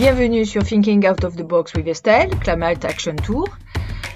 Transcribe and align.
Bienvenue 0.00 0.46
sur 0.46 0.64
Thinking 0.64 1.06
Out 1.06 1.24
of 1.24 1.36
the 1.36 1.42
Box 1.42 1.74
with 1.74 1.86
Estelle, 1.86 2.30
Climate 2.40 2.86
Action 2.86 3.14
Tour. 3.16 3.46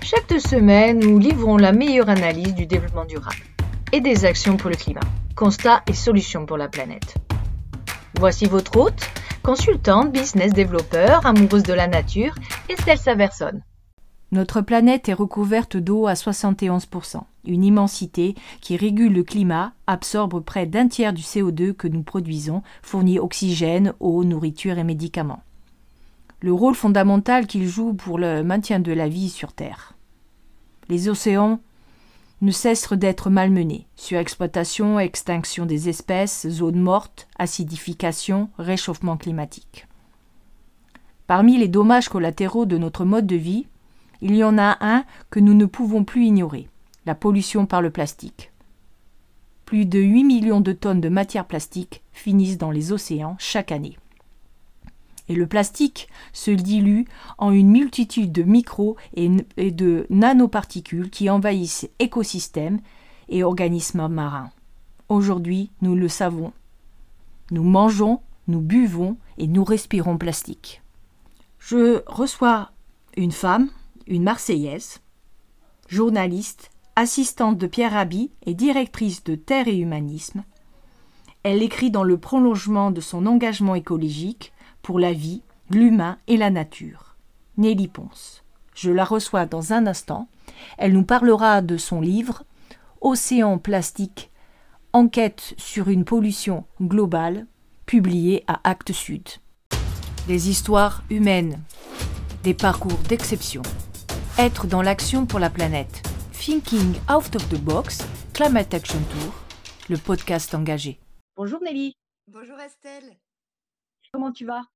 Chaque 0.03 0.27
deux 0.31 0.41
semaines, 0.41 0.99
nous 0.99 1.19
livrons 1.19 1.59
la 1.59 1.73
meilleure 1.73 2.09
analyse 2.09 2.55
du 2.55 2.65
développement 2.65 3.05
durable 3.05 3.45
et 3.93 4.01
des 4.01 4.25
actions 4.25 4.57
pour 4.57 4.71
le 4.71 4.77
climat, 4.77 5.03
constats 5.37 5.83
et 5.87 5.93
solutions 5.93 6.47
pour 6.47 6.57
la 6.57 6.69
planète. 6.69 7.17
Voici 8.19 8.47
votre 8.47 8.75
hôte, 8.79 9.11
consultante, 9.43 10.11
business 10.11 10.55
développeur, 10.55 11.27
amoureuse 11.27 11.65
de 11.65 11.75
la 11.75 11.87
nature, 11.87 12.35
Estelle 12.71 12.97
Saverson. 12.97 13.61
Notre 14.33 14.63
planète 14.63 15.11
est 15.11 15.13
recouverte 15.13 15.77
d'eau 15.77 16.07
à 16.07 16.15
71%, 16.15 17.21
une 17.45 17.63
immensité 17.63 18.35
qui 18.63 18.79
régule 18.79 19.13
le 19.13 19.23
climat, 19.23 19.75
absorbe 19.87 20.43
près 20.43 20.65
d'un 20.65 20.89
tiers 20.89 21.13
du 21.13 21.21
CO2 21.21 21.75
que 21.75 21.89
nous 21.89 22.03
produisons, 22.03 22.63
fournit 22.81 23.19
oxygène, 23.19 23.93
eau, 24.01 24.25
nourriture 24.25 24.79
et 24.79 24.85
médicaments. 24.85 25.43
Le 26.45 26.53
rôle 26.53 26.75
fondamental 26.75 27.47
qu'il 27.47 27.67
joue 27.67 27.95
pour 27.95 28.19
le 28.19 28.43
maintien 28.43 28.79
de 28.79 28.93
la 28.93 29.09
vie 29.09 29.31
sur 29.31 29.55
Terre. 29.55 29.95
Les 30.91 31.09
océans 31.09 31.59
ne 32.43 32.51
cessent 32.51 32.93
d'être 32.93 33.31
malmenés. 33.31 33.87
Surexploitation, 33.97 35.01
extinction 35.01 35.65
des 35.65 35.89
espèces, 35.89 36.47
zones 36.47 36.83
mortes, 36.83 37.29
acidification, 37.39 38.51
réchauffement 38.59 39.17
climatique. 39.17 39.87
Parmi 41.27 41.57
les 41.57 41.69
dommages 41.69 42.11
collatéraux 42.11 42.67
de 42.67 42.77
notre 42.77 43.07
mode 43.07 43.27
de 43.27 43.37
vie, 43.37 43.67
il 44.21 44.37
y 44.37 44.45
en 44.45 44.59
a 44.59 44.77
un 44.83 45.07
que 45.31 45.41
nous 45.41 45.55
ne 45.55 45.65
pouvons 45.65 46.05
plus 46.05 46.27
ignorer, 46.27 46.69
la 47.07 47.15
pollution 47.15 47.65
par 47.65 47.81
le 47.81 47.89
plastique. 47.89 48.53
Plus 49.65 49.87
de 49.87 49.99
8 49.99 50.25
millions 50.25 50.61
de 50.61 50.73
tonnes 50.73 51.01
de 51.01 51.09
matière 51.09 51.47
plastique 51.47 52.03
finissent 52.13 52.59
dans 52.59 52.71
les 52.71 52.93
océans 52.93 53.35
chaque 53.39 53.73
année. 53.73 53.97
Et 55.29 55.35
le 55.35 55.47
plastique 55.47 56.09
se 56.33 56.51
dilue 56.51 57.05
en 57.39 57.51
une 57.51 57.71
multitude 57.71 58.33
de 58.33 58.43
micro 58.43 58.97
et 59.15 59.31
de 59.71 60.07
nanoparticules 60.11 61.11
qui 61.11 61.31
envahissent 61.31 61.89
écosystèmes 61.99 62.81
et 63.29 63.43
organismes 63.43 64.07
marins. 64.09 64.51
Aujourd'hui, 65.09 65.71
nous 65.81 65.95
le 65.95 66.09
savons. 66.09 66.53
Nous 67.51 67.65
mangeons, 67.65 68.21
nous 68.49 68.61
buvons 68.61 69.17
et 69.39 69.47
nous 69.47 69.65
respirons 69.65 70.19
plastique. 70.19 70.83
Je 71.59 72.03
reçois 72.07 72.71
une 73.17 73.33
femme 73.33 73.71
une 74.07 74.25
Marseillaise, 74.25 75.01
journaliste, 75.89 76.71
assistante 76.97 77.59
de 77.59 77.67
Pierre 77.67 77.93
Rabhi 77.93 78.31
et 78.47 78.55
directrice 78.55 79.25
de 79.25 79.35
Terre 79.35 79.69
et 79.69 79.77
Humanisme. 79.77 80.45
Elle 81.43 81.63
écrit 81.63 81.91
dans 81.91 82.05
le 82.05 82.19
prolongement 82.19 82.91
de 82.91 83.01
son 83.01 83.27
engagement 83.27 83.75
écologique 83.75 84.53
pour 84.85 85.01
la 85.01 85.13
vie, 85.13 85.43
l'humain 85.71 86.19
et 86.29 86.37
la 86.37 86.51
nature. 86.51 87.17
Nelly 87.57 87.89
Ponce. 87.89 88.45
Je 88.75 88.93
la 88.93 89.05
reçois 89.05 89.47
dans 89.47 89.73
un 89.73 89.89
instant. 89.89 90.29
Elle 90.79 90.93
nous 90.93 91.05
parlera 91.05 91.63
de 91.63 91.77
son 91.77 92.01
livre 92.01 92.45
Océan 93.01 93.59
plastique, 93.59 94.31
enquête 94.93 95.55
sur 95.57 95.89
une 95.89 96.05
pollution 96.05 96.65
globale, 96.81 97.47
publié 97.87 98.45
à 98.47 98.61
Actes 98.69 98.93
Sud. 98.93 99.29
Des 100.29 100.49
histoires 100.49 101.03
humaines, 101.11 101.61
des 102.45 102.55
parcours 102.55 102.99
d'exception 103.09 103.63
être 104.39 104.67
dans 104.67 104.83
l'action 104.83 105.27
pour 105.27 105.39
la 105.39 105.51
planète. 105.51 106.03
Thinking 106.33 106.95
Out 107.09 107.37
of 107.37 107.49
the 107.49 107.61
Box, 107.61 108.05
Climate 108.33 108.75
Action 108.75 108.99
Tour, 109.11 109.35
le 109.89 109.97
podcast 109.97 110.55
engagé. 110.55 110.99
Bonjour 111.37 111.61
Nelly. 111.63 111.95
Bonjour 112.27 112.59
Estelle. 112.59 113.17
Comment 114.13 114.33
tu 114.33 114.45
vas? 114.45 114.74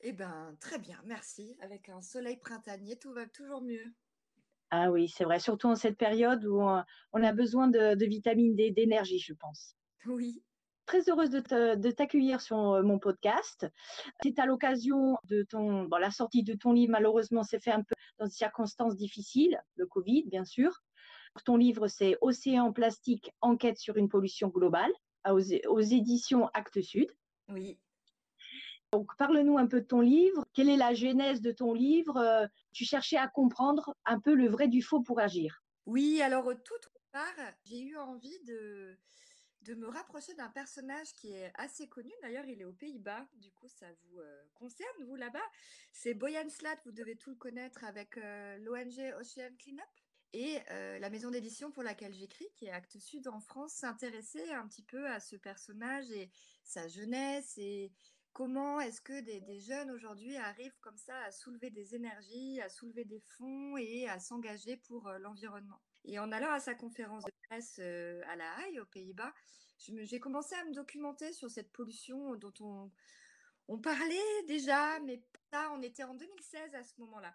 Eh 0.00 0.12
bien, 0.12 0.56
très 0.60 0.78
bien, 0.78 1.00
merci. 1.04 1.56
Avec 1.60 1.88
un 1.88 2.00
soleil 2.00 2.36
printanier, 2.36 2.98
tout 2.98 3.12
va 3.12 3.26
toujours 3.26 3.62
mieux. 3.62 3.84
Ah 4.70 4.90
oui, 4.90 5.08
c'est 5.08 5.24
vrai, 5.24 5.38
surtout 5.38 5.68
en 5.68 5.76
cette 5.76 5.96
période 5.96 6.44
où 6.44 6.60
on 6.60 7.22
a 7.22 7.32
besoin 7.32 7.68
de, 7.68 7.94
de 7.94 8.06
vitamine 8.06 8.56
D, 8.56 8.72
d'énergie, 8.72 9.20
je 9.20 9.32
pense. 9.32 9.76
Oui, 10.06 10.42
très 10.86 11.08
heureuse 11.10 11.30
de 11.30 11.90
t'accueillir 11.90 12.40
sur 12.40 12.72
euh, 12.72 12.82
mon 12.82 12.98
podcast. 12.98 13.66
C'est 14.22 14.38
à 14.38 14.46
l'occasion 14.46 15.18
de 15.24 15.42
ton, 15.42 15.84
bon, 15.84 15.96
la 15.98 16.10
sortie 16.10 16.42
de 16.42 16.54
ton 16.54 16.72
livre, 16.72 16.92
malheureusement, 16.92 17.42
c'est 17.42 17.62
fait 17.62 17.72
un 17.72 17.82
peu 17.82 17.94
dans 18.18 18.26
des 18.26 18.32
circonstances 18.32 18.96
difficiles, 18.96 19.60
le 19.74 19.86
Covid, 19.86 20.24
bien 20.28 20.44
sûr. 20.44 20.82
Ton 21.44 21.56
livre, 21.56 21.86
c'est 21.88 22.16
Océan 22.22 22.72
plastique, 22.72 23.30
enquête 23.42 23.78
sur 23.78 23.96
une 23.98 24.08
pollution 24.08 24.48
globale, 24.48 24.92
aux, 25.28 25.40
aux 25.68 25.80
éditions 25.80 26.46
Actes 26.54 26.80
Sud. 26.80 27.10
Oui. 27.48 27.78
Donc, 28.92 29.16
parle-nous 29.16 29.58
un 29.58 29.66
peu 29.66 29.80
de 29.80 29.86
ton 29.86 30.00
livre. 30.00 30.44
Quelle 30.54 30.68
est 30.68 30.76
la 30.76 30.94
genèse 30.94 31.40
de 31.40 31.52
ton 31.52 31.72
livre? 31.72 32.16
Euh, 32.16 32.46
Tu 32.72 32.84
cherchais 32.84 33.16
à 33.16 33.28
comprendre 33.28 33.94
un 34.04 34.20
peu 34.20 34.34
le 34.34 34.48
vrai 34.48 34.68
du 34.68 34.82
faux 34.82 35.02
pour 35.02 35.20
agir. 35.20 35.62
Oui, 35.86 36.20
alors 36.22 36.52
tout 36.64 36.74
part, 37.12 37.52
j'ai 37.64 37.80
eu 37.80 37.96
envie 37.96 38.38
de, 38.44 38.98
de 39.62 39.74
me 39.74 39.88
rapprocher 39.88 40.34
d'un 40.34 40.48
personnage 40.48 41.12
qui 41.14 41.32
est 41.32 41.52
assez 41.54 41.88
connu. 41.88 42.12
D'ailleurs, 42.22 42.44
il 42.46 42.60
est 42.60 42.64
aux 42.64 42.72
Pays-Bas. 42.72 43.26
Du 43.34 43.50
coup, 43.52 43.68
ça 43.68 43.86
vous 44.02 44.18
euh, 44.18 44.42
concerne, 44.54 45.04
vous, 45.06 45.16
là-bas. 45.16 45.48
C'est 45.92 46.14
Boyan 46.14 46.48
Slat. 46.48 46.76
Vous 46.84 46.92
devez 46.92 47.16
tout 47.16 47.30
le 47.30 47.36
connaître 47.36 47.84
avec 47.84 48.16
euh, 48.18 48.58
l'ONG 48.58 49.14
Ocean 49.20 49.54
Cleanup. 49.58 49.84
Et 50.32 50.58
euh, 50.70 50.98
la 50.98 51.08
maison 51.08 51.30
d'édition 51.30 51.70
pour 51.70 51.82
laquelle 51.82 52.12
j'écris, 52.12 52.48
qui 52.54 52.66
est 52.66 52.70
Actes 52.70 52.98
Sud 52.98 53.26
en 53.28 53.40
France, 53.40 53.72
s'intéressait 53.72 54.52
un 54.52 54.66
petit 54.68 54.82
peu 54.82 55.08
à 55.08 55.18
ce 55.20 55.36
personnage 55.36 56.10
et 56.10 56.30
sa 56.62 56.88
jeunesse 56.88 57.56
et 57.56 57.92
comment 58.36 58.80
est-ce 58.80 59.00
que 59.00 59.18
des, 59.22 59.60
jeunes 59.60 59.90
aujourd'hui 59.90 60.36
arrivent 60.36 60.78
comme 60.82 60.98
ça 60.98 61.18
à 61.22 61.30
soulever 61.32 61.70
des 61.70 61.94
énergies, 61.94 62.60
à 62.60 62.68
soulever 62.68 63.06
des 63.06 63.20
fonds 63.20 63.78
et 63.78 64.06
à 64.10 64.20
s'engager 64.20 64.76
pour 64.76 65.10
l'environnement? 65.20 65.80
Et 66.04 66.18
en 66.18 66.30
allant 66.30 66.52
à 66.52 66.60
sa 66.60 66.74
conférence 66.74 67.24
de 67.24 67.32
presse 67.48 67.78
à 67.78 68.36
La 68.36 68.60
Haye, 68.60 68.78
aux 68.78 68.84
Pays-Bas, 68.84 69.32
j'ai 69.78 70.20
commencé 70.20 70.54
à 70.54 70.66
me 70.66 70.74
documenter 70.74 71.32
sur 71.32 71.50
cette 71.50 71.72
pollution 71.72 72.34
dont 72.34 72.52
on, 72.60 72.90
on 73.68 73.78
parlait 73.78 74.42
déjà, 74.48 75.00
mais 75.00 75.22
ça, 75.50 75.72
on 75.72 75.80
était 75.80 76.04
en 76.04 76.14
2016 76.14 76.74
à 76.74 76.82
ce 76.82 76.92
moment-là. 77.00 77.34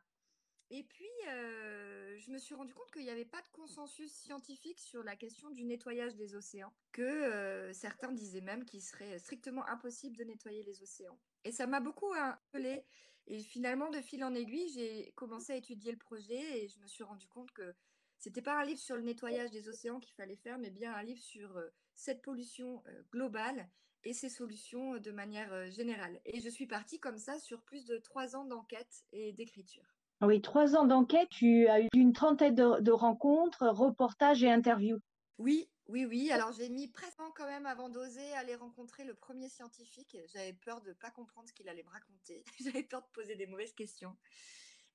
Et 0.72 0.84
puis, 0.84 1.06
je 1.26 2.32
me 2.32 2.38
suis 2.38 2.56
rendu 2.56 2.74
compte 2.74 2.90
qu'il 2.92 3.04
n'y 3.04 3.10
avait 3.10 3.26
pas 3.26 3.42
de 3.42 3.48
consensus 3.52 4.12
scientifique 4.12 4.80
sur 4.80 5.04
la 5.04 5.18
question 5.18 5.50
du 5.50 5.66
nettoyage 5.66 6.16
des 6.16 6.34
océans, 6.34 6.74
que 6.94 7.70
certains 7.74 8.14
disaient 8.14 8.42
même 8.42 8.64
qu'il 8.64 8.82
serait 8.82 9.20
strictement 9.20 9.68
impossible 9.68 10.16
de 10.16 10.24
nettoyer 10.24 10.64
les 10.64 10.82
océans. 10.82 11.20
Et 11.44 11.52
ça 11.52 11.68
m'a 11.68 11.82
beaucoup 11.82 12.14
appelé. 12.14 12.86
Et 13.28 13.40
finalement, 13.40 13.90
de 13.90 14.02
fil 14.02 14.24
en 14.24 14.34
aiguille, 14.34 14.70
j'ai 14.74 15.12
commencé 15.16 15.54
à 15.54 15.56
étudier 15.56 15.92
le 15.92 15.98
projet 15.98 16.64
et 16.64 16.68
je 16.68 16.80
me 16.80 16.88
suis 16.88 17.04
rendu 17.04 17.28
compte 17.28 17.52
que 17.52 17.76
c'était 18.22 18.42
pas 18.42 18.60
un 18.60 18.66
livre 18.66 18.80
sur 18.80 18.96
le 18.96 19.02
nettoyage 19.02 19.50
des 19.50 19.68
océans 19.68 20.00
qu'il 20.00 20.14
fallait 20.14 20.36
faire, 20.36 20.60
mais 20.60 20.70
bien 20.70 20.94
un 20.94 21.02
livre 21.02 21.22
sur 21.22 21.58
euh, 21.58 21.70
cette 21.96 22.22
pollution 22.22 22.84
euh, 22.88 23.02
globale 23.12 23.68
et 24.04 24.14
ses 24.14 24.30
solutions 24.30 24.94
euh, 24.94 25.00
de 25.00 25.12
manière 25.12 25.72
générale. 25.72 26.22
Et 26.26 26.40
je 26.40 26.50
suis 26.50 26.68
partie 26.68 27.00
comme 27.00 27.18
ça 27.18 27.40
sur 27.40 27.64
plus 27.64 27.86
de 27.86 27.98
trois 27.98 28.36
ans 28.36 28.46
d'enquête 28.46 29.06
et 29.12 29.34
d'écriture. 29.34 29.96
Ah 30.24 30.28
oui, 30.28 30.40
trois 30.40 30.76
ans 30.76 30.86
d'enquête, 30.86 31.30
tu 31.30 31.68
as 31.68 31.82
eu 31.82 31.88
une 31.96 32.14
trentaine 32.14 32.54
de, 32.54 32.92
rencontres, 32.92 33.68
reportages 33.68 34.44
et 34.44 34.52
interviews. 34.52 35.00
Oui, 35.40 35.68
oui, 35.88 36.06
oui. 36.06 36.32
Alors 36.32 36.52
j'ai 36.52 36.70
mis 36.70 36.88
presque 36.88 37.18
quand 37.36 37.48
même 37.48 37.66
avant 37.66 37.90
d'oser 37.90 38.32
aller 38.34 38.54
rencontrer 38.54 39.04
le 39.04 39.16
premier 39.16 39.50
scientifique. 39.50 40.16
J'avais 40.32 40.54
peur 40.54 40.82
de 40.82 40.90
ne 40.90 40.94
pas 40.94 41.10
comprendre 41.10 41.50
ce 41.50 41.54
qu'il 41.54 41.68
allait 41.68 41.82
me 41.82 41.90
raconter. 41.90 42.44
J'avais 42.64 42.84
peur 42.84 43.02
de 43.02 43.08
poser 43.14 43.36
des 43.36 43.48
mauvaises 43.48 43.74
questions. 43.74 44.16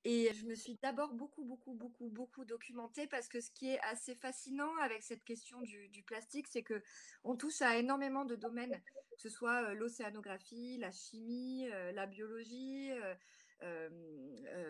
Et 0.05 0.33
je 0.33 0.45
me 0.45 0.55
suis 0.55 0.79
d'abord 0.81 1.11
beaucoup, 1.11 1.43
beaucoup, 1.43 1.73
beaucoup, 1.73 2.07
beaucoup 2.07 2.45
documentée 2.45 3.05
parce 3.07 3.27
que 3.27 3.41
ce 3.41 3.51
qui 3.51 3.67
est 3.71 3.79
assez 3.81 4.15
fascinant 4.15 4.73
avec 4.81 5.03
cette 5.03 5.25
question 5.25 5.59
du, 5.59 6.03
plastique, 6.03 6.47
c'est 6.47 6.63
que 6.63 6.81
on 7.25 7.35
touche 7.35 7.61
à 7.61 7.75
énormément 7.75 8.23
de 8.23 8.37
domaines, 8.37 8.81
que 9.11 9.21
ce 9.21 9.29
soit 9.29 9.73
l'océanographie, 9.73 10.77
la 10.77 10.93
chimie, 10.93 11.67
la 11.93 12.05
biologie, 12.05 12.91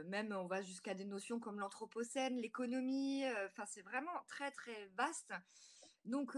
même 0.06 0.32
on 0.32 0.48
va 0.48 0.62
jusqu'à 0.62 0.94
des 0.94 1.06
notions 1.06 1.40
comme 1.40 1.60
l'anthropocène, 1.60 2.38
l'économie. 2.38 3.24
Enfin, 3.48 3.66
c'est 3.66 3.82
vraiment 3.82 4.24
très, 4.28 4.52
très 4.52 4.88
vaste. 4.98 5.34
Donc, 6.06 6.38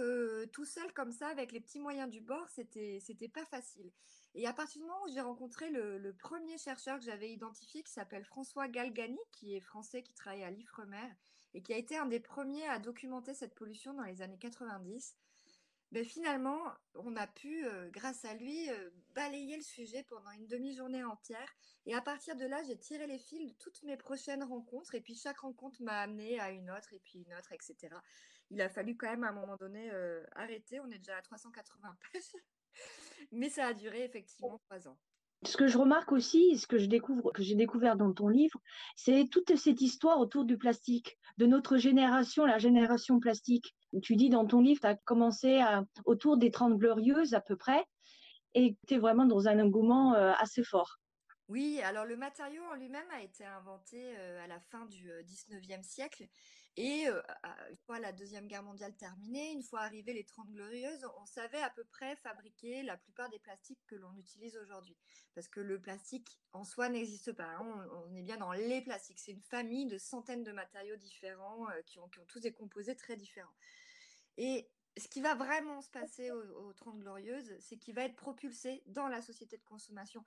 tout 0.51 0.65
seul 0.65 0.91
comme 0.93 1.11
ça, 1.11 1.27
avec 1.27 1.51
les 1.51 1.59
petits 1.59 1.79
moyens 1.79 2.09
du 2.09 2.21
bord, 2.21 2.49
c'était, 2.49 2.99
c'était 3.01 3.29
pas 3.29 3.45
facile. 3.45 3.91
Et 4.35 4.47
à 4.47 4.53
partir 4.53 4.81
du 4.81 4.87
moment 4.87 5.01
où 5.05 5.11
j'ai 5.11 5.21
rencontré 5.21 5.69
le, 5.69 6.13
premier 6.13 6.57
chercheur 6.57 6.99
que 6.99 7.05
j'avais 7.05 7.31
identifié, 7.31 7.83
qui 7.83 7.91
s'appelle 7.91 8.25
François 8.25 8.67
Galgani, 8.67 9.19
qui 9.31 9.55
est 9.55 9.61
français, 9.61 10.03
qui 10.03 10.13
travaille 10.13 10.43
à 10.43 10.51
l'IFREMER, 10.51 11.15
et 11.53 11.61
qui 11.61 11.73
a 11.73 11.77
été 11.77 11.97
un 11.97 12.05
des 12.05 12.19
premiers 12.19 12.67
à 12.67 12.79
documenter 12.79 13.33
cette 13.33 13.55
pollution 13.55 13.93
dans 13.93 14.03
les 14.03 14.21
années 14.21 14.37
90, 14.37 15.15
ben 15.91 16.05
finalement, 16.05 16.61
on 16.93 17.15
a 17.15 17.25
pu, 17.25 17.65
euh, 17.65 17.89
grâce 17.89 18.23
à 18.23 18.35
lui, 18.35 18.69
euh, 18.69 18.89
balayer 19.15 19.57
le 19.57 19.63
sujet 19.63 20.03
pendant 20.03 20.29
une 20.31 20.45
demi-journée 20.45 21.03
entière. 21.03 21.55
Et 21.87 21.95
à 21.95 22.01
partir 22.01 22.35
de 22.35 22.45
là, 22.45 22.61
j'ai 22.63 22.77
tiré 22.77 23.07
les 23.07 23.17
fils 23.17 23.47
de 23.47 23.53
toutes 23.57 23.81
mes 23.83 23.97
prochaines 23.97 24.43
rencontres. 24.43 24.93
Et 24.93 25.01
puis 25.01 25.15
chaque 25.15 25.39
rencontre 25.39 25.81
m'a 25.81 26.01
amené 26.01 26.39
à 26.39 26.51
une 26.51 26.69
autre, 26.69 26.93
et 26.93 26.99
puis 26.99 27.19
une 27.19 27.33
autre, 27.33 27.51
etc. 27.53 27.95
Il 28.51 28.61
a 28.61 28.69
fallu 28.69 28.97
quand 28.97 29.09
même 29.09 29.23
à 29.23 29.29
un 29.29 29.33
moment 29.33 29.57
donné 29.57 29.89
euh, 29.91 30.23
arrêter. 30.33 30.79
On 30.79 30.91
est 30.91 30.99
déjà 30.99 31.17
à 31.17 31.21
380 31.23 31.97
pages. 32.13 32.35
Mais 33.31 33.49
ça 33.49 33.67
a 33.67 33.73
duré 33.73 34.03
effectivement 34.03 34.59
trois 34.59 34.87
ans. 34.87 34.97
Ce 35.45 35.55
que 35.55 35.67
je 35.67 35.77
remarque 35.77 36.11
aussi, 36.11 36.57
ce 36.57 36.67
que 36.67 36.77
je 36.77 36.87
découvre, 36.87 37.31
que 37.31 37.43
j'ai 37.43 37.55
découvert 37.55 37.95
dans 37.95 38.11
ton 38.11 38.27
livre, 38.27 38.59
c'est 38.97 39.27
toute 39.31 39.55
cette 39.55 39.79
histoire 39.79 40.19
autour 40.19 40.43
du 40.43 40.57
plastique, 40.57 41.17
de 41.37 41.45
notre 41.45 41.77
génération, 41.77 42.45
la 42.45 42.57
génération 42.57 43.19
plastique. 43.19 43.73
Tu 44.01 44.17
dis 44.17 44.29
dans 44.29 44.45
ton 44.45 44.59
livre, 44.59 44.81
tu 44.81 44.87
as 44.87 44.95
commencé 44.95 45.63
autour 46.03 46.37
des 46.37 46.51
30 46.51 46.77
glorieuses 46.77 47.33
à 47.33 47.39
peu 47.39 47.55
près, 47.55 47.85
et 48.53 48.75
tu 48.87 48.95
es 48.95 48.97
vraiment 48.97 49.25
dans 49.25 49.47
un 49.47 49.59
engouement 49.59 50.13
euh, 50.15 50.33
assez 50.39 50.63
fort. 50.63 50.99
Oui, 51.49 51.81
alors 51.81 52.05
le 52.05 52.15
matériau 52.15 52.63
en 52.65 52.75
lui-même 52.75 53.09
a 53.11 53.21
été 53.21 53.43
inventé 53.43 54.15
à 54.17 54.47
la 54.47 54.59
fin 54.59 54.85
du 54.85 55.11
XIXe 55.23 55.85
siècle 55.85 56.29
et 56.77 57.07
une 57.07 57.77
fois 57.85 57.99
la 57.99 58.13
Deuxième 58.13 58.47
Guerre 58.47 58.63
mondiale 58.63 58.95
terminée, 58.95 59.51
une 59.51 59.63
fois 59.63 59.81
arrivées 59.81 60.13
les 60.13 60.23
Trente 60.23 60.49
Glorieuses, 60.49 61.05
on 61.19 61.25
savait 61.25 61.61
à 61.61 61.69
peu 61.69 61.83
près 61.83 62.15
fabriquer 62.15 62.83
la 62.83 62.95
plupart 62.95 63.29
des 63.29 63.39
plastiques 63.39 63.81
que 63.85 63.95
l'on 63.95 64.15
utilise 64.15 64.55
aujourd'hui. 64.55 64.95
Parce 65.35 65.49
que 65.49 65.59
le 65.59 65.81
plastique 65.81 66.39
en 66.53 66.63
soi 66.63 66.87
n'existe 66.87 67.33
pas. 67.33 67.49
Hein. 67.49 67.89
On, 68.07 68.15
est 68.15 68.21
bien 68.21 68.37
dans 68.37 68.53
les 68.53 68.81
plastiques. 68.81 69.19
C'est 69.19 69.33
une 69.33 69.41
famille 69.41 69.87
de 69.87 69.97
centaines 69.97 70.43
de 70.43 70.53
matériaux 70.53 70.95
différents 70.95 71.67
qui, 71.85 71.99
ont, 71.99 72.09
tous 72.27 72.39
des 72.39 72.53
composés 72.53 72.95
très 72.95 73.17
différents. 73.17 73.57
Et 74.37 74.69
ce 74.97 75.09
qui 75.09 75.19
va 75.19 75.35
vraiment 75.35 75.81
se 75.81 75.89
passer 75.89 76.31
aux, 76.31 76.71
Trente 76.73 76.99
Glorieuses, 76.99 77.57
c'est 77.59 77.77
qu'il 77.77 77.93
va 77.93 78.05
être 78.05 78.15
propulsé 78.15 78.83
dans 78.85 79.09
la 79.09 79.21
société 79.21 79.57
de 79.57 79.63
consommation 79.63 80.23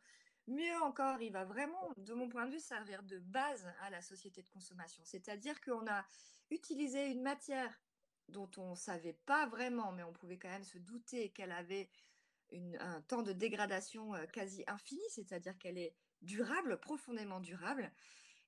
Mieux 0.49 0.77
encore, 0.83 1.21
il 1.23 1.33
va 1.33 1.44
vraiment, 1.44 1.93
de 1.97 2.15
mon 2.15 2.29
point 2.29 2.47
de 2.47 2.53
vue, 2.53 2.61
servir 2.61 3.03
de 3.05 3.19
base 3.19 3.67
à 3.81 3.91
la 3.91 4.03
société 4.03 4.43
de 4.43 4.49
consommation. 4.49 5.03
C'est-à-dire 5.05 5.61
qu'on 5.61 5.87
a 5.87 6.05
utilisé 6.50 7.06
une 7.06 7.23
matière 7.23 7.81
dont 8.29 8.50
on 8.56 8.71
ne 8.71 8.77
savait 8.77 9.19
pas 9.27 9.47
vraiment, 9.47 9.93
mais 9.93 10.03
on 10.03 10.12
pouvait 10.12 10.39
quand 10.39 10.49
même 10.49 10.65
se 10.65 10.79
douter 10.79 11.31
qu'elle 11.31 11.53
avait 11.53 11.89
un 12.81 13.00
temps 13.03 13.23
de 13.23 13.33
dégradation 13.33 14.15
euh, 14.15 14.27
quasi 14.27 14.62
infini, 14.67 15.03
c'est-à-dire 15.11 15.56
qu'elle 15.59 15.79
est 15.79 15.94
durable, 16.21 16.79
profondément 16.81 17.41
durable, 17.41 17.91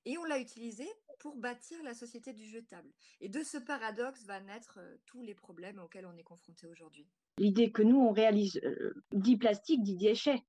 et 0.05 0.17
on 0.17 0.23
l'a 0.23 0.39
utilisée 0.39 0.89
pour 1.19 1.35
bâtir 1.35 1.81
la 1.81 1.95
société 1.95 2.33
du 2.33 2.45
jetable. 2.47 2.91
Et 3.19 3.29
de 3.29 3.41
ce 3.43 3.57
paradoxe 3.57 4.23
va 4.25 4.39
naître 4.39 4.79
euh, 4.79 4.97
tous 5.05 5.23
les 5.23 5.33
problèmes 5.33 5.79
auxquels 5.79 6.05
on 6.05 6.15
est 6.17 6.23
confronté 6.23 6.67
aujourd'hui. 6.67 7.09
L'idée 7.37 7.71
que 7.71 7.81
nous, 7.81 7.99
on 7.99 8.11
réalise 8.11 8.59
euh, 8.63 8.93
dit 9.11 9.37
plastique, 9.37 9.83
dit 9.83 9.97
déchet. 9.97 10.41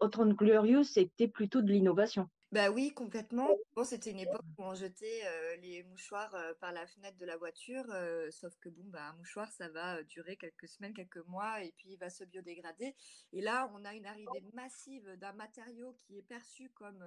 Autant 0.00 0.28
glorieux, 0.28 0.84
c'était 0.84 1.26
plutôt 1.26 1.60
de 1.60 1.72
l'innovation. 1.72 2.28
Bah 2.52 2.70
oui, 2.70 2.92
complètement. 2.94 3.48
Bon, 3.74 3.82
c'était 3.82 4.12
une 4.12 4.20
époque 4.20 4.44
où 4.56 4.62
on 4.62 4.74
jetait 4.74 5.22
euh, 5.26 5.56
les 5.56 5.82
mouchoirs 5.82 6.32
euh, 6.36 6.52
par 6.60 6.72
la 6.72 6.86
fenêtre 6.86 7.16
de 7.18 7.26
la 7.26 7.36
voiture, 7.36 7.84
sauf 8.30 8.56
que 8.60 8.68
bon, 8.68 8.84
bah, 8.86 9.08
un 9.08 9.12
mouchoir, 9.14 9.50
ça 9.50 9.68
va 9.68 10.02
durer 10.04 10.36
quelques 10.36 10.68
semaines, 10.68 10.94
quelques 10.94 11.26
mois, 11.26 11.64
et 11.64 11.72
puis 11.76 11.92
il 11.92 11.96
va 11.96 12.10
se 12.10 12.22
biodégrader. 12.22 12.94
Et 13.32 13.40
là, 13.40 13.68
on 13.74 13.84
a 13.84 13.94
une 13.94 14.06
arrivée 14.06 14.44
massive 14.52 15.16
d'un 15.18 15.32
matériau 15.32 15.96
qui 15.98 16.18
est 16.18 16.22
perçu 16.22 16.70
comme 16.74 17.04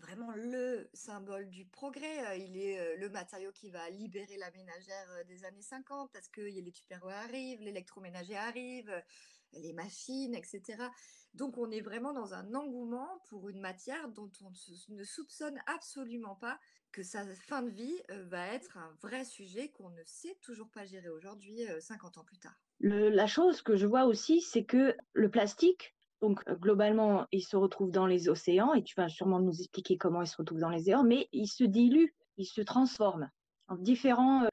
vraiment 0.00 0.32
le 0.34 0.88
symbole 0.92 1.48
du 1.48 1.64
progrès. 1.64 2.26
Euh, 2.26 2.36
il 2.36 2.56
est 2.56 2.78
euh, 2.78 2.96
le 2.96 3.08
matériau 3.08 3.52
qui 3.52 3.70
va 3.70 3.88
libérer 3.90 4.36
la 4.36 4.50
ménagère 4.50 5.10
euh, 5.10 5.24
des 5.24 5.44
années 5.44 5.62
50 5.62 6.10
parce 6.12 6.28
que 6.28 6.40
les 6.40 6.72
tupperwares 6.72 7.24
arrivent, 7.24 7.60
l'électroménager 7.60 8.36
arrive, 8.36 8.92
les 9.52 9.72
machines, 9.72 10.34
etc. 10.34 10.62
Donc 11.34 11.58
on 11.58 11.70
est 11.70 11.80
vraiment 11.80 12.12
dans 12.12 12.34
un 12.34 12.54
engouement 12.54 13.08
pour 13.28 13.48
une 13.48 13.60
matière 13.60 14.08
dont 14.08 14.30
on 14.42 14.50
ne 14.94 15.04
soupçonne 15.04 15.58
absolument 15.66 16.36
pas 16.36 16.58
que 16.90 17.02
sa 17.02 17.24
fin 17.36 17.62
de 17.62 17.70
vie 17.70 18.02
va 18.08 18.48
être 18.48 18.76
un 18.76 18.94
vrai 19.00 19.24
sujet 19.24 19.70
qu'on 19.70 19.88
ne 19.88 20.02
sait 20.04 20.36
toujours 20.42 20.68
pas 20.68 20.84
gérer 20.84 21.08
aujourd'hui, 21.08 21.62
50 21.80 22.18
ans 22.18 22.24
plus 22.24 22.38
tard. 22.38 22.54
la 22.80 23.26
chose 23.26 23.62
que 23.62 23.76
je 23.76 23.86
vois 23.86 24.04
aussi, 24.04 24.42
c'est 24.42 24.64
que 24.64 24.94
le 25.14 25.30
plastique, 25.30 25.94
donc 26.22 26.40
euh, 26.48 26.54
globalement, 26.54 27.26
il 27.32 27.42
se 27.42 27.56
retrouve 27.56 27.90
dans 27.90 28.06
les 28.06 28.28
océans, 28.28 28.72
et 28.72 28.82
tu 28.82 28.94
vas 28.96 29.08
sûrement 29.08 29.40
nous 29.40 29.60
expliquer 29.60 29.98
comment 29.98 30.22
il 30.22 30.28
se 30.28 30.36
retrouve 30.36 30.60
dans 30.60 30.70
les 30.70 30.82
océans, 30.82 31.02
mais 31.02 31.28
il 31.32 31.48
se 31.48 31.64
dilue, 31.64 32.14
il 32.38 32.46
se 32.46 32.62
transforme 32.62 33.28
en 33.66 33.76
différentes 33.76 34.48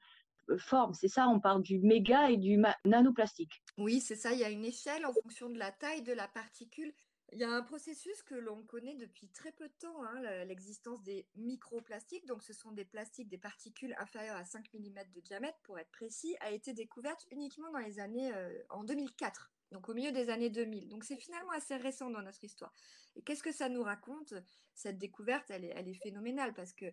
euh, 0.50 0.58
formes. 0.58 0.92
C'est 0.94 1.08
ça, 1.08 1.28
on 1.28 1.38
parle 1.38 1.62
du 1.62 1.78
méga 1.78 2.28
et 2.28 2.36
du 2.36 2.60
nanoplastique. 2.84 3.62
Oui, 3.78 4.00
c'est 4.00 4.16
ça, 4.16 4.32
il 4.32 4.40
y 4.40 4.44
a 4.44 4.50
une 4.50 4.64
échelle 4.64 5.06
en 5.06 5.12
fonction 5.12 5.48
de 5.48 5.58
la 5.58 5.70
taille 5.70 6.02
de 6.02 6.12
la 6.12 6.26
particule. 6.26 6.92
Il 7.32 7.38
y 7.38 7.44
a 7.44 7.50
un 7.50 7.62
processus 7.62 8.24
que 8.24 8.34
l'on 8.34 8.64
connaît 8.64 8.96
depuis 8.96 9.28
très 9.28 9.52
peu 9.52 9.68
de 9.68 9.74
temps, 9.78 10.02
hein, 10.02 10.44
l'existence 10.46 11.00
des 11.04 11.28
microplastiques. 11.36 12.26
Donc, 12.26 12.42
ce 12.42 12.52
sont 12.52 12.72
des 12.72 12.84
plastiques, 12.84 13.28
des 13.28 13.38
particules 13.38 13.94
inférieures 14.00 14.34
à 14.34 14.44
5 14.44 14.66
mm 14.74 15.12
de 15.14 15.20
diamètre, 15.20 15.58
pour 15.62 15.78
être 15.78 15.92
précis, 15.92 16.34
a 16.40 16.50
été 16.50 16.72
découverte 16.72 17.24
uniquement 17.30 17.70
dans 17.70 17.78
les 17.78 18.00
années 18.00 18.34
euh, 18.34 18.60
en 18.70 18.82
2004 18.82 19.52
donc 19.70 19.88
au 19.88 19.94
milieu 19.94 20.12
des 20.12 20.30
années 20.30 20.50
2000. 20.50 20.88
Donc 20.88 21.04
c'est 21.04 21.16
finalement 21.16 21.52
assez 21.52 21.76
récent 21.76 22.10
dans 22.10 22.22
notre 22.22 22.42
histoire. 22.42 22.72
Et 23.16 23.22
qu'est-ce 23.22 23.42
que 23.42 23.52
ça 23.52 23.68
nous 23.68 23.82
raconte 23.82 24.34
Cette 24.74 24.98
découverte, 24.98 25.50
elle 25.50 25.64
est, 25.64 26.02
phénoménale 26.02 26.54
parce 26.54 26.72
que 26.72 26.86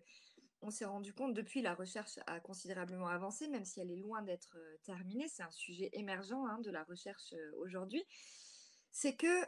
on 0.60 0.70
s'est 0.70 0.84
rendu 0.84 1.12
compte 1.12 1.34
depuis 1.34 1.62
la 1.62 1.74
recherche 1.74 2.18
a 2.26 2.40
considérablement 2.40 3.06
avancé, 3.06 3.46
même 3.46 3.64
si 3.64 3.80
elle 3.80 3.92
est 3.92 3.96
loin 3.96 4.22
d'être 4.22 4.56
euh, 4.56 4.76
terminée. 4.82 5.28
C'est 5.28 5.44
un 5.44 5.50
sujet 5.52 5.88
émergent 5.92 6.46
hein, 6.48 6.58
de 6.58 6.70
la 6.72 6.82
recherche 6.82 7.32
euh, 7.32 7.52
aujourd'hui. 7.58 8.04
C'est 8.90 9.14
que 9.14 9.44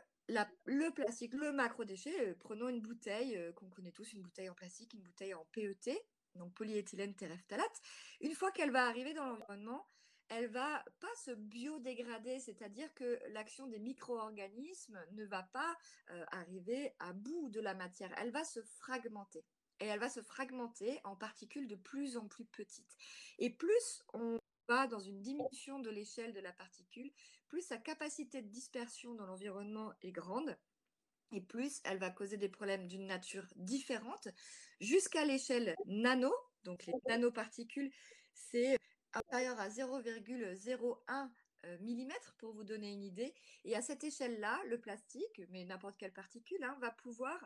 le 0.67 0.91
plastique, 0.91 1.35
le 1.35 1.51
macro-déchet, 1.51 2.29
euh, 2.29 2.35
prenons 2.39 2.69
une 2.69 2.81
bouteille 2.81 3.37
qu'on 3.57 3.69
connaît 3.69 3.91
tous, 3.91 4.13
une 4.13 4.23
bouteille 4.23 4.49
en 4.49 4.55
plastique, 4.55 4.95
une 4.95 5.03
bouteille 5.03 5.35
en 5.35 5.45
PET, 5.47 6.01
donc 6.37 6.55
polyéthylène 6.55 7.17
terephthalate, 7.17 7.81
une 8.21 8.35
fois 8.35 8.53
qu'elle 8.53 8.71
va 8.71 8.87
arriver 8.87 9.13
dans 9.13 9.27
l'environnement, 9.27 9.89
elle 10.31 10.47
va 10.47 10.85
pas 11.01 11.15
se 11.17 11.33
biodégrader, 11.33 12.39
c'est-à-dire 12.39 12.93
que 12.95 13.21
l'action 13.31 13.67
des 13.67 13.81
micro-organismes 13.81 15.05
ne 15.13 15.25
va 15.25 15.43
pas 15.43 15.77
euh, 16.11 16.25
arriver 16.31 16.95
à 17.01 17.13
bout 17.13 17.51
de 17.51 17.61
la 17.61 17.75
matière, 17.75 18.15
elle 18.17 18.31
va 18.31 18.45
se 18.45 18.63
fragmenter. 18.63 19.45
Et 19.81 19.87
elle 19.87 19.99
va 19.99 20.09
se 20.09 20.23
fragmenter 20.23 21.01
en 21.05 21.17
particules 21.17 21.67
de 21.67 21.75
plus 21.75 22.17
en 22.17 22.29
plus 22.29 22.45
petites. 22.45 22.97
Et 23.39 23.51
plus 23.51 24.05
on 24.13 24.39
va 24.69 24.87
dans 24.87 25.01
une 25.01 25.21
diminution 25.21 25.81
de 25.81 25.91
l'échelle 25.91 26.33
de 26.33 26.41
la 26.41 26.53
particule, 26.53 27.11
plus 27.49 27.63
sa 27.63 27.79
capacité 27.79 28.41
de 28.41 28.49
dispersion 28.49 29.15
dans 29.15 29.27
l'environnement 29.27 29.93
est 30.03 30.13
grande, 30.13 30.57
et 31.33 31.41
plus 31.41 31.81
elle 31.85 31.99
va 31.99 32.11
causer 32.11 32.37
des 32.37 32.49
problèmes 32.49 32.87
d'une 32.87 33.07
nature 33.07 33.47
différente, 33.57 34.29
jusqu'à 34.81 35.25
l'échelle 35.25 35.75
nano, 35.87 36.33
donc 36.63 36.87
les 36.87 36.95
nanoparticules, 37.09 37.93
c'est 38.33 38.79
inférieur 39.15 39.59
à 39.61 39.69
0,01 39.69 41.31
mm 41.81 42.13
pour 42.39 42.53
vous 42.53 42.65
donner 42.65 42.93
une 42.93 43.03
idée. 43.03 43.35
Et 43.65 43.77
à 43.77 43.83
cette 43.83 44.05
échelle-là, 44.05 44.59
le 44.69 44.81
plastique, 44.81 45.43
mais 45.51 45.65
n'importe 45.65 45.97
quelle 45.97 46.13
particule, 46.13 46.63
hein, 46.65 46.77
va 46.81 46.91
pouvoir 46.91 47.39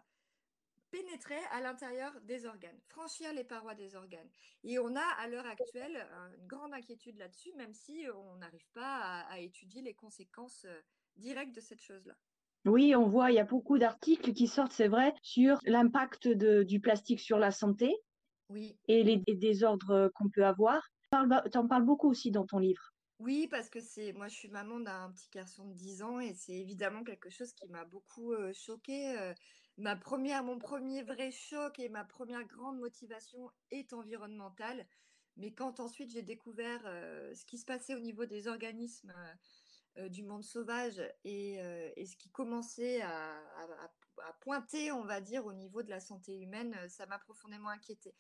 pénétrer 0.90 1.38
à 1.50 1.60
l'intérieur 1.60 2.12
des 2.22 2.46
organes, 2.46 2.78
franchir 2.86 3.32
les 3.32 3.42
parois 3.42 3.74
des 3.74 3.96
organes. 3.96 4.28
Et 4.62 4.78
on 4.78 4.94
a 4.94 5.04
à 5.18 5.26
l'heure 5.26 5.46
actuelle 5.46 6.06
une 6.38 6.46
grande 6.46 6.72
inquiétude 6.72 7.18
là-dessus, 7.18 7.52
même 7.56 7.74
si 7.74 8.06
on 8.14 8.36
n'arrive 8.36 8.68
pas 8.74 9.24
à, 9.28 9.40
étudier 9.40 9.82
les 9.82 9.94
conséquences 9.94 10.66
directes 11.16 11.54
de 11.54 11.60
cette 11.60 11.80
chose-là. 11.80 12.14
Oui, 12.64 12.94
on 12.94 13.08
voit, 13.08 13.32
il 13.32 13.34
y 13.34 13.40
a 13.40 13.44
beaucoup 13.44 13.76
d'articles 13.76 14.32
qui 14.32 14.46
sortent, 14.46 14.72
c'est 14.72 14.88
vrai, 14.88 15.12
sur 15.20 15.58
l'impact 15.64 16.28
du 16.28 16.80
plastique 16.80 17.20
sur 17.20 17.38
la 17.38 17.50
santé 17.50 17.92
oui. 18.48 18.78
et 18.86 19.02
les 19.02 19.18
désordres 19.34 20.10
qu'on 20.14 20.30
peut 20.30 20.46
avoir. 20.46 20.93
Tu 21.50 21.58
en 21.58 21.68
parles 21.68 21.84
beaucoup 21.84 22.08
aussi 22.08 22.30
dans 22.30 22.46
ton 22.46 22.58
livre. 22.58 22.92
Oui, 23.20 23.46
parce 23.48 23.70
que 23.70 23.80
c'est 23.80 24.12
moi 24.12 24.28
je 24.28 24.34
suis 24.34 24.48
maman 24.48 24.80
d'un 24.80 25.10
petit 25.12 25.28
garçon 25.30 25.66
de 25.68 25.74
10 25.74 26.02
ans 26.02 26.18
et 26.18 26.34
c'est 26.34 26.54
évidemment 26.54 27.04
quelque 27.04 27.30
chose 27.30 27.52
qui 27.52 27.68
m'a 27.68 27.84
beaucoup 27.84 28.34
choqué. 28.52 29.14
choquée. 29.14 29.34
ma 29.78 29.96
première, 29.96 30.42
mon 30.42 30.58
premier 30.58 31.02
vrai 31.02 31.30
choc 31.30 31.78
et 31.78 31.88
ma 31.88 32.04
première 32.04 32.44
grande 32.44 32.78
motivation 32.78 33.50
est 33.70 33.92
environnementale. 33.92 34.86
Mais 35.36 35.52
quand 35.52 35.80
ensuite 35.80 36.10
j'ai 36.10 36.22
découvert 36.22 36.82
ce 36.82 37.44
qui 37.46 37.58
se 37.58 37.64
passait 37.64 37.94
au 37.94 38.00
niveau 38.00 38.26
des 38.26 38.48
organismes 38.48 39.14
du 40.08 40.24
monde 40.24 40.44
sauvage 40.44 41.00
et, 41.24 41.58
ce 42.04 42.16
qui 42.16 42.30
commençait 42.30 43.00
à, 43.02 43.40
pointer, 44.40 44.92
on 44.92 45.04
va 45.04 45.20
dire, 45.20 45.46
au 45.46 45.52
niveau 45.52 45.82
de 45.82 45.90
la 45.90 46.00
santé 46.00 46.36
humaine, 46.36 46.76
ça 46.88 47.06
m'a 47.06 47.18
profondément 47.18 47.68
inquiétée. 47.68 48.14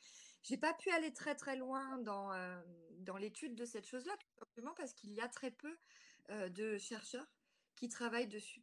J'ai 0.44 0.58
pas 0.58 0.74
pu 0.74 0.90
aller 0.90 1.10
très 1.10 1.34
très 1.34 1.56
loin 1.56 1.96
dans, 1.98 2.30
euh, 2.32 2.60
dans 2.98 3.16
l'étude 3.16 3.54
de 3.54 3.64
cette 3.64 3.86
chose-là, 3.86 4.12
tout 4.18 4.38
simplement 4.38 4.74
parce 4.74 4.92
qu'il 4.92 5.10
y 5.12 5.20
a 5.22 5.28
très 5.28 5.50
peu 5.50 5.78
euh, 6.30 6.50
de 6.50 6.76
chercheurs 6.76 7.26
qui 7.76 7.88
travaillent 7.88 8.28
dessus. 8.28 8.62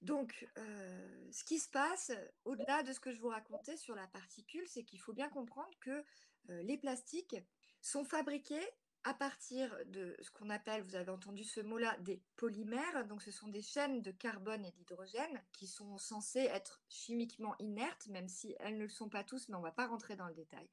Donc, 0.00 0.48
euh, 0.56 1.30
ce 1.30 1.44
qui 1.44 1.58
se 1.58 1.68
passe, 1.68 2.12
au-delà 2.46 2.82
de 2.82 2.94
ce 2.94 3.00
que 3.00 3.12
je 3.12 3.20
vous 3.20 3.28
racontais 3.28 3.76
sur 3.76 3.94
la 3.94 4.06
particule, 4.06 4.66
c'est 4.66 4.84
qu'il 4.84 4.98
faut 4.98 5.12
bien 5.12 5.28
comprendre 5.28 5.70
que 5.80 6.02
les 6.48 6.78
plastiques 6.78 7.36
sont 7.80 8.04
fabriqués 8.04 8.68
à 9.06 9.14
partir 9.14 9.72
de 9.86 10.16
ce 10.20 10.32
qu'on 10.32 10.50
appelle, 10.50 10.82
vous 10.82 10.96
avez 10.96 11.12
entendu 11.12 11.44
ce 11.44 11.60
mot-là, 11.60 11.96
des 12.00 12.20
polymères. 12.34 13.06
Donc, 13.06 13.22
ce 13.22 13.30
sont 13.30 13.46
des 13.46 13.62
chaînes 13.62 14.02
de 14.02 14.10
carbone 14.10 14.64
et 14.64 14.72
d'hydrogène 14.72 15.40
qui 15.52 15.68
sont 15.68 15.96
censées 15.96 16.40
être 16.40 16.82
chimiquement 16.88 17.54
inertes, 17.60 18.08
même 18.08 18.26
si 18.26 18.56
elles 18.58 18.76
ne 18.76 18.82
le 18.82 18.88
sont 18.88 19.08
pas 19.08 19.22
tous, 19.22 19.48
mais 19.48 19.54
on 19.54 19.60
ne 19.60 19.64
va 19.64 19.70
pas 19.70 19.86
rentrer 19.86 20.16
dans 20.16 20.26
le 20.26 20.34
détail. 20.34 20.68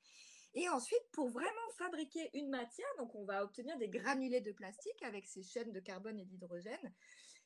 Et 0.55 0.67
ensuite, 0.67 1.03
pour 1.11 1.29
vraiment 1.29 1.69
fabriquer 1.77 2.31
une 2.33 2.49
matière, 2.49 2.87
donc 2.97 3.13
on 3.13 3.23
va 3.23 3.43
obtenir 3.43 3.77
des 3.77 3.87
granulés 3.87 4.41
de 4.41 4.51
plastique 4.51 5.03
avec 5.03 5.27
ces 5.27 5.43
chaînes 5.43 5.71
de 5.71 5.79
carbone 5.79 6.19
et 6.19 6.25
d'hydrogène. 6.25 6.93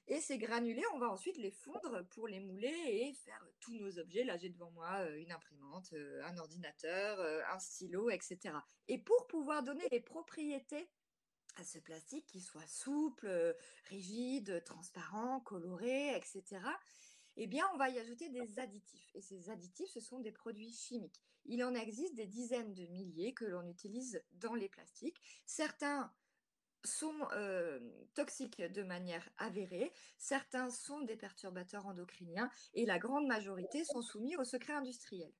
Et 0.09 0.21
ces 0.21 0.37
granulés, 0.37 0.85
on 0.93 0.99
va 0.99 1.09
ensuite 1.09 1.37
les 1.37 1.51
fondre 1.51 2.05
pour 2.11 2.27
les 2.27 2.39
mouler 2.39 2.67
et 2.69 3.13
faire 3.13 3.45
tous 3.59 3.73
nos 3.73 3.99
objets. 3.99 4.23
Là, 4.23 4.37
j'ai 4.37 4.49
devant 4.49 4.71
moi 4.71 5.05
une 5.17 5.31
imprimante, 5.33 5.93
un 6.23 6.37
ordinateur, 6.37 7.19
un 7.51 7.59
stylo, 7.59 8.09
etc. 8.09 8.55
Et 8.87 8.99
pour 8.99 9.27
pouvoir 9.27 9.63
donner 9.63 9.87
les 9.91 9.99
propriétés 9.99 10.89
à 11.57 11.63
ce 11.63 11.79
plastique 11.79 12.25
qui 12.25 12.39
soit 12.39 12.67
souple, 12.67 13.55
rigide, 13.89 14.63
transparent, 14.63 15.41
coloré, 15.41 16.15
etc., 16.15 16.61
eh 17.37 17.45
bien, 17.45 17.65
on 17.73 17.77
va 17.77 17.89
y 17.89 17.99
ajouter 17.99 18.29
des 18.29 18.59
additifs. 18.59 19.11
Et 19.13 19.21
ces 19.21 19.49
additifs, 19.49 19.89
ce 19.89 19.99
sont 19.99 20.19
des 20.19 20.31
produits 20.31 20.73
chimiques. 20.73 21.21
Il 21.45 21.63
en 21.63 21.75
existe 21.75 22.15
des 22.15 22.25
dizaines 22.25 22.73
de 22.73 22.85
milliers 22.87 23.33
que 23.33 23.45
l'on 23.45 23.67
utilise 23.67 24.23
dans 24.31 24.55
les 24.55 24.69
plastiques. 24.69 25.21
Certains 25.45 26.11
sont 26.87 27.27
toxiques 28.13 28.61
de 28.61 28.83
manière 28.83 29.27
avérée, 29.37 29.91
certains 30.17 30.69
sont 30.69 31.01
des 31.01 31.15
perturbateurs 31.15 31.85
endocriniens 31.85 32.49
et 32.73 32.85
la 32.85 32.99
grande 32.99 33.27
majorité 33.27 33.83
sont 33.83 34.01
soumis 34.01 34.35
au 34.37 34.43
secret 34.43 34.73
industriel. 34.73 35.31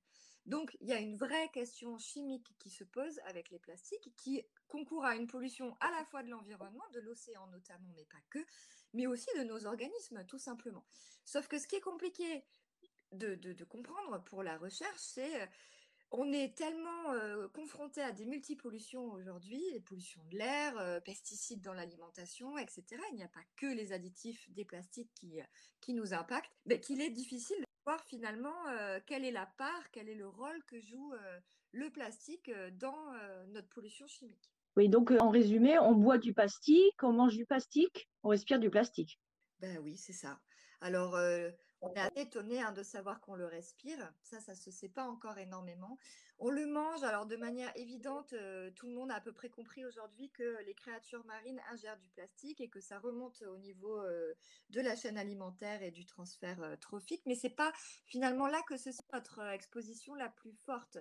Donc, 0.48 0.74
il 0.80 0.88
y 0.88 0.94
a 0.94 0.98
une 0.98 1.16
vraie 1.16 1.50
question 1.52 1.98
chimique 1.98 2.56
qui 2.58 2.70
se 2.70 2.82
pose 2.82 3.20
avec 3.26 3.50
les 3.50 3.58
plastiques 3.58 4.10
qui 4.16 4.42
concourt 4.66 5.04
à 5.04 5.14
une 5.14 5.26
pollution 5.26 5.76
à 5.80 5.90
la 5.90 6.04
fois 6.06 6.22
de 6.22 6.30
l'environnement, 6.30 6.88
de 6.94 7.00
l'océan 7.00 7.46
notamment, 7.48 7.92
mais 7.94 8.06
pas 8.06 8.22
que, 8.30 8.38
mais 8.94 9.06
aussi 9.06 9.28
de 9.36 9.44
nos 9.44 9.66
organismes, 9.66 10.24
tout 10.26 10.38
simplement. 10.38 10.86
Sauf 11.26 11.48
que 11.48 11.58
ce 11.58 11.66
qui 11.66 11.76
est 11.76 11.82
compliqué 11.82 12.46
de, 13.12 13.64
comprendre 13.64 14.22
pour 14.24 14.42
la 14.42 14.56
recherche, 14.56 15.00
c'est 15.00 15.50
on 16.10 16.32
est 16.32 16.56
tellement 16.56 17.12
confronté 17.52 18.00
à 18.00 18.12
des 18.12 18.24
multipollutions 18.24 19.12
aujourd'hui, 19.12 19.62
les 19.72 19.80
pollutions 19.80 20.22
de 20.30 20.38
l'air, 20.38 21.02
pesticides 21.04 21.60
dans 21.60 21.74
l'alimentation, 21.74 22.56
etc. 22.58 22.84
Il 23.12 23.16
n'y 23.16 23.22
a 23.22 23.28
pas 23.28 23.44
que 23.56 23.66
les 23.66 23.92
additifs 23.92 24.50
des 24.50 24.64
plastiques 24.64 25.10
qui, 25.14 25.40
qui 25.80 25.94
nous 25.94 26.14
impactent, 26.14 26.56
mais 26.66 26.80
qu'il 26.80 27.00
est 27.00 27.10
difficile 27.10 27.58
de 27.58 27.64
voir 27.84 28.02
finalement 28.04 28.56
quelle 29.06 29.24
est 29.24 29.32
la 29.32 29.46
part, 29.58 29.90
quel 29.92 30.08
est 30.08 30.14
le 30.14 30.28
rôle 30.28 30.62
que 30.64 30.80
joue 30.80 31.12
le 31.72 31.90
plastique 31.90 32.50
dans 32.78 33.12
notre 33.48 33.68
pollution 33.68 34.06
chimique. 34.06 34.50
Oui, 34.76 34.88
donc 34.88 35.10
en 35.10 35.28
résumé, 35.28 35.78
on 35.78 35.94
boit 35.94 36.18
du 36.18 36.32
plastique, 36.32 37.02
on 37.02 37.12
mange 37.12 37.36
du 37.36 37.44
plastique, 37.44 38.08
on 38.22 38.28
respire 38.28 38.60
du 38.60 38.70
plastique. 38.70 39.20
Ben 39.60 39.78
oui, 39.82 39.96
c'est 39.96 40.12
ça. 40.12 40.40
Alors, 40.80 41.18
on 41.80 41.94
est 41.94 42.16
étonné 42.16 42.60
hein, 42.60 42.72
de 42.72 42.82
savoir 42.82 43.20
qu'on 43.20 43.34
le 43.34 43.46
respire. 43.46 44.12
Ça, 44.22 44.40
ça 44.40 44.52
ne 44.52 44.56
se 44.56 44.70
sait 44.70 44.88
pas 44.88 45.04
encore 45.04 45.38
énormément. 45.38 45.98
On 46.40 46.50
le 46.50 46.66
mange, 46.66 47.02
alors 47.02 47.26
de 47.26 47.36
manière 47.36 47.72
évidente, 47.76 48.34
tout 48.76 48.86
le 48.86 48.94
monde 48.94 49.10
a 49.10 49.16
à 49.16 49.20
peu 49.20 49.32
près 49.32 49.48
compris 49.48 49.84
aujourd'hui 49.84 50.30
que 50.30 50.62
les 50.64 50.74
créatures 50.74 51.24
marines 51.24 51.60
ingèrent 51.70 51.96
du 51.98 52.08
plastique 52.10 52.60
et 52.60 52.68
que 52.68 52.80
ça 52.80 53.00
remonte 53.00 53.42
au 53.42 53.56
niveau 53.56 54.00
de 54.70 54.80
la 54.80 54.94
chaîne 54.94 55.18
alimentaire 55.18 55.82
et 55.82 55.90
du 55.90 56.06
transfert 56.06 56.76
trophique. 56.80 57.22
Mais 57.26 57.34
c'est 57.34 57.50
pas 57.50 57.72
finalement 58.06 58.46
là 58.46 58.62
que 58.68 58.76
ce 58.76 58.92
soit 58.92 59.04
notre 59.12 59.40
exposition 59.48 60.14
la 60.14 60.28
plus 60.28 60.54
forte 60.64 60.98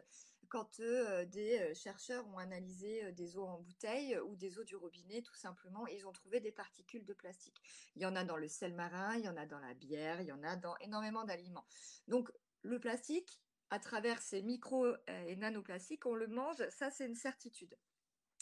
quand 0.50 0.80
des 0.80 1.74
chercheurs 1.75 2.27
ont 2.27 2.38
analysé 2.38 3.12
des 3.12 3.38
eaux 3.38 3.46
en 3.46 3.60
bouteille 3.60 4.18
ou 4.20 4.36
des 4.36 4.60
eaux 4.60 4.63
du 4.63 4.75
robinet, 4.75 5.22
tout 5.22 5.36
simplement, 5.36 5.86
ils 5.88 6.06
ont 6.08 6.12
trouvé 6.12 6.39
des 6.39 6.51
particules 6.51 7.06
de 7.06 7.13
plastique. 7.13 7.62
Il 7.96 8.01
y 8.01 8.06
en 8.06 8.16
a 8.16 8.24
dans 8.24 8.38
le 8.38 8.48
sel 8.48 8.74
marin, 8.74 9.16
il 9.18 9.25
y 9.25 9.30
en 9.30 9.38
a 9.38 9.46
dans 9.46 9.60
la 9.60 9.74
bière, 9.74 10.22
il 10.22 10.27
y 10.27 10.32
en 10.32 10.44
a 10.44 10.56
dans 10.56 10.77
énormément 10.77 11.25
d'aliments. 11.25 11.66
Donc, 12.08 12.32
le 12.62 12.80
plastique, 12.80 13.42
à 13.70 13.80
travers 13.80 14.22
ces 14.22 14.42
micro 14.42 14.88
et 15.08 15.36
nanoplastiques, 15.36 16.06
on 16.06 16.16
le 16.16 16.27
mange, 16.27 16.68
ça 16.70 16.89
c'est 16.89 17.06
une 17.06 17.16
certitude. 17.16 17.77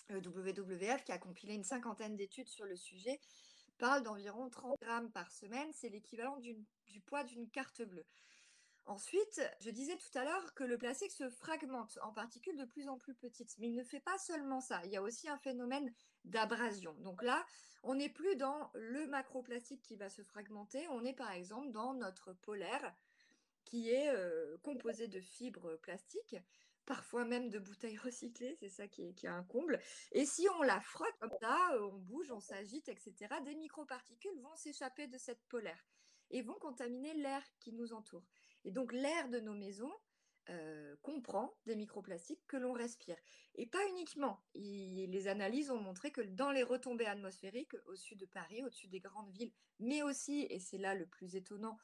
Le 0.10 0.20
WWF, 0.20 1.04
qui 1.04 1.12
a 1.12 1.18
compilé 1.18 1.56
une 1.56 1.64
cinquantaine 1.64 2.16
d'études 2.16 2.48
sur 2.48 2.66
le 2.66 2.76
sujet, 2.76 3.20
parle 3.78 4.04
d'environ 4.04 4.50
30 4.50 4.80
grammes 4.80 5.12
par 5.12 5.32
semaine, 5.32 5.72
c'est 5.74 5.90
l'équivalent 5.90 6.38
du 6.38 7.02
poids 7.02 7.24
d'une 7.24 7.50
carte 7.50 7.82
bleue. 7.82 8.06
Ensuite, 8.88 9.42
je 9.62 9.72
disais 9.72 9.98
tout 9.98 10.16
à 10.18 10.24
l'heure 10.24 10.54
que 10.54 10.64
le 10.64 10.78
plastique 10.78 11.12
se 11.12 11.28
fragmente 11.30 11.98
en 12.04 12.14
particules 12.14 12.56
de 12.56 12.66
plus 12.66 12.88
en 12.88 12.98
plus 12.98 13.16
petites, 13.16 13.58
mais 13.58 13.70
il 13.70 13.76
ne 13.76 13.84
fait 13.84 14.00
pas 14.00 14.18
seulement 14.20 14.62
ça. 14.62 14.80
Il 14.86 14.92
y 14.92 14.98
a 14.98 15.02
aussi 15.02 15.28
un 15.28 15.40
phénomène 15.40 15.92
d'abrasion. 16.24 16.94
Donc 17.00 17.24
là, 17.24 17.44
on 17.82 17.96
n'est 17.96 18.10
plus 18.10 18.36
dans 18.36 18.70
le 18.76 19.08
macroplastique 19.08 19.82
qui 19.82 19.96
va 19.96 20.10
se 20.10 20.22
fragmenter, 20.22 20.88
on 20.90 21.04
est 21.04 21.14
par 21.14 21.32
exemple 21.32 21.72
dans 21.72 21.96
notre 21.96 22.34
polaire 22.34 22.96
qui 23.64 23.90
est 23.90 24.10
euh, 24.10 24.58
composé 24.60 25.08
de 25.08 25.20
fibres 25.20 25.76
plastiques, 25.78 26.36
parfois 26.86 27.26
même 27.26 27.50
de 27.50 27.58
bouteilles 27.58 27.98
recyclées, 28.04 28.56
c'est 28.60 28.70
ça 28.70 28.88
qui 28.88 29.08
est, 29.08 29.14
qui 29.14 29.28
un 29.28 29.44
comble. 29.44 29.80
Et 30.12 30.26
si 30.26 30.48
on 30.60 30.62
la 30.62 30.80
frotte 30.80 31.18
comme 31.20 31.34
ça, 31.42 31.58
on 31.82 31.98
bouge, 31.98 32.32
on 32.32 32.40
s'agite, 32.40 32.88
etc., 32.88 33.14
des 33.44 33.56
microparticules 33.56 34.40
vont 34.42 34.56
s'échapper 34.56 35.08
de 35.08 35.18
cette 35.18 35.44
polaire 35.48 35.84
et 36.30 36.44
vont 36.44 36.60
contaminer 36.60 37.14
l'air 37.16 37.44
qui 37.60 37.74
nous 37.74 37.94
entoure. 37.94 38.24
Et 38.66 38.72
donc 38.72 38.92
l'air 38.92 39.30
de 39.30 39.40
nos 39.40 39.54
maisons 39.54 39.94
euh, 40.50 40.96
comprend 41.02 41.56
des 41.66 41.76
microplastiques 41.76 42.46
que 42.48 42.58
l'on 42.58 42.74
respire. 42.74 43.18
Et 43.56 43.66
pas 43.66 43.84
uniquement. 43.90 44.44
les 44.54 45.28
analyses 45.28 45.72
ont 45.72 45.80
montré 45.80 46.12
que 46.12 46.22
dans 46.22 46.52
les 46.52 46.62
retombées 46.62 47.08
atmosphériques, 47.08 47.76
au 47.88 47.96
sud 47.96 48.20
de 48.20 48.26
Paris, 48.28 48.64
au-dessus 48.64 48.88
des 48.88 49.00
grandes 49.00 49.32
villes, 49.32 49.54
mais 49.80 50.04
aussi, 50.04 50.46
et 50.50 50.60
c'est 50.60 50.78
là 50.78 50.94
le 50.94 51.08
plus 51.08 51.36
étonnant, 51.36 51.78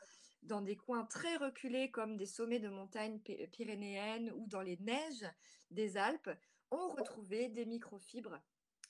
dans 0.44 0.62
des 0.62 0.76
coins 0.76 1.06
très 1.06 1.38
reculés 1.38 1.90
comme 1.90 2.18
des 2.18 2.26
sommets 2.26 2.60
de 2.60 2.70
montagnes 2.70 3.20
pyrénéennes 3.20 4.32
ou 4.36 4.46
dans 4.48 4.62
les 4.62 4.78
neiges 4.78 5.26
des 5.72 5.98
Alpes, 5.98 6.32
on 6.70 6.90
retrouvait 6.90 7.50
des 7.50 7.66
microfibres 7.66 8.40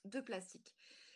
de 0.06 0.20
plastique. 0.20 0.76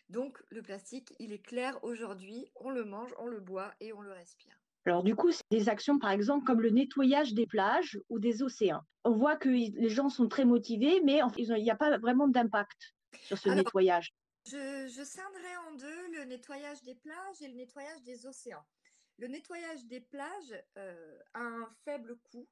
Donc 0.10 0.42
le 0.50 0.62
plastique, 0.62 1.14
il 1.20 1.34
est 1.34 1.42
clair 1.42 1.84
aujourd'hui, 1.84 2.52
on 2.56 2.70
le 2.70 2.86
mange, 2.86 3.14
on 3.18 3.28
le 3.28 3.40
boit 3.40 3.74
et 3.80 3.92
on 3.92 4.02
le 4.02 4.12
respire. 4.12 4.65
Alors 4.86 5.04
du 5.04 5.16
coup, 5.16 5.32
c'est 5.32 5.44
des 5.50 5.70
actions 5.70 5.98
par 5.98 6.12
exemple 6.12 6.46
comme 6.46 6.62
le 6.62 6.70
nettoyage 6.70 7.34
des 7.34 7.48
plages 7.48 8.00
ou 8.10 8.20
des 8.20 8.44
océans. 8.44 8.84
On 9.04 9.12
voit 9.12 9.36
que 9.36 9.50
les 9.50 9.90
gens 9.90 10.10
sont 10.10 10.28
très 10.28 10.46
motivés, 10.46 11.02
mais 11.04 11.22
il 11.38 11.54
n'y 11.56 11.72
a 11.72 11.76
pas 11.76 11.98
vraiment 11.98 12.28
d'impact 12.28 12.96
sur 13.24 13.38
ce 13.38 13.50
nettoyage. 13.50 14.14
Je, 14.46 14.88
je 14.88 15.04
scindrais 15.04 15.56
en 15.68 15.76
deux 15.76 16.12
le 16.20 16.26
nettoyage 16.26 16.84
des 16.84 16.94
plages 16.96 17.42
et 17.42 17.48
le 17.48 17.56
nettoyage 17.56 18.04
des 18.04 18.28
océans. 18.28 18.64
Le 19.18 19.28
nettoyage 19.28 19.86
des 19.86 20.02
plages 20.02 20.64
euh, 20.78 21.20
a 21.34 21.42
un 21.42 21.70
faible 21.84 22.18
coût. 22.32 22.48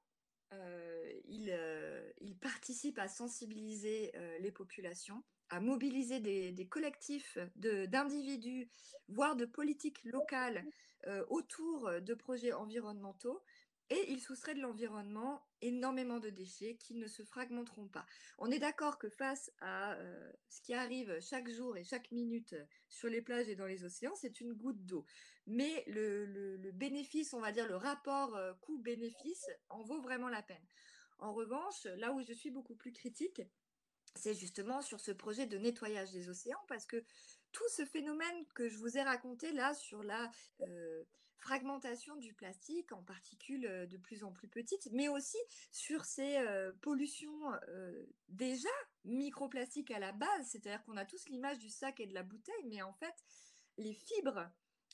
Euh, 0.53 1.13
il, 1.25 1.49
euh, 1.51 2.11
il, 2.21 2.37
participe 2.37 2.99
à 2.99 3.07
sensibiliser 3.07 4.11
les 4.39 4.51
populations 4.51 5.23
à 5.49 5.59
mobiliser 5.59 6.19
des, 6.19 6.51
des 6.51 6.67
collectifs 6.67 7.37
d'individus, 7.55 8.69
voire 9.07 9.35
de 9.35 9.45
politiques 9.45 10.03
locales 10.03 10.65
euh, 11.07 11.25
autour 11.29 11.91
de 12.01 12.13
projets 12.13 12.53
environnementaux 12.53 13.43
et 13.89 14.11
il 14.11 14.19
soustrait 14.21 14.55
de 14.55 14.61
l'environnement 14.61 15.45
énormément 15.61 16.19
de 16.19 16.29
déchets 16.29 16.77
qui 16.77 16.95
ne 16.95 17.07
se 17.07 17.23
fragmenteront 17.23 17.87
pas. 17.87 18.05
On 18.37 18.49
est 18.49 18.59
d'accord 18.59 18.97
que 18.97 19.09
face 19.09 19.51
à 19.59 19.93
euh, 19.93 20.31
ce 20.49 20.61
qui 20.61 20.73
arrive 20.73 21.19
chaque 21.21 21.49
jour 21.49 21.77
et 21.77 21.83
chaque 21.83 22.11
minute 22.11 22.55
sur 22.87 23.09
les 23.09 23.21
plages 23.21 23.49
et 23.49 23.55
dans 23.55 23.65
les 23.65 23.83
océans, 23.83 24.15
c'est 24.15 24.41
une 24.41 24.53
goutte 24.53 24.85
d'eau. 24.85 25.05
Mais 25.45 25.83
le, 25.87 26.71
bénéfice, 26.71 27.33
on 27.33 27.41
va 27.41 27.51
dire 27.51 27.67
le 27.67 27.75
rapport 27.75 28.35
euh, 28.35 28.53
coût-bénéfice, 28.61 29.49
en 29.69 29.83
vaut 29.83 30.01
vraiment 30.01 30.29
la 30.29 30.41
peine. 30.41 30.65
En 31.19 31.33
revanche, 31.33 31.85
là 31.97 32.11
où 32.13 32.21
je 32.21 32.33
suis 32.33 32.51
beaucoup 32.51 32.75
plus 32.75 32.91
critique, 32.91 33.41
c'est 34.15 34.33
justement 34.33 34.81
sur 34.81 34.99
ce 34.99 35.11
projet 35.11 35.47
de 35.47 35.57
nettoyage 35.57 36.11
des 36.11 36.29
océans, 36.29 36.63
parce 36.67 36.85
que 36.85 37.03
tout 37.51 37.67
ce 37.69 37.85
phénomène 37.85 38.45
que 38.55 38.69
je 38.69 38.77
vous 38.77 38.97
ai 38.97 39.01
raconté 39.01 39.51
là 39.51 39.73
sur 39.73 40.03
la 40.03 40.31
euh, 40.61 41.03
fragmentation 41.37 42.15
du 42.15 42.33
plastique 42.33 42.91
en 42.91 43.03
particules 43.03 43.65
euh, 43.65 43.85
de 43.85 43.97
plus 43.97 44.23
en 44.23 44.31
plus 44.31 44.47
petites, 44.47 44.89
mais 44.91 45.07
aussi 45.07 45.37
sur 45.71 46.05
ces 46.05 46.37
euh, 46.37 46.71
pollutions 46.81 47.51
déjà 48.29 48.69
microplastiques 49.05 49.91
à 49.91 49.99
la 49.99 50.11
base, 50.11 50.47
c'est-à-dire 50.47 50.83
qu'on 50.83 50.97
a 50.97 51.05
tous 51.05 51.27
l'image 51.29 51.59
du 51.59 51.69
sac 51.69 51.99
et 51.99 52.07
de 52.07 52.13
la 52.13 52.23
bouteille, 52.23 52.65
mais 52.65 52.81
en 52.81 52.93
fait, 52.93 53.15
les 53.77 53.93
fibres 53.93 54.49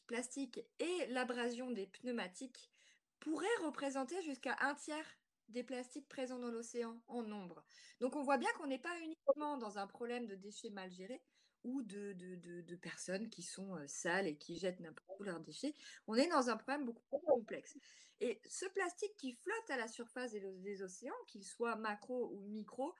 plastiques 0.07 0.59
et 0.79 1.05
l'abrasion 1.09 1.71
des 1.71 1.87
pneumatiques 1.87 2.71
pourraient 3.19 3.47
représenter 3.63 4.21
jusqu'à 4.23 4.55
un 4.61 4.73
tiers 4.75 5.18
des 5.49 5.63
plastiques 5.63 6.07
présents 6.07 6.39
dans 6.39 6.51
l'océan 6.51 7.01
en 7.07 7.23
nombre. 7.23 7.63
Donc 7.99 8.15
on 8.15 8.23
voit 8.23 8.37
bien 8.37 8.49
qu'on 8.57 8.67
n'est 8.67 8.79
pas 8.79 8.97
uniquement 9.01 9.57
dans 9.57 9.77
un 9.77 9.87
problème 9.87 10.27
de 10.27 10.35
déchets 10.35 10.69
mal 10.69 10.91
gérés 10.91 11.21
ou 11.63 11.81
de, 11.81 12.13
de, 12.13 12.75
personnes 12.77 13.29
qui 13.29 13.43
sont 13.43 13.75
euh, 13.75 13.85
sales 13.85 14.27
et 14.27 14.37
qui 14.37 14.57
jettent 14.57 14.79
n'importe 14.79 15.19
où 15.19 15.23
leurs 15.23 15.41
déchets. 15.41 15.73
On 16.07 16.15
est 16.15 16.27
dans 16.27 16.49
un 16.49 16.55
problème 16.55 16.85
beaucoup 16.85 17.03
plus 17.09 17.19
complexe. 17.25 17.77
Et 18.21 18.41
ce 18.49 18.65
plastique 18.67 19.15
qui 19.17 19.33
flotte 19.33 19.69
à 19.69 19.77
la 19.77 19.87
surface 19.87 20.31
des, 20.31 20.39
des 20.39 20.81
océans, 20.81 21.13
qu'il 21.27 21.43
soit 21.43 21.75
macro 21.75 22.31
ou 22.33 22.47
micro, 22.47 22.93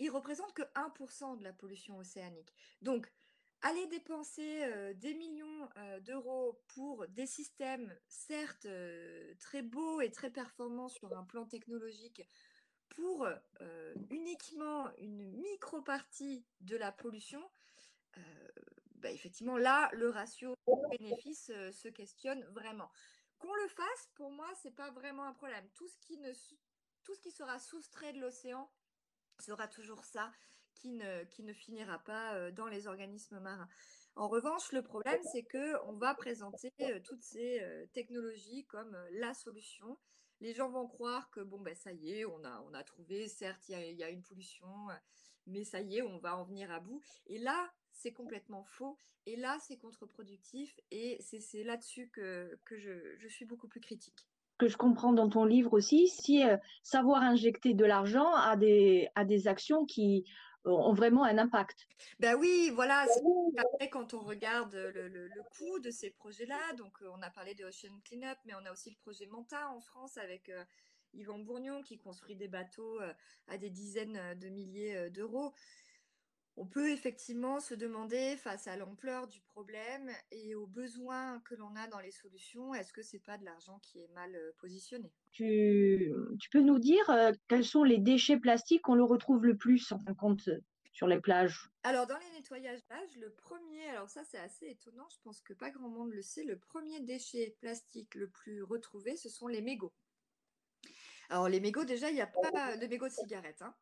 il 0.00 0.10
représente 0.10 0.52
que 0.54 0.62
1% 0.74 1.38
de 1.38 1.44
la 1.44 1.52
pollution 1.52 1.98
océanique. 1.98 2.52
Donc, 2.82 3.12
aller 3.62 3.86
dépenser 3.88 4.94
des 4.94 5.14
millions 5.14 5.68
d'euros 6.02 6.60
pour 6.68 7.06
des 7.08 7.26
systèmes, 7.26 7.94
certes 8.06 8.66
très 9.40 9.62
beaux 9.62 10.00
et 10.00 10.10
très 10.10 10.30
performants 10.30 10.88
sur 10.88 11.16
un 11.16 11.24
plan 11.24 11.46
technologique, 11.46 12.22
pour 12.88 13.28
uniquement 14.10 14.90
une 14.98 15.32
micro-partie 15.40 16.46
de 16.60 16.76
la 16.76 16.92
pollution, 16.92 17.42
bah, 18.96 19.10
effectivement, 19.10 19.56
là, 19.56 19.90
le 19.92 20.08
ratio 20.08 20.54
bénéfice 20.90 21.46
se 21.46 21.88
questionne 21.88 22.44
vraiment. 22.46 22.90
Qu'on 23.38 23.54
le 23.54 23.68
fasse, 23.68 24.08
pour 24.14 24.30
moi, 24.32 24.48
c'est 24.62 24.74
pas 24.74 24.90
vraiment 24.90 25.24
un 25.24 25.34
problème. 25.34 25.68
Ce 25.68 25.84
tout 27.04 27.14
ce 27.14 27.20
qui 27.20 27.30
sera 27.30 27.58
soustrait 27.58 28.12
de 28.12 28.20
l'océan 28.20 28.70
sera 29.38 29.68
toujours 29.68 30.04
ça 30.04 30.32
qui 30.78 30.90
ne, 30.90 31.24
qui 31.24 31.42
ne 31.42 31.52
finira 31.52 31.98
pas 32.00 32.50
dans 32.52 32.66
les 32.66 32.86
organismes 32.86 33.40
marins. 33.40 33.68
En 34.16 34.28
revanche, 34.28 34.72
le 34.72 34.82
problème, 34.82 35.20
c'est 35.32 35.44
que 35.44 35.80
on 35.86 35.92
va 35.92 36.14
présenter 36.14 36.72
toutes 37.04 37.22
ces 37.22 37.62
technologies 37.92 38.64
comme 38.66 38.96
la 39.12 39.32
solution. 39.34 39.98
Les 40.40 40.54
gens 40.54 40.70
vont 40.70 40.86
croire 40.86 41.30
que 41.30 41.40
bon 41.40 41.60
ben 41.60 41.74
ça 41.74 41.92
y 41.92 42.12
est, 42.12 42.24
on 42.24 42.44
a 42.44 42.64
on 42.68 42.74
a 42.74 42.82
trouvé. 42.82 43.28
Certes, 43.28 43.68
il 43.68 43.94
y, 43.96 44.02
a, 44.02 44.10
une 44.10 44.22
pollution, 44.22 44.66
mais 45.46 45.64
ça 45.64 45.80
y 45.80 45.98
est, 45.98 46.02
on 46.02 46.18
va 46.18 46.36
en 46.36 46.44
venir 46.44 46.70
à 46.70 46.80
bout. 46.80 47.02
Et 47.26 47.38
là, 47.38 47.70
c'est 47.92 48.12
complètement 48.12 48.64
faux. 48.64 48.98
Et 49.26 49.36
là, 49.36 49.58
c'est 49.60 49.76
contre-productif. 49.76 50.78
Et 50.90 51.18
c'est 51.20 51.62
là-dessus 51.62 52.08
que, 52.08 52.58
que 52.64 52.78
je, 52.78 53.16
je, 53.18 53.28
suis 53.28 53.44
beaucoup 53.44 53.68
plus 53.68 53.80
critique. 53.80 54.26
Que 54.56 54.68
je 54.68 54.76
comprends 54.76 55.12
dans 55.12 55.28
ton 55.28 55.44
livre 55.44 55.74
aussi, 55.74 56.08
si 56.08 56.42
savoir 56.82 57.22
injecter 57.22 57.74
de 57.74 57.84
l'argent 57.84 58.34
à 58.34 58.56
des, 58.56 59.08
à 59.14 59.24
des 59.24 59.46
actions 59.46 59.84
qui 59.84 60.24
ont 60.64 60.92
vraiment 60.92 61.24
un 61.24 61.38
impact. 61.38 61.86
Ben 62.18 62.34
oui, 62.36 62.70
voilà. 62.74 63.06
Après, 63.56 63.88
quand 63.88 64.14
on 64.14 64.20
regarde 64.20 64.74
le, 64.74 65.08
le, 65.08 65.42
coût 65.56 65.78
de 65.80 65.90
ces 65.90 66.10
projets-là, 66.10 66.58
donc 66.76 67.00
euh, 67.02 67.08
on 67.16 67.22
a 67.22 67.30
parlé 67.30 67.54
de 67.54 67.64
Ocean 67.64 68.00
Cleanup, 68.04 68.38
mais 68.44 68.54
on 68.54 68.66
a 68.66 68.72
aussi 68.72 68.90
le 68.90 68.96
projet 68.96 69.26
Manta 69.26 69.70
en 69.70 69.80
France 69.80 70.18
avec 70.18 70.48
euh, 70.48 70.64
Yvan 71.14 71.38
Bourgnon 71.38 71.82
qui 71.82 71.98
construit 71.98 72.36
des 72.36 72.48
bateaux 72.48 73.00
euh, 73.00 73.12
à 73.48 73.58
des 73.58 73.70
dizaines 73.70 74.20
de 74.38 74.48
milliers 74.48 75.10
d'euros. 75.10 75.52
On 76.60 76.66
peut 76.66 76.90
effectivement 76.90 77.60
se 77.60 77.72
demander, 77.72 78.36
face 78.36 78.66
à 78.66 78.76
l'ampleur 78.76 79.28
du 79.28 79.40
problème 79.42 80.10
et 80.32 80.56
aux 80.56 80.66
besoins 80.66 81.38
que 81.44 81.54
l'on 81.54 81.76
a 81.76 81.86
dans 81.86 82.00
les 82.00 82.10
solutions, 82.10 82.74
est-ce 82.74 82.92
que 82.92 83.00
c'est 83.00 83.20
pas 83.20 83.38
de 83.38 83.44
l'argent 83.44 83.78
qui 83.80 84.00
est 84.00 84.08
mal 84.12 84.36
positionné? 84.58 85.12
Tu, 85.30 86.12
peux 86.50 86.60
nous 86.60 86.80
dire 86.80 87.08
quels 87.46 87.64
sont 87.64 87.84
les 87.84 87.98
déchets 87.98 88.38
plastiques 88.38 88.82
qu'on 88.82 88.96
le 88.96 89.04
retrouve 89.04 89.46
le 89.46 89.56
plus 89.56 89.92
en 89.92 90.00
fin 90.00 90.10
de 90.10 90.16
compte 90.16 90.50
sur 90.92 91.06
les 91.06 91.20
plages? 91.20 91.70
Alors 91.84 92.08
dans 92.08 92.18
les 92.18 92.30
nettoyages 92.36 92.82
plages, 92.88 93.16
le 93.20 93.30
premier, 93.30 93.90
alors 93.90 94.10
ça 94.10 94.24
c'est 94.24 94.40
assez 94.40 94.66
étonnant, 94.66 95.06
je 95.10 95.18
pense 95.22 95.40
que 95.40 95.52
pas 95.52 95.70
grand 95.70 95.88
monde 95.88 96.10
le 96.10 96.22
sait, 96.22 96.42
le 96.42 96.58
premier 96.58 96.98
déchet 96.98 97.56
plastique 97.60 98.16
le 98.16 98.28
plus 98.28 98.64
retrouvé, 98.64 99.14
ce 99.14 99.28
sont 99.28 99.46
les 99.46 99.62
mégots. 99.62 99.92
Alors 101.30 101.48
les 101.48 101.60
mégots 101.60 101.84
déjà, 101.84 102.10
il 102.10 102.14
n'y 102.14 102.20
a 102.20 102.26
pas 102.26 102.76
de 102.76 102.86
mégots 102.88 103.06
de 103.06 103.12
cigarettes. 103.12 103.62
Hein 103.62 103.74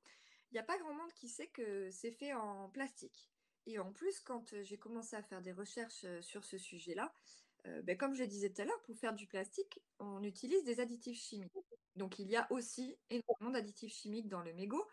il 0.50 0.54
n'y 0.54 0.60
a 0.60 0.62
pas 0.62 0.78
grand 0.78 0.94
monde 0.94 1.12
qui 1.14 1.28
sait 1.28 1.48
que 1.48 1.90
c'est 1.90 2.12
fait 2.12 2.32
en 2.34 2.68
plastique. 2.70 3.30
Et 3.66 3.78
en 3.78 3.92
plus, 3.92 4.20
quand 4.20 4.52
euh, 4.52 4.62
j'ai 4.62 4.78
commencé 4.78 5.16
à 5.16 5.22
faire 5.22 5.42
des 5.42 5.52
recherches 5.52 6.04
euh, 6.04 6.22
sur 6.22 6.44
ce 6.44 6.56
sujet-là, 6.56 7.12
euh, 7.66 7.82
ben, 7.82 7.96
comme 7.96 8.14
je 8.14 8.22
disais 8.22 8.50
tout 8.50 8.62
à 8.62 8.64
l'heure, 8.64 8.82
pour 8.82 8.96
faire 8.96 9.14
du 9.14 9.26
plastique, 9.26 9.80
on 9.98 10.22
utilise 10.22 10.62
des 10.64 10.80
additifs 10.80 11.18
chimiques. 11.18 11.52
Donc 11.96 12.18
il 12.18 12.28
y 12.28 12.36
a 12.36 12.46
aussi 12.52 12.96
énormément 13.10 13.50
d'additifs 13.50 13.92
chimiques 13.92 14.28
dans 14.28 14.42
le 14.42 14.52
mégot. 14.52 14.86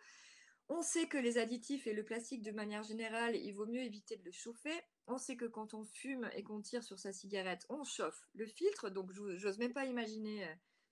On 0.70 0.82
sait 0.82 1.08
que 1.08 1.18
les 1.18 1.38
additifs 1.38 1.86
et 1.86 1.94
le 1.94 2.04
plastique, 2.04 2.42
de 2.42 2.52
manière 2.52 2.84
générale, 2.84 3.36
il 3.36 3.52
vaut 3.52 3.68
mieux 3.68 3.82
éviter 3.82 4.16
de 4.16 4.24
le 4.24 4.32
chauffer. 4.32 4.82
On 5.08 5.18
sait 5.18 5.36
que 5.36 5.46
quand 5.46 5.74
on 5.74 5.84
fume 5.84 6.30
et 6.34 6.42
qu'on 6.42 6.62
tire 6.62 6.84
sur 6.84 6.98
sa 6.98 7.12
cigarette, 7.12 7.66
on 7.70 7.84
chauffe 7.84 8.28
le 8.34 8.46
filtre. 8.46 8.90
Donc 8.90 9.12
j'ose 9.12 9.60
même 9.60 9.74
pas 9.74 9.86
imaginer 9.86 10.48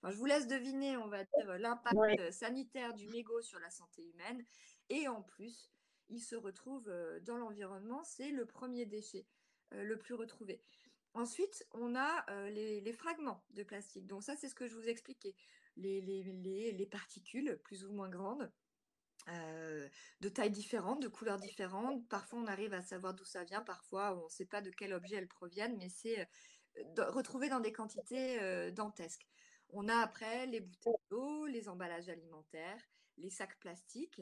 je 0.10 0.15
vous 0.15 0.25
laisse 0.25 0.48
deviner, 0.48 0.98
on 0.98 1.08
va 1.08 1.24
dire, 1.24 1.58
l'impact 1.60 2.20
euh, 2.20 2.31
sanitaire 2.31 2.93
du 2.93 3.08
mégot 3.10 3.41
sur 3.41 3.60
la 3.60 3.70
santé 3.70 4.03
humaine. 4.03 4.43
Et 4.89 5.08
en 5.08 5.22
plus, 5.22 5.72
il 6.10 6.20
se 6.20 6.36
retrouve 6.36 6.88
euh, 6.89 7.20
dans 7.20 7.38
l'environnement. 7.38 8.03
C'est 8.03 8.31
le 8.31 8.46
premier 8.46 8.85
déchet 8.85 9.27
euh, 9.74 9.83
le 9.83 9.98
plus 9.98 10.16
retrouvé. 10.16 10.61
Ensuite, 11.14 11.68
on 11.74 11.94
a 11.94 12.25
les, 12.51 12.94
fragments 12.94 13.44
de 13.50 13.64
plastique. 13.64 14.07
Donc 14.07 14.24
ça, 14.24 14.37
c'est 14.37 14.48
ce 14.48 14.55
que 14.55 14.66
je 14.66 14.75
vous 14.75 14.87
expliquais. 14.87 15.35
Les, 15.75 16.00
les, 16.00 16.85
particules 16.85 17.59
plus 17.66 17.83
ou 17.83 17.92
moins 17.92 18.07
grandes, 18.07 18.50
de 19.27 20.29
tailles 20.29 20.51
différentes, 20.51 21.01
de 21.01 21.09
couleurs 21.09 21.37
différentes. 21.37 22.07
Parfois, 22.07 22.40
on 22.40 22.48
arrive 22.48 22.74
à 22.74 22.81
savoir 22.81 23.14
d'où 23.14 23.25
ça 23.25 23.44
vient. 23.44 23.59
Parfois, 23.59 24.18
on 24.22 24.24
ne 24.24 24.29
sait 24.29 24.46
pas 24.46 24.61
de 24.61 24.70
quel 24.70 24.94
objet 24.94 25.18
elles 25.18 25.27
proviennent, 25.27 25.75
mais 25.75 25.90
c'est 25.90 26.29
retrouvé 26.98 27.50
dans 27.50 27.59
des 27.59 27.74
quantités 27.74 28.72
dantesques. 28.72 29.27
On 29.74 29.88
a 29.88 29.98
après 29.98 30.46
les 30.48 30.60
bouteilles 30.60 30.94
d'eau, 31.10 31.46
les 31.46 31.70
emballages 31.70 32.10
alimentaires, 32.10 32.81
les 33.18 33.29
sacs 33.29 33.57
plastiques, 33.60 34.22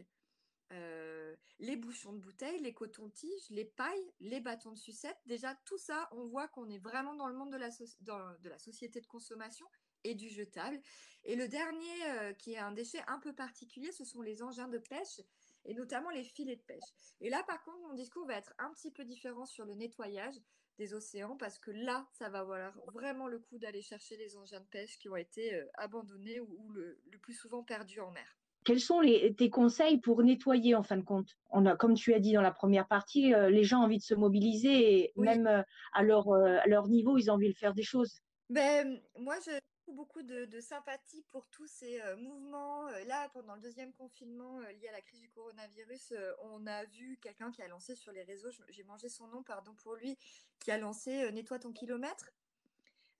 euh, 0.71 1.35
les 1.57 1.75
bouchons 1.75 2.13
de 2.13 2.19
bouteilles, 2.19 2.59
les 2.59 2.73
cotons-tiges, 2.73 3.49
les 3.49 3.65
pailles, 3.65 4.13
les 4.19 4.39
bâtons 4.39 4.71
de 4.71 4.77
sucette. 4.77 5.17
Déjà, 5.25 5.55
tout 5.65 5.79
ça, 5.79 6.07
on 6.11 6.25
voit 6.27 6.47
qu'on 6.47 6.69
est 6.69 6.77
vraiment 6.77 7.15
dans 7.15 7.27
le 7.27 7.33
monde 7.33 7.51
de 7.51 7.57
la, 7.57 7.69
de 7.69 8.49
la, 8.49 8.59
société 8.59 9.01
de 9.01 9.07
consommation 9.07 9.65
et 10.03 10.13
du 10.13 10.29
jetable. 10.29 10.79
Et 11.23 11.35
le 11.35 11.47
dernier, 11.47 12.05
euh, 12.09 12.33
qui 12.33 12.53
est 12.53 12.59
un 12.59 12.71
déchet 12.71 13.01
un 13.07 13.19
peu 13.19 13.33
particulier, 13.33 13.91
ce 13.91 14.05
sont 14.05 14.21
les 14.21 14.43
engins 14.43 14.67
de 14.67 14.77
pêche 14.77 15.21
et 15.65 15.73
notamment 15.73 16.11
les 16.11 16.23
filets 16.23 16.55
de 16.55 16.61
pêche. 16.61 17.17
Et 17.19 17.29
là, 17.29 17.43
par 17.43 17.63
contre, 17.63 17.79
mon 17.79 17.93
discours 17.93 18.25
va 18.27 18.35
être 18.35 18.53
un 18.59 18.71
petit 18.71 18.91
peu 18.91 19.03
différent 19.03 19.45
sur 19.45 19.65
le 19.65 19.73
nettoyage 19.73 20.35
des 20.79 20.93
océans 20.93 21.35
parce 21.37 21.59
que 21.59 21.69
là, 21.69 22.07
ça 22.13 22.29
va 22.29 22.43
valoir 22.43 22.73
vraiment 22.93 23.27
le 23.27 23.37
coup 23.37 23.59
d'aller 23.59 23.81
chercher 23.81 24.17
les 24.17 24.37
engins 24.37 24.61
de 24.61 24.65
pêche 24.65 24.97
qui 24.97 25.09
ont 25.09 25.15
été 25.17 25.53
euh, 25.53 25.65
abandonnés 25.75 26.39
ou, 26.39 26.71
le, 26.71 26.97
plus 27.21 27.33
souvent 27.33 27.63
perdus 27.63 27.99
en 27.99 28.11
mer. 28.11 28.25
Quels 28.65 28.79
sont 28.79 29.01
les, 29.01 29.35
tes 29.35 29.49
conseils 29.49 29.99
pour 29.99 30.23
nettoyer 30.23 30.75
en 30.75 30.83
fin 30.83 30.97
de 30.97 31.03
compte? 31.03 31.37
On 31.49 31.65
a, 31.65 31.75
comme 31.75 31.93
tu 31.93 32.13
as 32.13 32.19
dit 32.19 32.33
dans 32.33 32.41
la 32.41 32.51
première 32.51 32.87
partie, 32.87 33.33
euh, 33.33 33.49
les 33.49 33.63
gens 33.63 33.81
ont 33.81 33.83
envie 33.83 33.97
de 33.97 34.03
se 34.03 34.15
mobiliser 34.15 35.03
et 35.03 35.13
même 35.17 35.47
euh, 35.47 35.61
à, 35.93 36.01
leur, 36.01 36.33
à 36.33 36.65
leur 36.65 36.87
niveau, 36.87 37.17
ils 37.17 37.29
ont 37.29 37.35
envie 37.35 37.49
de 37.49 37.57
faire 37.57 37.73
des 37.73 37.83
choses. 37.83 38.21
Ben, 38.49 38.99
moi, 39.17 39.35
je, 39.45 39.51
beaucoup 39.93 40.21
de, 40.21 40.59
sympathie 40.59 41.23
pour 41.29 41.47
tous 41.47 41.67
ces 41.67 42.01
euh, 42.01 42.15
mouvements. 42.17 42.87
Euh, 42.87 43.03
là, 43.05 43.29
pendant 43.29 43.55
le 43.55 43.61
deuxième 43.61 43.93
confinement 43.93 44.59
euh, 44.59 44.71
lié 44.73 44.87
à 44.89 44.91
la 44.91 45.01
crise 45.01 45.19
du 45.19 45.29
coronavirus, 45.29 46.13
on 46.39 46.65
a 46.67 46.85
vu 46.85 47.17
quelqu'un 47.21 47.51
qui 47.51 47.61
a 47.61 47.67
lancé 47.67 47.95
sur 47.95 48.11
les 48.11 48.23
réseaux, 48.23 48.49
j'ai 48.69 48.83
mangé 48.83 49.09
son 49.09 49.27
nom, 49.27 49.43
pardon 49.43 49.73
pour 49.75 49.95
lui, 49.95 50.17
qui 50.59 50.71
a 50.71 50.77
lancé 50.77 51.31
Nettoie 51.31 51.59
ton 51.59 51.71
kilomètre. 51.71 52.31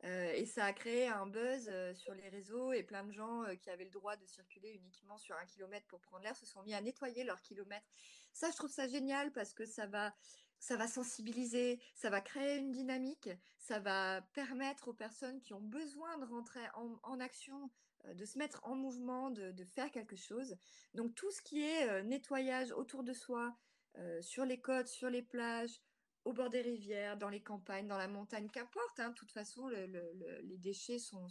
et 0.04 0.46
ça 0.46 0.66
a 0.66 0.74
créé 0.74 1.08
un 1.08 1.28
buzz 1.28 1.70
sur 1.96 2.14
les 2.14 2.30
réseaux 2.30 2.72
et 2.72 2.84
plein 2.84 3.04
de 3.04 3.12
gens 3.12 3.44
qui 3.62 3.70
avaient 3.70 3.86
le 3.86 3.90
droit 3.92 4.16
de 4.16 4.26
circuler 4.26 4.72
uniquement 4.72 5.18
sur 5.18 5.36
un 5.36 5.46
kilomètre 5.46 5.88
pour 5.88 6.00
prendre 6.02 6.24
l'air 6.24 6.36
se 6.36 6.46
sont 6.46 6.64
mis 6.64 6.74
à 6.74 6.82
nettoyer 6.82 7.24
leur 7.24 7.42
kilomètre. 7.42 7.86
Ça, 8.32 8.50
je 8.52 8.56
trouve 8.56 8.72
ça 8.72 8.88
génial 8.88 9.32
parce 9.32 9.54
que 9.54 9.66
ça 9.66 9.88
va 9.88 10.14
ça 10.60 10.76
va 10.76 10.88
sensibiliser, 10.88 11.80
ça 11.96 12.10
va 12.10 12.22
créer 12.22 12.58
une 12.58 12.72
dynamique, 12.72 13.30
ça 13.58 13.80
va 13.80 14.22
permettre 14.34 14.90
aux 14.90 14.94
personnes 14.94 15.40
qui 15.42 15.54
ont 15.54 15.62
besoin 15.62 16.18
de 16.18 16.26
rentrer 16.26 16.62
en, 16.76 17.20
action, 17.20 17.72
euh, 18.06 18.14
de 18.14 18.26
se 18.26 18.38
mettre 18.38 18.60
en 18.64 18.76
mouvement, 18.76 19.32
de, 19.32 19.64
faire 19.64 19.92
quelque 19.92 20.16
chose. 20.16 20.58
Donc 20.94 21.16
tout 21.16 21.32
ce 21.32 21.42
qui 21.42 21.62
est 21.62 21.90
euh, 21.90 22.04
nettoyage 22.04 22.72
autour 22.72 23.04
de 23.04 23.14
soi, 23.14 23.58
euh, 23.98 24.22
sur 24.22 24.46
les 24.46 24.60
côtes, 24.60 24.88
sur 24.88 25.10
les 25.10 25.24
plages, 25.24 25.82
au 26.26 26.34
bord 26.34 26.50
des 26.50 26.62
rivières, 26.62 27.18
dans 27.18 27.30
les 27.30 27.42
campagnes, 27.42 27.88
dans 27.88 27.98
la 27.98 28.10
montagne, 28.10 28.50
qu'importe. 28.50 29.00
Hein, 29.00 29.10
de 29.10 29.16
toute 29.16 29.32
façon, 29.32 29.68
les 29.70 30.58
déchets 30.58 31.00
sont, 31.00 31.28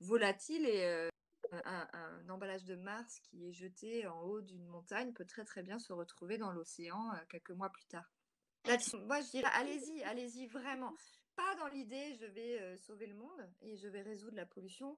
volatiles 0.00 0.66
et 0.66 1.08
un, 1.52 1.88
un, 1.92 2.28
emballage 2.28 2.64
de 2.64 2.74
Mars 2.74 3.20
qui 3.20 3.46
est 3.46 3.52
jeté 3.52 4.06
en 4.06 4.22
haut 4.22 4.40
d'une 4.40 4.66
montagne 4.66 5.12
peut 5.12 5.24
très 5.24 5.44
très 5.44 5.62
bien 5.62 5.78
se 5.78 5.92
retrouver 5.92 6.36
dans 6.36 6.50
l'océan 6.50 7.12
quelques 7.28 7.50
mois 7.50 7.70
plus 7.70 7.84
tard. 7.84 8.10
Moi, 8.66 9.20
je 9.20 9.30
dirais, 9.30 9.50
allez-y, 9.54 10.02
allez-y 10.04 10.46
vraiment. 10.46 10.92
Pas 11.36 11.54
dans 11.58 11.66
l'idée, 11.66 12.14
je 12.20 12.26
vais 12.26 12.60
euh, 12.60 12.76
sauver 12.76 13.06
le 13.06 13.14
monde 13.14 13.50
et 13.60 13.76
je 13.76 13.88
vais 13.88 14.02
résoudre 14.02 14.36
la 14.36 14.46
pollution, 14.46 14.96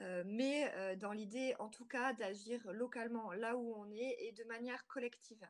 euh, 0.00 0.22
mais 0.26 0.70
euh, 0.74 0.96
dans 0.96 1.12
l'idée, 1.12 1.54
en 1.58 1.68
tout 1.68 1.86
cas, 1.86 2.12
d'agir 2.12 2.60
localement, 2.72 3.32
là 3.32 3.56
où 3.56 3.74
on 3.76 3.90
est 3.92 4.16
et 4.20 4.32
de 4.32 4.44
manière 4.44 4.86
collective. 4.86 5.42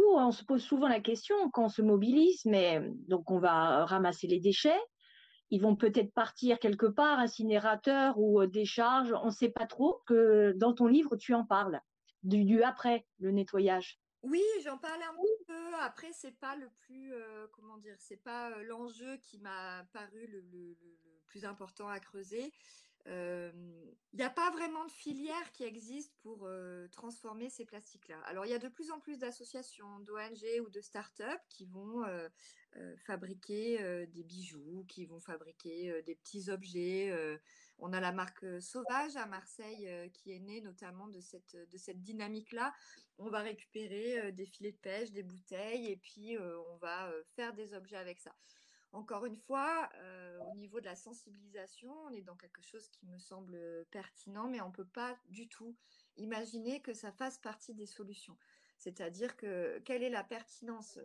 On 0.00 0.30
se 0.30 0.44
pose 0.44 0.62
souvent 0.62 0.88
la 0.88 1.00
question 1.00 1.50
quand 1.50 1.64
on 1.64 1.68
se 1.68 1.82
mobilise, 1.82 2.44
mais 2.44 2.80
donc 3.08 3.30
on 3.30 3.40
va 3.40 3.84
ramasser 3.84 4.26
les 4.26 4.38
déchets. 4.38 4.80
Ils 5.50 5.60
vont 5.60 5.74
peut-être 5.74 6.12
partir 6.12 6.58
quelque 6.58 6.86
part, 6.86 7.18
incinérateur 7.18 8.18
ou 8.18 8.46
décharge, 8.46 9.12
on 9.22 9.26
ne 9.26 9.30
sait 9.30 9.48
pas 9.48 9.66
trop. 9.66 10.02
Que 10.06 10.52
dans 10.56 10.74
ton 10.74 10.86
livre, 10.86 11.16
tu 11.16 11.34
en 11.34 11.44
parles 11.44 11.80
du, 12.22 12.44
du 12.44 12.62
après 12.62 13.06
le 13.18 13.32
nettoyage. 13.32 13.98
Oui, 14.22 14.42
j'en 14.64 14.78
parlais 14.78 15.04
un 15.04 15.14
peu. 15.46 15.74
Après, 15.80 16.12
c'est 16.12 16.38
pas 16.38 16.56
le 16.56 16.68
plus, 16.80 17.12
euh, 17.14 17.46
comment 17.52 17.78
dire, 17.78 17.94
c'est 17.98 18.16
pas 18.16 18.50
euh, 18.50 18.62
l'enjeu 18.64 19.16
qui 19.18 19.38
m'a 19.38 19.84
paru 19.92 20.26
le, 20.26 20.76
plus 21.26 21.44
important 21.44 21.88
à 21.88 22.00
creuser. 22.00 22.52
Il 23.06 23.52
n'y 24.12 24.22
a 24.22 24.28
pas 24.28 24.50
vraiment 24.50 24.84
de 24.84 24.90
filière 24.90 25.52
qui 25.52 25.64
existe 25.64 26.12
pour 26.20 26.44
euh, 26.44 26.88
transformer 26.88 27.48
ces 27.48 27.64
plastiques-là. 27.64 28.20
Alors, 28.26 28.44
il 28.44 28.50
y 28.50 28.54
a 28.54 28.58
de 28.58 28.68
plus 28.68 28.90
en 28.90 29.00
plus 29.00 29.18
d'associations, 29.18 30.00
d'ONG 30.00 30.44
ou 30.62 30.68
de 30.68 30.80
start-up 30.82 31.40
qui 31.48 31.64
vont 31.64 32.04
fabriquer 33.06 34.06
des 34.08 34.24
bijoux, 34.24 34.84
qui 34.88 35.06
vont 35.06 35.20
fabriquer 35.20 36.02
des 36.02 36.16
petits 36.16 36.50
objets. 36.50 37.38
On 37.78 37.92
a 37.92 38.00
la 38.00 38.12
marque 38.12 38.44
Sauvage 38.60 39.16
à 39.16 39.26
Marseille 39.26 40.10
qui 40.12 40.32
est 40.32 40.40
née 40.40 40.60
notamment 40.60 41.08
de 41.08 41.20
cette, 41.20 41.56
dynamique-là 42.00 42.72
on 43.18 43.30
va 43.30 43.40
récupérer 43.40 44.32
des 44.32 44.46
filets 44.46 44.72
de 44.72 44.76
pêche, 44.76 45.10
des 45.10 45.24
bouteilles, 45.24 45.90
et 45.90 45.96
puis 45.96 46.38
on 46.38 46.76
va 46.76 47.10
faire 47.34 47.52
des 47.52 47.74
objets 47.74 47.96
avec 47.96 48.20
ça. 48.20 48.32
Encore 48.92 49.26
une 49.26 49.36
fois, 49.36 49.90
au 50.50 50.54
niveau 50.54 50.80
de 50.80 50.86
la 50.86 50.96
sensibilisation, 50.96 51.92
on 52.06 52.10
est 52.10 52.22
dans 52.22 52.36
quelque 52.36 52.62
chose 52.62 52.88
qui 52.88 53.06
me 53.06 53.18
semble 53.18 53.58
pertinent, 53.90 54.48
mais 54.48 54.60
on 54.60 54.68
ne 54.68 54.72
peut 54.72 54.86
pas 54.86 55.18
du 55.28 55.48
tout 55.48 55.76
imaginer 56.16 56.80
que 56.80 56.94
ça 56.94 57.12
fasse 57.12 57.38
partie 57.38 57.74
des 57.74 57.86
solutions. 57.86 58.36
C'est-à-dire 58.78 59.36
que 59.36 59.80
quelle 59.80 60.02
est 60.02 60.10
la 60.10 60.24
pertinence 60.24 60.98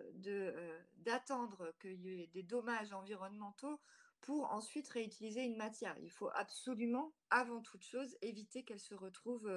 d'attendre 0.97 1.73
qu'il 1.81 2.05
y 2.05 2.21
ait 2.21 2.27
des 2.27 2.43
dommages 2.43 2.93
environnementaux 2.93 3.81
pour 4.23 4.51
ensuite 4.51 4.89
réutiliser 4.89 5.43
une 5.43 5.57
matière 5.57 5.95
Il 6.01 6.11
faut 6.11 6.29
absolument, 6.33 7.13
avant 7.29 7.61
toute 7.61 7.83
chose, 7.83 8.17
éviter 8.21 8.63
qu'elle 8.63 8.79
se 8.79 8.95
retrouve 8.95 9.49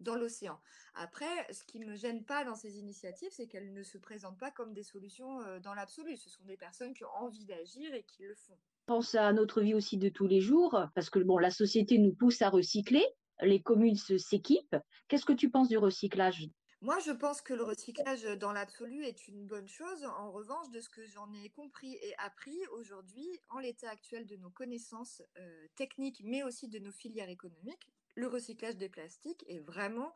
dans 0.00 0.16
l'océan. 0.16 0.60
Après, 0.94 1.52
ce 1.52 1.64
qui 1.64 1.78
me 1.80 1.96
gêne 1.96 2.24
pas 2.24 2.44
dans 2.44 2.54
ces 2.54 2.78
initiatives, 2.78 3.30
c'est 3.32 3.46
qu'elles 3.46 3.72
ne 3.72 3.82
se 3.82 3.98
présentent 3.98 4.38
pas 4.38 4.50
comme 4.50 4.74
des 4.74 4.82
solutions 4.82 5.40
euh, 5.42 5.58
dans 5.60 5.74
l'absolu. 5.74 6.16
Ce 6.16 6.30
sont 6.30 6.44
des 6.44 6.56
personnes 6.56 6.94
qui 6.94 7.04
ont 7.04 7.14
envie 7.18 7.44
d'agir 7.44 7.92
et 7.94 8.02
qui 8.02 8.22
le 8.24 8.34
font. 8.34 8.58
Pense 8.86 9.14
à 9.14 9.32
notre 9.32 9.62
vie 9.62 9.74
aussi 9.74 9.96
de 9.96 10.08
tous 10.08 10.26
les 10.26 10.40
jours, 10.40 10.78
parce 10.94 11.10
que 11.10 11.18
bon, 11.18 11.38
la 11.38 11.50
société 11.50 11.98
nous 11.98 12.14
pousse 12.14 12.42
à 12.42 12.50
recycler, 12.50 13.04
les 13.42 13.60
communes 13.60 13.96
s'équipent. 13.96 14.76
Qu'est-ce 15.08 15.24
que 15.24 15.32
tu 15.32 15.50
penses 15.50 15.68
du 15.68 15.78
recyclage? 15.78 16.48
Moi, 16.82 16.98
je 16.98 17.10
pense 17.10 17.40
que 17.40 17.54
le 17.54 17.62
recyclage 17.62 18.24
dans 18.38 18.52
l'absolu 18.52 19.04
est 19.04 19.28
une 19.28 19.46
bonne 19.46 19.68
chose. 19.68 20.04
En 20.04 20.30
revanche, 20.30 20.70
de 20.70 20.80
ce 20.80 20.90
que 20.90 21.06
j'en 21.06 21.32
ai 21.32 21.48
compris 21.48 21.94
et 22.02 22.14
appris 22.18 22.58
aujourd'hui, 22.72 23.26
en 23.48 23.58
l'état 23.58 23.90
actuel 23.90 24.26
de 24.26 24.36
nos 24.36 24.50
connaissances 24.50 25.22
euh, 25.38 25.66
techniques, 25.74 26.20
mais 26.22 26.42
aussi 26.42 26.68
de 26.68 26.78
nos 26.78 26.92
filières 26.92 27.30
économiques, 27.30 27.88
le 28.14 28.28
recyclage 28.28 28.76
des 28.76 28.90
plastiques 28.90 29.44
est 29.48 29.60
vraiment 29.60 30.14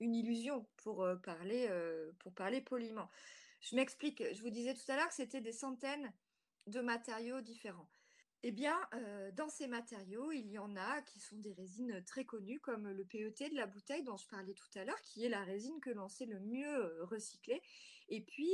une 0.00 0.14
illusion 0.14 0.66
pour, 0.76 1.02
euh, 1.02 1.16
parler, 1.16 1.66
euh, 1.70 2.12
pour 2.18 2.34
parler 2.34 2.60
poliment. 2.60 3.10
Je 3.60 3.74
m'explique, 3.76 4.22
je 4.34 4.42
vous 4.42 4.50
disais 4.50 4.74
tout 4.74 4.90
à 4.92 4.96
l'heure 4.96 5.08
que 5.08 5.14
c'était 5.14 5.40
des 5.40 5.52
centaines 5.52 6.12
de 6.66 6.80
matériaux 6.80 7.40
différents. 7.40 7.88
Eh 8.44 8.50
bien, 8.50 8.76
euh, 8.94 9.30
dans 9.32 9.48
ces 9.48 9.68
matériaux, 9.68 10.32
il 10.32 10.50
y 10.50 10.58
en 10.58 10.74
a 10.76 11.00
qui 11.02 11.20
sont 11.20 11.38
des 11.38 11.52
résines 11.52 12.02
très 12.04 12.24
connues, 12.24 12.58
comme 12.58 12.88
le 12.88 13.04
PET 13.04 13.50
de 13.50 13.54
la 13.54 13.66
bouteille 13.66 14.02
dont 14.02 14.16
je 14.16 14.26
parlais 14.26 14.54
tout 14.54 14.78
à 14.78 14.84
l'heure, 14.84 15.00
qui 15.02 15.24
est 15.24 15.28
la 15.28 15.44
résine 15.44 15.80
que 15.80 15.90
l'on 15.90 16.08
sait 16.08 16.26
le 16.26 16.40
mieux 16.40 17.04
recycler, 17.04 17.62
et 18.08 18.20
puis, 18.20 18.50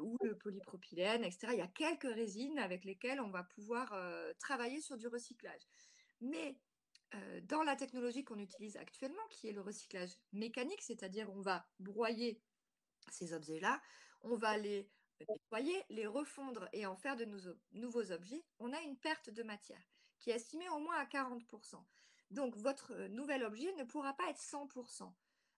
ou 0.00 0.16
le 0.22 0.38
polypropylène, 0.38 1.24
etc. 1.24 1.48
Il 1.52 1.58
y 1.58 1.60
a 1.60 1.66
quelques 1.66 2.14
résines 2.14 2.58
avec 2.58 2.84
lesquelles 2.84 3.20
on 3.20 3.30
va 3.30 3.42
pouvoir 3.42 3.92
travailler 4.38 4.80
sur 4.80 4.96
du 4.96 5.08
recyclage. 5.08 5.62
Mais 6.20 6.56
euh, 7.14 7.40
dans 7.42 7.62
la 7.62 7.76
technologie 7.76 8.24
qu'on 8.24 8.38
utilise 8.38 8.76
actuellement, 8.76 9.22
qui 9.30 9.48
est 9.48 9.52
le 9.52 9.60
recyclage 9.60 10.16
mécanique, 10.32 10.82
c'est-à-dire 10.82 11.30
on 11.30 11.40
va 11.40 11.66
broyer 11.78 12.42
ces 13.10 13.32
objets-là, 13.32 13.80
on 14.22 14.36
va 14.36 14.58
les 14.58 14.90
nettoyer, 15.28 15.84
les 15.90 16.06
refondre 16.06 16.68
et 16.72 16.86
en 16.86 16.96
faire 16.96 17.16
de 17.16 17.26
nouveaux 17.72 18.12
objets, 18.12 18.44
on 18.58 18.72
a 18.72 18.80
une 18.82 18.96
perte 18.96 19.30
de 19.30 19.42
matière 19.42 19.82
qui 20.18 20.30
est 20.30 20.36
estimée 20.36 20.68
au 20.70 20.78
moins 20.78 20.96
à 20.96 21.04
40%. 21.04 21.82
Donc 22.30 22.56
votre 22.56 22.94
nouvel 23.08 23.44
objet 23.44 23.72
ne 23.74 23.84
pourra 23.84 24.14
pas 24.14 24.28
être 24.30 24.40
100% 24.40 25.12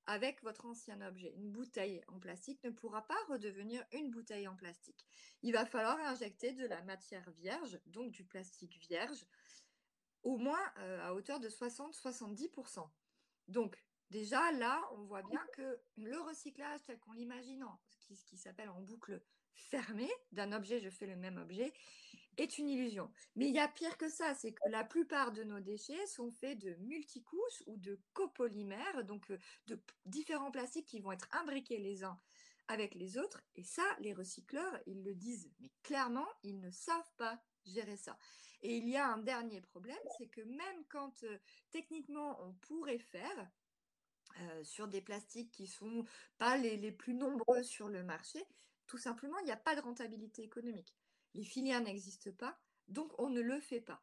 avec 0.08 0.42
votre 0.42 0.64
ancien 0.64 1.00
objet. 1.02 1.34
Une 1.36 1.52
bouteille 1.52 2.02
en 2.08 2.18
plastique 2.18 2.62
ne 2.64 2.70
pourra 2.70 3.06
pas 3.06 3.22
redevenir 3.28 3.84
une 3.92 4.10
bouteille 4.10 4.48
en 4.48 4.56
plastique. 4.56 5.06
Il 5.42 5.52
va 5.52 5.66
falloir 5.66 5.98
injecter 6.00 6.52
de 6.52 6.66
la 6.66 6.82
matière 6.82 7.30
vierge, 7.32 7.78
donc 7.86 8.10
du 8.12 8.24
plastique 8.24 8.78
vierge, 8.88 9.26
au 10.22 10.38
moins 10.38 10.60
euh, 10.78 11.06
à 11.06 11.14
hauteur 11.14 11.40
de 11.40 11.50
60-70%. 11.50 12.88
Donc, 13.48 13.76
déjà 14.08 14.50
là, 14.52 14.82
on 14.92 15.04
voit 15.04 15.22
bien 15.22 15.44
que 15.52 15.78
le 15.96 16.18
recyclage 16.20 16.82
tel 16.84 16.98
qu'on 16.98 17.12
l'imagine, 17.12 17.66
ce 17.98 18.24
qui, 18.24 18.38
s'appelle 18.38 18.70
en 18.70 18.80
boucle 18.80 19.22
fermée, 19.58 20.10
d'un 20.32 20.52
objet, 20.52 20.80
je 20.80 20.90
fais 20.90 21.06
le 21.06 21.16
même 21.16 21.38
objet, 21.38 21.72
est 22.36 22.58
une 22.58 22.68
illusion. 22.68 23.10
Mais 23.36 23.48
il 23.48 23.54
y 23.54 23.58
a 23.58 23.68
pire 23.68 23.96
que 23.96 24.08
ça, 24.08 24.34
c'est 24.34 24.52
que 24.52 24.68
la 24.70 24.84
plupart 24.84 25.32
de 25.32 25.42
nos 25.42 25.60
déchets 25.60 26.06
sont 26.06 26.30
faits 26.30 26.58
de 26.58 26.74
multicouches 26.76 27.62
ou 27.66 27.76
de 27.76 28.00
copolymères, 28.12 29.04
donc 29.04 29.30
euh, 29.30 29.38
de 29.66 29.80
différents 30.06 30.50
plastiques 30.50 30.86
qui 30.86 31.00
vont 31.00 31.12
être 31.12 31.28
imbriqués 31.32 31.78
les 31.78 32.04
uns 32.04 32.18
avec 32.68 32.94
les 32.94 33.18
autres. 33.18 33.42
Et 33.56 33.64
ça, 33.64 33.84
les 33.98 34.12
recycleurs, 34.12 34.78
ils 34.86 35.02
le 35.02 35.14
disent, 35.14 35.50
mais 35.60 35.70
clairement, 35.82 36.28
ils 36.42 36.60
ne 36.60 36.70
savent 36.70 37.12
pas 37.16 37.42
gérer 37.64 37.96
ça. 37.96 38.16
Et 38.62 38.76
il 38.76 38.88
y 38.88 38.96
a 38.96 39.06
un 39.06 39.18
dernier 39.18 39.60
problème, 39.60 39.98
c'est 40.18 40.28
que 40.28 40.40
même 40.40 40.84
quand 40.88 41.22
euh, 41.24 41.38
techniquement 41.70 42.40
on 42.44 42.52
pourrait 42.54 42.98
faire, 42.98 43.50
euh, 44.40 44.62
sur 44.62 44.86
des 44.86 45.00
plastiques 45.00 45.50
qui 45.50 45.66
sont 45.66 46.04
pas 46.36 46.56
les, 46.56 46.76
les, 46.76 46.92
plus 46.92 47.14
nombreux 47.14 47.62
sur 47.62 47.88
le 47.88 48.04
marché, 48.04 48.44
tout 48.88 48.98
simplement, 48.98 49.38
il 49.40 49.44
n'y 49.44 49.52
a 49.52 49.56
pas 49.56 49.76
de 49.76 49.80
rentabilité 49.80 50.42
économique. 50.42 50.96
Les 51.34 51.44
filières 51.44 51.82
n'existent 51.82 52.32
pas, 52.32 52.58
donc 52.88 53.12
on 53.18 53.28
ne 53.28 53.40
le 53.40 53.60
fait 53.60 53.80
pas. 53.80 54.02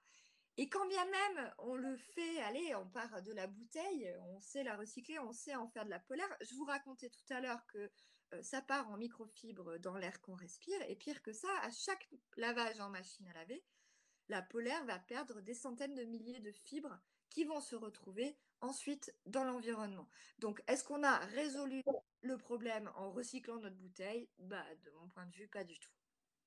Et 0.58 0.69
quand 0.69 0.88
bien 0.88 1.06
même 1.06 1.54
on 1.58 1.76
le 1.76 1.98
fait, 1.98 2.39
allez, 2.43 2.74
on 2.76 2.88
part 2.88 3.21
de 3.21 3.34
la 3.34 3.48
bouteille, 3.48 4.15
on 4.21 4.39
sait 4.39 4.63
la 4.63 4.78
recycler, 4.78 5.19
on 5.19 5.34
sait 5.34 5.56
en 5.56 5.67
faire 5.67 5.84
de 5.84 5.89
la 5.89 6.00
polaire. 6.00 6.34
Je 6.39 6.56
vous 6.56 6.63
racontais 6.63 7.10
tout 7.10 7.34
à 7.34 7.41
l'heure 7.41 7.65
que 7.67 7.91
euh, 8.34 8.41
ça 8.41 8.62
part 8.62 8.89
en 8.89 8.98
microfibre 8.98 9.80
dans 9.80 9.98
l'air 9.98 10.21
qu'on 10.21 10.36
respire. 10.36 10.82
Et 10.88 10.95
pire 10.95 11.21
que 11.21 11.34
ça, 11.34 11.50
à 11.62 11.71
chaque 11.71 12.10
lavage 12.38 12.80
en 12.80 12.89
machine 12.89 13.28
à 13.28 13.34
laver, 13.34 13.65
la 14.30 14.41
polaire 14.41 14.86
va 14.86 14.98
perdre 14.98 15.41
des 15.41 15.54
centaines 15.54 15.93
de 15.93 16.06
milliers 16.06 16.39
de 16.39 16.52
fibres 16.52 16.98
qui 17.30 17.43
vont 17.43 17.60
se 17.60 17.76
retrouver 17.76 18.38
ensuite 18.65 19.13
dans 19.25 19.43
l'environnement. 19.43 20.08
Donc, 20.39 20.62
est-ce 20.67 20.84
qu'on 20.84 21.04
a 21.04 21.17
résolu 21.36 21.82
le 22.21 22.38
problème 22.38 22.89
en 22.95 23.12
recyclant 23.12 23.60
notre 23.60 23.75
bouteille? 23.75 24.28
Bah, 24.39 24.63
De 24.84 24.91
mon 24.99 25.08
point 25.08 25.25
de 25.25 25.36
vue, 25.36 25.47
pas 25.47 25.63
du 25.63 25.80
tout. 25.80 25.91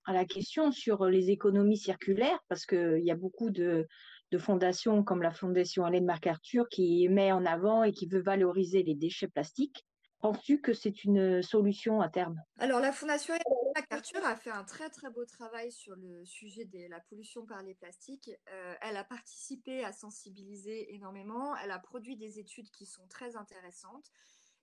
À 0.05 0.13
la 0.13 0.25
question 0.25 0.73
sur 0.73 1.05
les 1.07 1.31
économies 1.31 1.77
circulaires, 1.77 2.43
parce 2.49 2.65
qu'il 2.65 3.03
y 3.03 3.11
a 3.11 3.17
beaucoup 3.17 3.51
de, 3.51 3.87
de, 4.31 4.39
fondations 4.39 5.03
comme 5.03 5.23
la 5.23 5.33
Fondation 5.33 5.85
Alain 5.85 6.01
MacArthur 6.01 6.69
qui 6.69 7.09
met 7.09 7.31
en 7.33 7.45
avant 7.45 7.83
et 7.83 7.93
qui 7.93 8.07
veut 8.07 8.23
valoriser 8.23 8.83
les 8.83 8.95
déchets 8.95 9.29
plastiques. 9.29 9.85
Penses-tu 10.21 10.61
que 10.61 10.73
c'est 10.73 11.05
une 11.05 11.43
solution 11.43 12.01
à 12.01 12.09
terme? 12.09 12.43
Alors, 12.59 12.81
la 12.81 12.93
Fondation 12.93 13.35
MacArthur 13.77 14.25
a 14.25 14.35
fait 14.35 14.51
un 14.51 14.65
très 14.65 14.91
très 14.91 15.11
beau 15.11 15.25
travail 15.25 15.71
sur 15.71 15.95
le 15.95 16.25
sujet 16.25 16.65
de 16.65 16.89
la 16.89 16.99
pollution 17.01 17.47
par 17.47 17.63
les 17.63 17.75
plastiques. 17.75 18.31
Euh, 18.53 18.75
elle 18.83 18.97
a 18.97 19.05
participé 19.05 19.85
à 19.85 19.93
sensibiliser 19.93 20.93
énormément. 20.95 21.55
Elle 21.57 21.71
a 21.71 21.79
produit 21.79 22.17
des 22.17 22.41
études 22.41 22.71
qui 22.71 22.85
sont 22.85 23.07
très 23.07 23.37
intéressantes. 23.37 24.11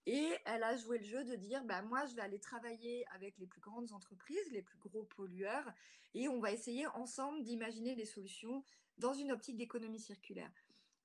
Et 0.07 0.29
elle 0.45 0.63
a 0.63 0.75
joué 0.75 0.99
le 0.99 1.03
jeu 1.03 1.23
de 1.23 1.35
dire, 1.35 1.63
bah, 1.63 1.81
moi, 1.81 2.05
je 2.05 2.15
vais 2.15 2.21
aller 2.21 2.39
travailler 2.39 3.05
avec 3.15 3.37
les 3.39 3.47
plus 3.47 3.61
grandes 3.61 3.91
entreprises, 3.91 4.51
les 4.51 4.61
plus 4.61 4.77
gros 4.77 5.03
pollueurs, 5.03 5.71
et 6.13 6.27
on 6.27 6.39
va 6.39 6.51
essayer 6.51 6.85
ensemble 6.87 7.41
d'imaginer 7.43 7.95
des 7.95 8.05
solutions 8.05 8.63
dans 8.97 9.13
une 9.13 9.31
optique 9.31 9.57
d'économie 9.57 9.99
circulaire. 9.99 10.51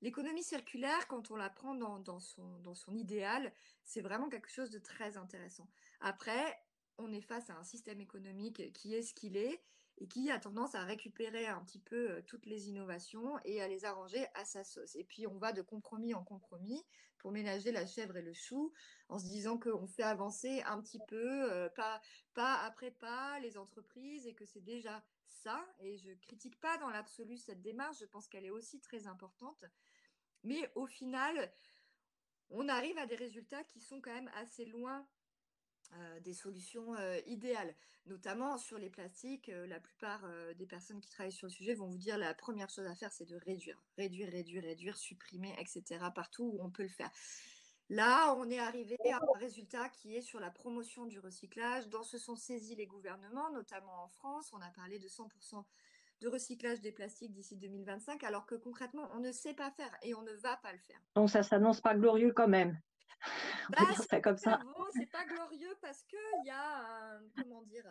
L'économie 0.01 0.43
circulaire, 0.43 1.07
quand 1.07 1.29
on 1.29 1.35
la 1.35 1.49
prend 1.49 1.75
dans, 1.75 2.19
son, 2.19 2.95
idéal, 2.95 3.53
c'est 3.83 4.01
vraiment 4.01 4.29
quelque 4.29 4.49
chose 4.49 4.71
de 4.71 4.79
très 4.79 5.17
intéressant. 5.17 5.69
Après, 5.99 6.59
on 6.97 7.13
est 7.13 7.21
face 7.21 7.49
à 7.49 7.57
un 7.57 7.63
système 7.63 8.01
économique 8.01 8.73
qui 8.73 8.95
est 8.95 9.03
ce 9.03 9.13
qu'il 9.13 9.37
est 9.37 9.61
et 9.99 10.07
qui 10.07 10.31
a 10.31 10.39
tendance 10.39 10.73
à 10.73 10.83
récupérer 10.83 11.45
un 11.45 11.63
petit 11.63 11.79
peu 11.79 12.11
euh, 12.11 12.21
toutes 12.25 12.47
les 12.47 12.69
innovations 12.69 13.37
et 13.45 13.61
à 13.61 13.67
les 13.67 13.85
arranger 13.85 14.25
à 14.33 14.45
sa 14.45 14.63
sauce. 14.63 14.95
Et 14.95 15.03
puis 15.03 15.27
on 15.27 15.37
va 15.37 15.51
de 15.51 15.61
compromis 15.61 16.15
en 16.15 16.23
compromis 16.23 16.83
pour 17.19 17.31
ménager 17.31 17.71
la 17.71 17.85
chèvre 17.85 18.17
et 18.17 18.21
le 18.23 18.33
chou 18.33 18.73
en 19.09 19.19
se 19.19 19.27
disant 19.27 19.59
qu'on 19.59 19.85
fait 19.85 20.03
avancer 20.03 20.63
un 20.65 20.81
petit 20.81 20.99
peu, 21.07 21.51
euh, 21.51 21.69
pas, 21.69 22.01
pas 22.33 22.59
après 22.63 22.89
pas, 22.89 23.39
les 23.39 23.59
entreprises 23.59 24.25
et 24.25 24.33
que 24.33 24.45
c'est 24.45 24.63
déjà 24.63 25.03
ça. 25.27 25.63
Et 25.81 25.97
je 25.97 26.11
critique 26.13 26.59
pas 26.59 26.77
dans 26.77 26.89
l'absolu 26.89 27.37
cette 27.37 27.61
démarche, 27.61 27.99
je 27.99 28.05
pense 28.05 28.27
qu'elle 28.27 28.45
est 28.45 28.51
aussi 28.51 28.79
très 28.79 29.05
importante. 29.05 29.65
Mais 30.43 30.71
au 30.75 30.85
final, 30.87 31.51
on 32.49 32.67
arrive 32.67 32.97
à 32.97 33.05
des 33.05 33.15
résultats 33.15 33.63
qui 33.63 33.79
sont 33.79 34.01
quand 34.01 34.13
même 34.13 34.31
assez 34.35 34.65
loin 34.65 35.07
euh, 35.97 36.19
des 36.21 36.33
solutions 36.33 36.95
euh, 36.95 37.19
idéales, 37.25 37.75
notamment 38.05 38.57
sur 38.57 38.77
les 38.77 38.89
plastiques. 38.89 39.49
Euh, 39.49 39.67
la 39.67 39.79
plupart 39.79 40.23
des 40.55 40.65
personnes 40.65 41.01
qui 41.01 41.09
travaillent 41.09 41.33
sur 41.33 41.47
le 41.47 41.51
sujet 41.51 41.73
vont 41.73 41.87
vous 41.87 41.97
dire 41.97 42.17
la 42.17 42.33
première 42.33 42.69
chose 42.69 42.85
à 42.85 42.95
faire, 42.95 43.11
c'est 43.11 43.25
de 43.25 43.35
réduire, 43.35 43.81
réduire, 43.97 44.31
réduire, 44.31 44.63
réduire, 44.63 44.97
supprimer, 44.97 45.53
etc. 45.59 46.05
partout 46.15 46.43
où 46.53 46.63
on 46.63 46.69
peut 46.69 46.83
le 46.83 46.89
faire. 46.89 47.11
Là, 47.89 48.33
on 48.35 48.49
est 48.49 48.59
arrivé 48.59 48.95
à 49.11 49.17
un 49.17 49.39
résultat 49.39 49.89
qui 49.89 50.15
est 50.15 50.21
sur 50.21 50.39
la 50.39 50.49
promotion 50.49 51.05
du 51.07 51.19
recyclage, 51.19 51.89
dont 51.89 52.03
se 52.03 52.17
sont 52.17 52.37
saisis 52.37 52.75
les 52.75 52.87
gouvernements, 52.87 53.51
notamment 53.51 54.03
en 54.03 54.07
France. 54.07 54.53
On 54.53 54.61
a 54.61 54.69
parlé 54.69 54.97
de 54.97 55.09
100% 55.09 55.65
de 56.21 56.27
recyclage 56.27 56.81
des 56.81 56.91
plastiques 56.91 57.33
d'ici 57.33 57.57
2025, 57.57 58.23
alors 58.23 58.45
que 58.45 58.55
concrètement, 58.55 59.09
on 59.13 59.19
ne 59.19 59.31
sait 59.31 59.53
pas 59.53 59.71
faire 59.71 59.91
et 60.01 60.13
on 60.13 60.21
ne 60.21 60.33
va 60.33 60.57
pas 60.57 60.71
le 60.71 60.79
faire. 60.79 60.99
Donc 61.15 61.29
ça 61.29 61.43
s'annonce 61.43 61.81
pas 61.81 61.95
glorieux 61.95 62.31
quand 62.33 62.47
même. 62.47 62.79
Bah, 63.69 63.85
c'est 64.09 64.21
comme 64.21 64.37
ça. 64.37 64.59
C'est 64.93 65.11
pas 65.11 65.23
glorieux 65.25 65.77
parce 65.79 66.03
qu'il 66.03 66.45
y 66.45 66.49
a, 66.49 67.19
comment 67.37 67.61
dire, 67.61 67.85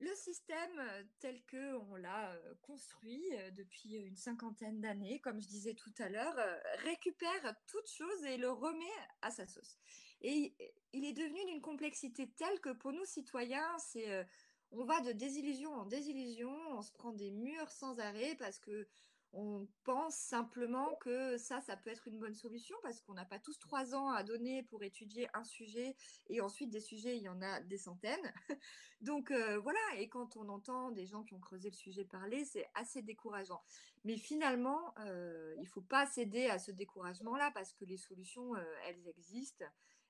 le 0.00 0.14
système 0.14 0.78
euh, 0.78 1.02
tel 1.20 1.42
que 1.44 1.74
on 1.90 1.96
l'a 1.96 2.32
euh, 2.32 2.54
construit 2.60 3.24
euh, 3.32 3.50
depuis 3.52 3.94
une 3.94 4.16
cinquantaine 4.16 4.80
d'années, 4.80 5.20
comme 5.20 5.40
je 5.40 5.48
disais 5.48 5.74
tout 5.74 5.92
à 5.98 6.08
l'heure, 6.08 6.36
récupère 6.84 7.54
toute 7.66 7.88
chose 7.88 8.24
et 8.24 8.36
le 8.36 8.50
remet 8.50 8.84
à 9.22 9.30
sa 9.30 9.46
sauce. 9.46 9.78
Et 10.20 10.54
il 10.92 11.04
est 11.04 11.14
devenu 11.14 11.44
d'une 11.46 11.62
complexité 11.62 12.30
telle 12.36 12.60
que 12.60 12.70
pour 12.70 12.92
nous 12.92 13.04
citoyens, 13.04 13.78
c'est 13.78 14.26
on 14.72 14.84
va 14.84 15.00
de 15.00 15.12
désillusion 15.12 15.72
en 15.72 15.86
désillusion, 15.86 16.54
on 16.70 16.82
se 16.82 16.92
prend 16.92 17.12
des 17.12 17.30
murs 17.30 17.70
sans 17.70 17.98
arrêt 17.98 18.36
parce 18.38 18.58
que 18.58 18.86
on 19.32 19.68
pense 19.84 20.14
simplement 20.16 20.94
que 20.96 21.36
ça, 21.36 21.60
ça 21.60 21.76
peut 21.76 21.90
être 21.90 22.08
une 22.08 22.18
bonne 22.18 22.34
solution 22.34 22.74
parce 22.82 23.00
qu'on 23.02 23.12
n'a 23.12 23.24
pas 23.26 23.38
tous 23.38 23.58
trois 23.58 23.94
ans 23.94 24.08
à 24.08 24.22
donner 24.22 24.62
pour 24.62 24.82
étudier 24.82 25.28
un 25.34 25.44
sujet 25.44 25.94
et 26.28 26.40
ensuite 26.40 26.70
des 26.70 26.80
sujets, 26.80 27.18
il 27.18 27.22
y 27.22 27.28
en 27.28 27.42
a 27.42 27.60
des 27.60 27.76
centaines. 27.76 28.32
Donc 29.02 29.30
euh, 29.30 29.58
voilà, 29.58 29.78
et 29.98 30.08
quand 30.08 30.36
on 30.36 30.48
entend 30.48 30.90
des 30.90 31.06
gens 31.06 31.22
qui 31.22 31.34
ont 31.34 31.40
creusé 31.40 31.68
le 31.68 31.74
sujet 31.74 32.04
parler, 32.04 32.46
c'est 32.46 32.66
assez 32.74 33.02
décourageant. 33.02 33.62
Mais 34.04 34.16
finalement, 34.16 34.94
euh, 35.00 35.54
il 35.58 35.64
ne 35.64 35.68
faut 35.68 35.82
pas 35.82 36.06
céder 36.06 36.46
à 36.46 36.58
ce 36.58 36.70
découragement-là 36.70 37.50
parce 37.52 37.74
que 37.74 37.84
les 37.84 37.98
solutions, 37.98 38.56
euh, 38.56 38.64
elles 38.86 39.06
existent. 39.08 39.66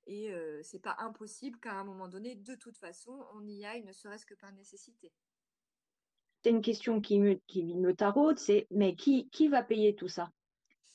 Et 0.07 0.31
ce 0.63 0.77
n'est 0.77 0.81
pas 0.81 0.97
impossible 0.99 1.59
qu'à 1.59 1.75
un 1.75 1.85
moment 1.85 2.09
donné, 2.09 2.37
de 2.37 2.55
toute 2.55 2.79
façon, 2.79 3.27
on 3.35 3.47
y 3.47 3.65
aille, 3.65 3.83
ne 3.85 3.93
serait-ce 3.93 4.25
que 4.25 4.35
par 4.35 4.53
nécessité. 4.53 5.13
Une 6.45 6.61
question 6.61 7.01
qui 7.01 7.19
me, 7.19 7.35
qui 7.49 7.75
me 7.75 7.93
taraude, 7.93 8.39
c'est 8.39 8.69
mais 8.71 8.95
qui, 8.95 9.29
qui 9.31 9.49
va 9.49 9.65
payer 9.65 9.97
tout 9.97 10.07
ça? 10.07 10.31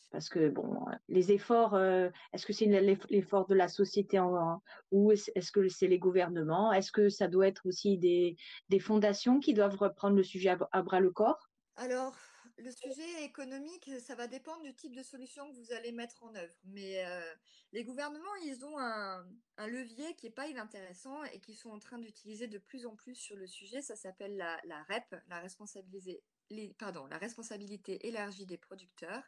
Parce 0.10 0.30
que 0.30 0.50
bon, 0.50 0.86
les 1.10 1.34
efforts, 1.34 1.74
euh, 1.74 2.10
est-ce 2.32 2.45
que 2.45 2.54
c'est 2.54 2.65
l'effort 2.65 3.47
de 3.47 3.56
la 3.56 3.67
société 3.67 4.17
en, 4.19 4.62
ou 4.91 5.12
est-ce 5.12 5.52
que 5.52 5.67
c'est 5.67 5.88
les 5.88 6.00
gouvernements? 6.00 6.71
Est-ce 6.71 6.91
que 6.93 7.10
ça 7.10 7.28
doit 7.28 7.47
être 7.47 7.65
aussi 7.65 7.97
des, 7.97 8.38
des 8.69 8.80
fondations 8.80 9.39
qui 9.39 9.54
doivent 9.54 9.78
reprendre 9.78 10.15
le 10.15 10.24
sujet 10.24 10.56
à 10.71 10.82
bras 10.82 11.00
le 11.02 11.12
corps? 11.12 11.50
Alors, 11.76 12.15
le 12.62 12.71
sujet 12.71 13.24
économique, 13.24 13.89
ça 14.00 14.15
va 14.15 14.28
dépendre 14.28 14.63
du 14.63 14.74
type 14.74 14.95
de 14.95 15.04
solution 15.04 15.50
que 15.52 15.56
vous 15.58 15.74
allez 15.74 15.91
mettre 15.91 16.24
en 16.24 16.34
œuvre. 16.36 16.54
Mais 16.65 17.04
euh, 17.06 17.34
les 17.71 17.84
gouvernements, 17.84 18.36
ils 18.45 18.65
ont 18.65 18.78
un, 18.78 19.26
levier 19.67 20.15
qui 20.15 20.26
n'est 20.26 20.32
pas 20.32 20.47
inintéressant 20.47 21.24
et 21.26 21.39
qui 21.39 21.54
sont 21.54 21.69
en 21.69 21.80
train 21.80 22.00
d'utiliser 22.00 22.47
de 22.47 22.58
plus 22.58 22.86
en 22.86 22.95
plus 22.95 23.15
sur 23.15 23.36
le 23.36 23.47
sujet. 23.47 23.82
Ça 23.82 23.95
s'appelle 23.95 24.38
la, 24.38 24.84
REP, 24.84 25.15
la, 25.30 25.43
pardon, 26.78 27.06
la 27.08 27.17
responsabilité 27.17 28.08
élargie 28.08 28.45
des 28.45 28.58
producteurs. 28.58 29.24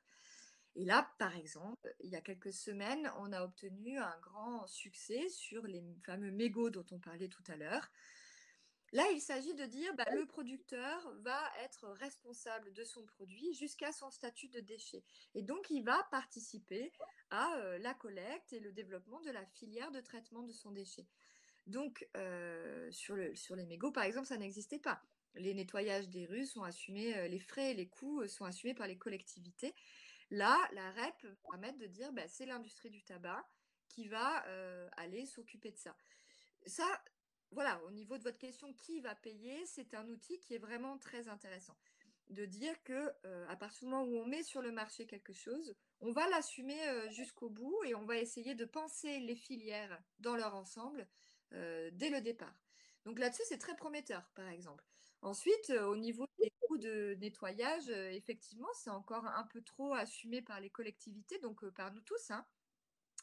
Et 0.76 0.86
là, 0.86 1.12
par 1.20 1.36
exemple, 1.36 1.94
il 2.00 2.10
y 2.10 2.16
a 2.16 2.22
quelques 2.22 2.54
semaines, 2.54 3.12
on 3.20 3.32
a 3.32 3.44
obtenu 3.44 4.00
un 4.00 4.18
grand 4.22 4.66
succès 4.66 5.30
sur 5.30 5.68
les 5.68 5.84
fameux 6.04 6.32
mégots 6.32 6.72
dont 6.72 6.86
on 6.92 7.00
parlait 7.00 7.28
tout 7.28 7.44
à 7.48 7.56
l'heure. 7.56 7.92
Là, 8.94 9.10
il 9.12 9.22
s'agit 9.22 9.56
de 9.56 9.66
dire 9.66 9.92
bah, 9.96 10.06
le 10.14 10.28
producteur 10.28 11.12
va 11.22 11.42
être 11.64 11.90
responsable 12.00 12.72
de 12.74 12.84
son 12.84 13.04
produit 13.08 13.52
jusqu'à 13.56 13.92
son 13.92 14.12
statut 14.12 14.50
de 14.50 14.60
déchet. 14.60 15.04
Et 15.34 15.42
donc, 15.42 15.72
il 15.72 15.82
va 15.84 16.08
participer 16.12 16.92
à 17.32 17.56
euh, 17.56 17.80
la 17.80 17.96
collecte 17.96 18.54
et 18.54 18.60
le 18.60 18.72
développement 18.72 19.20
de 19.22 19.32
la 19.32 19.44
filière 19.48 19.90
de 19.90 20.00
traitement 20.00 20.44
de 20.44 20.52
son 20.52 20.70
déchet. 20.70 21.08
Donc, 21.66 22.08
euh, 22.16 22.92
sur, 22.92 23.16
les 23.16 23.66
mégots, 23.66 23.92
par 23.92 24.04
exemple, 24.04 24.28
ça 24.28 24.38
n'existait 24.38 24.78
pas. 24.78 25.02
Les 25.34 25.56
nettoyages 25.56 26.10
des 26.10 26.28
rues 26.28 26.46
sont 26.46 26.62
assumés, 26.62 27.18
euh, 27.18 27.28
les 27.28 27.40
frais 27.40 27.72
et 27.72 27.74
les 27.74 27.88
coûts 27.88 28.28
sont 28.28 28.46
assumés 28.46 28.76
par 28.76 28.86
les 28.86 28.98
collectivités. 29.00 29.74
Là, 30.30 30.56
la 30.72 30.92
REP 30.92 31.24
va 31.24 31.36
permettre 31.50 31.80
de 31.80 31.88
dire 31.88 32.14
bah, 32.14 32.28
c'est 32.28 32.46
l'industrie 32.46 32.92
du 32.92 33.02
tabac 33.02 33.44
qui 33.90 34.08
va 34.08 34.44
aller 34.98 35.26
s'occuper 35.28 35.72
de 35.72 35.78
ça. 35.78 35.96
Ça, 36.66 36.88
voilà, 37.54 37.82
au 37.86 37.92
niveau 37.92 38.18
de 38.18 38.24
votre 38.24 38.38
question, 38.38 38.74
qui 38.74 39.00
va 39.00 39.16
payer, 39.16 39.66
c'est 39.66 39.94
un 39.94 40.08
outil 40.10 40.40
qui 40.40 40.56
est 40.56 40.60
vraiment 40.60 40.98
très 40.98 41.28
intéressant. 41.28 41.76
De 42.30 42.46
dire 42.46 42.82
que 42.84 43.12
euh, 43.26 43.56
partir 43.56 43.82
du 43.82 43.86
moment 43.86 44.04
où 44.04 44.18
on 44.18 44.26
met 44.26 44.44
sur 44.44 44.62
le 44.62 44.72
marché 44.72 45.06
quelque 45.06 45.34
chose, 45.34 45.76
on 46.00 46.12
va 46.12 46.28
l'assumer 46.30 46.82
euh, 46.88 47.10
jusqu'au 47.10 47.50
bout 47.50 47.84
et 47.86 47.96
on 47.96 48.06
va 48.06 48.18
essayer 48.18 48.56
de 48.56 48.66
penser 48.66 49.20
les 49.20 49.36
filières 49.36 50.02
dans 50.20 50.36
leur 50.36 50.56
ensemble 50.56 51.08
euh, 51.54 51.90
dès 51.94 52.10
le 52.10 52.22
départ. 52.22 52.56
Donc 53.06 53.20
là-dessus, 53.20 53.44
c'est 53.46 53.58
très 53.58 53.76
prometteur, 53.76 54.30
par 54.36 54.48
exemple. 54.48 54.86
Ensuite, 55.22 55.70
au 55.70 55.96
niveau 55.96 56.26
des 56.40 56.52
coûts 56.62 56.78
de 56.78 57.16
nettoyage, 57.20 57.90
effectivement, 57.90 58.68
c'est 58.74 58.90
encore 58.90 59.26
un 59.26 59.44
peu 59.46 59.62
trop 59.62 59.94
assumé 59.94 60.42
par 60.42 60.60
les 60.60 60.70
collectivités, 60.70 61.40
donc 61.40 61.66
par 61.70 61.94
nous 61.94 62.02
tous. 62.02 62.32
Hein. 62.32 62.46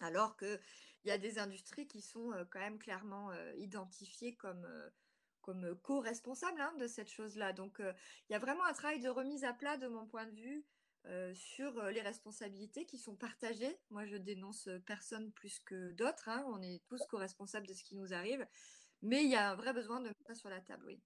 Alors 0.00 0.36
qu'il 0.36 0.58
y 1.04 1.10
a 1.10 1.18
des 1.18 1.38
industries 1.38 1.86
qui 1.86 2.00
sont 2.00 2.32
quand 2.50 2.60
même 2.60 2.78
clairement 2.78 3.30
identifiées 3.58 4.34
comme, 4.34 4.66
comme 5.42 5.78
co-responsables 5.82 6.60
hein, 6.60 6.74
de 6.78 6.86
cette 6.86 7.10
chose-là. 7.10 7.52
Donc 7.52 7.78
il 7.80 8.32
y 8.32 8.34
a 8.34 8.38
vraiment 8.38 8.64
un 8.64 8.72
travail 8.72 9.00
de 9.00 9.08
remise 9.08 9.44
à 9.44 9.52
plat 9.52 9.76
de 9.76 9.86
mon 9.86 10.06
point 10.06 10.26
de 10.26 10.34
vue 10.34 10.64
sur 11.34 11.82
les 11.84 12.02
responsabilités 12.02 12.84
qui 12.84 12.98
sont 12.98 13.16
partagées. 13.16 13.78
Moi, 13.90 14.04
je 14.04 14.16
dénonce 14.16 14.68
personne 14.86 15.32
plus 15.32 15.58
que 15.60 15.92
d'autres. 15.92 16.28
Hein. 16.28 16.44
On 16.48 16.60
est 16.60 16.82
tous 16.88 17.00
co-responsables 17.08 17.66
de 17.66 17.74
ce 17.74 17.84
qui 17.84 17.96
nous 17.96 18.12
arrive. 18.12 18.46
Mais 19.02 19.24
il 19.24 19.30
y 19.30 19.34
a 19.34 19.50
un 19.50 19.54
vrai 19.54 19.72
besoin 19.72 20.00
de 20.00 20.08
mettre 20.08 20.20
ça 20.26 20.34
sur 20.34 20.50
la 20.50 20.60
table, 20.60 20.84
oui. 20.86 21.00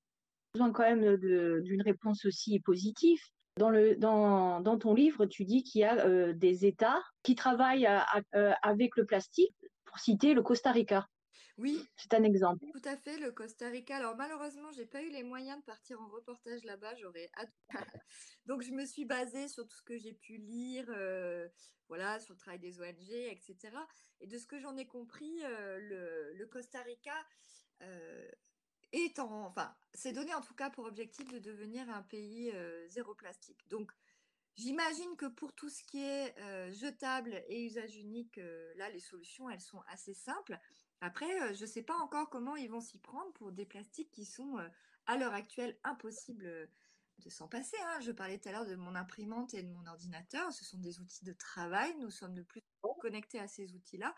Besoin 0.55 0.73
quand 0.73 0.83
même 0.83 1.17
d'une 1.17 1.83
réponse 1.83 2.25
aussi 2.25 2.59
positive. 2.61 3.21
Dans, 3.57 3.71
le, 3.71 3.95
dans, 3.95 4.61
dans, 4.61 4.79
ton 4.79 4.95
livre, 4.95 5.27
tu 5.27 5.45
dis 5.45 5.63
qu'il 5.63 5.83
y 5.83 5.85
a 5.85 6.07
euh, 6.07 6.33
des 6.33 6.67
États 6.67 7.01
qui 7.23 7.37
travaillent 7.37 7.87
euh, 8.35 8.53
avec 8.63 8.97
le 8.97 9.07
plastique, 9.07 9.55
pour 9.85 9.99
citer 10.01 10.35
le 10.35 10.43
Costa 10.43 10.73
Rica. 10.73 11.09
Oui. 11.57 11.87
C'est 11.97 12.15
un 12.15 12.25
exemple. 12.25 12.67
Tout 12.73 12.89
à 12.89 12.97
fait, 12.97 13.17
le 13.17 13.31
Costa 13.31 13.69
Rica. 13.69 13.97
Alors 13.97 14.17
malheureusement, 14.17 14.73
j'ai 14.73 14.87
pas 14.87 15.03
eu 15.03 15.09
les 15.11 15.23
moyens 15.23 15.57
de 15.61 15.65
partir 15.65 16.01
en 16.01 16.09
reportage 16.09 16.65
là-bas. 16.65 16.97
J'aurais 16.97 17.31
Donc 18.47 18.63
je 18.63 18.73
me 18.73 18.85
suis 18.85 19.05
basée 19.05 19.47
sur 19.47 19.65
tout 19.69 19.77
ce 19.77 19.83
que 19.85 19.97
j'ai 19.97 20.15
pu 20.15 20.37
lire, 20.37 20.87
euh, 20.89 21.49
voilà, 21.87 22.19
sur 22.19 22.35
le 22.35 22.39
travail 22.41 22.59
des 22.59 22.81
ONG, 22.81 23.09
etc. 23.09 23.57
Et 24.21 24.27
de 24.27 24.37
ce 24.37 24.49
que 24.49 24.59
j'en 24.59 24.77
ai 24.77 24.87
compris, 24.87 25.43
le, 25.43 26.33
le, 26.35 26.47
Costa 26.47 26.83
Rica 26.83 27.15
est 28.95 29.19
en, 29.19 29.53
donné 30.13 30.35
en 30.35 30.41
tout 30.41 30.55
cas 30.55 30.71
pour 30.71 30.85
objectif 30.85 31.29
de 31.29 31.39
devenir 31.39 31.89
un 31.91 32.03
pays 32.03 32.51
euh, 32.55 32.89
zéro 32.89 33.15
plastique. 33.15 33.69
Donc, 33.69 33.93
j'imagine 34.57 35.17
que 35.17 35.27
pour 35.27 35.53
tout 35.53 35.69
ce 35.69 35.83
qui 35.83 36.03
est 36.03 36.39
euh, 36.39 36.73
jetable 36.73 37.43
et 37.49 37.65
usage 37.65 37.97
unique, 37.97 38.39
euh, 38.39 38.73
là, 38.77 38.89
les 38.91 39.01
solutions, 39.01 39.51
elles 39.51 39.61
sont 39.61 39.83
assez 39.89 40.15
simples. 40.15 40.59
Après, 41.01 41.55
je 41.55 41.63
ne 41.63 41.69
sais 41.69 41.83
pas 41.83 41.97
encore 41.97 42.31
comment 42.31 42.57
ils 42.57 42.71
vont 42.71 42.81
s'y 42.81 42.99
prendre 42.99 43.33
pour 43.35 43.53
des 43.53 43.67
plastiques 43.67 44.11
qui 44.11 44.25
sont 44.25 44.57
à 45.07 45.19
l'heure 45.19 45.35
actuelle 45.35 45.77
impossibles 45.85 46.71
de 47.19 47.31
s'en 47.31 47.47
passer. 47.47 47.77
Hein. 47.83 48.01
Je 48.01 48.13
parlais 48.13 48.39
tout 48.39 48.49
à 48.49 48.53
l'heure 48.53 48.67
de 48.67 48.75
mon 48.75 48.95
imprimante 48.95 49.53
et 49.53 49.63
de 49.63 49.69
mon 49.69 49.87
ordinateur. 49.87 50.51
Ce 50.53 50.65
sont 50.65 50.79
des 50.79 51.01
outils 51.01 51.25
de 51.25 51.33
travail. 51.33 51.95
Nous 51.99 52.11
sommes 52.11 52.35
de 52.35 52.43
plus 52.43 52.63
connectés 53.01 53.39
à 53.39 53.49
ces 53.49 53.75
outils-là 53.75 54.15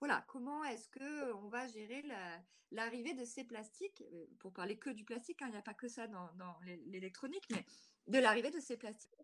voilà, 0.00 0.24
comment 0.28 0.64
est-ce 0.64 0.88
que 0.88 1.32
on 1.34 1.48
va 1.48 1.66
gérer 1.66 2.04
l'arrivée 2.70 3.14
de 3.14 3.24
ces 3.24 3.44
plastiques? 3.44 4.02
Euh, 4.12 4.26
Pour 4.38 4.52
parler 4.52 4.78
que 4.78 4.90
du 4.90 5.04
plastique, 5.04 5.42
hein, 5.42 5.46
il 5.48 5.52
n'y 5.52 5.58
a 5.58 5.62
pas 5.62 5.74
que 5.74 5.88
ça 5.88 6.06
dans, 6.06 6.56
l'électronique, 6.86 7.44
mais 7.50 7.64
de 8.06 8.18
l'arrivée 8.18 8.50
de 8.50 8.60
ces 8.60 8.76
plastiques 8.76 9.14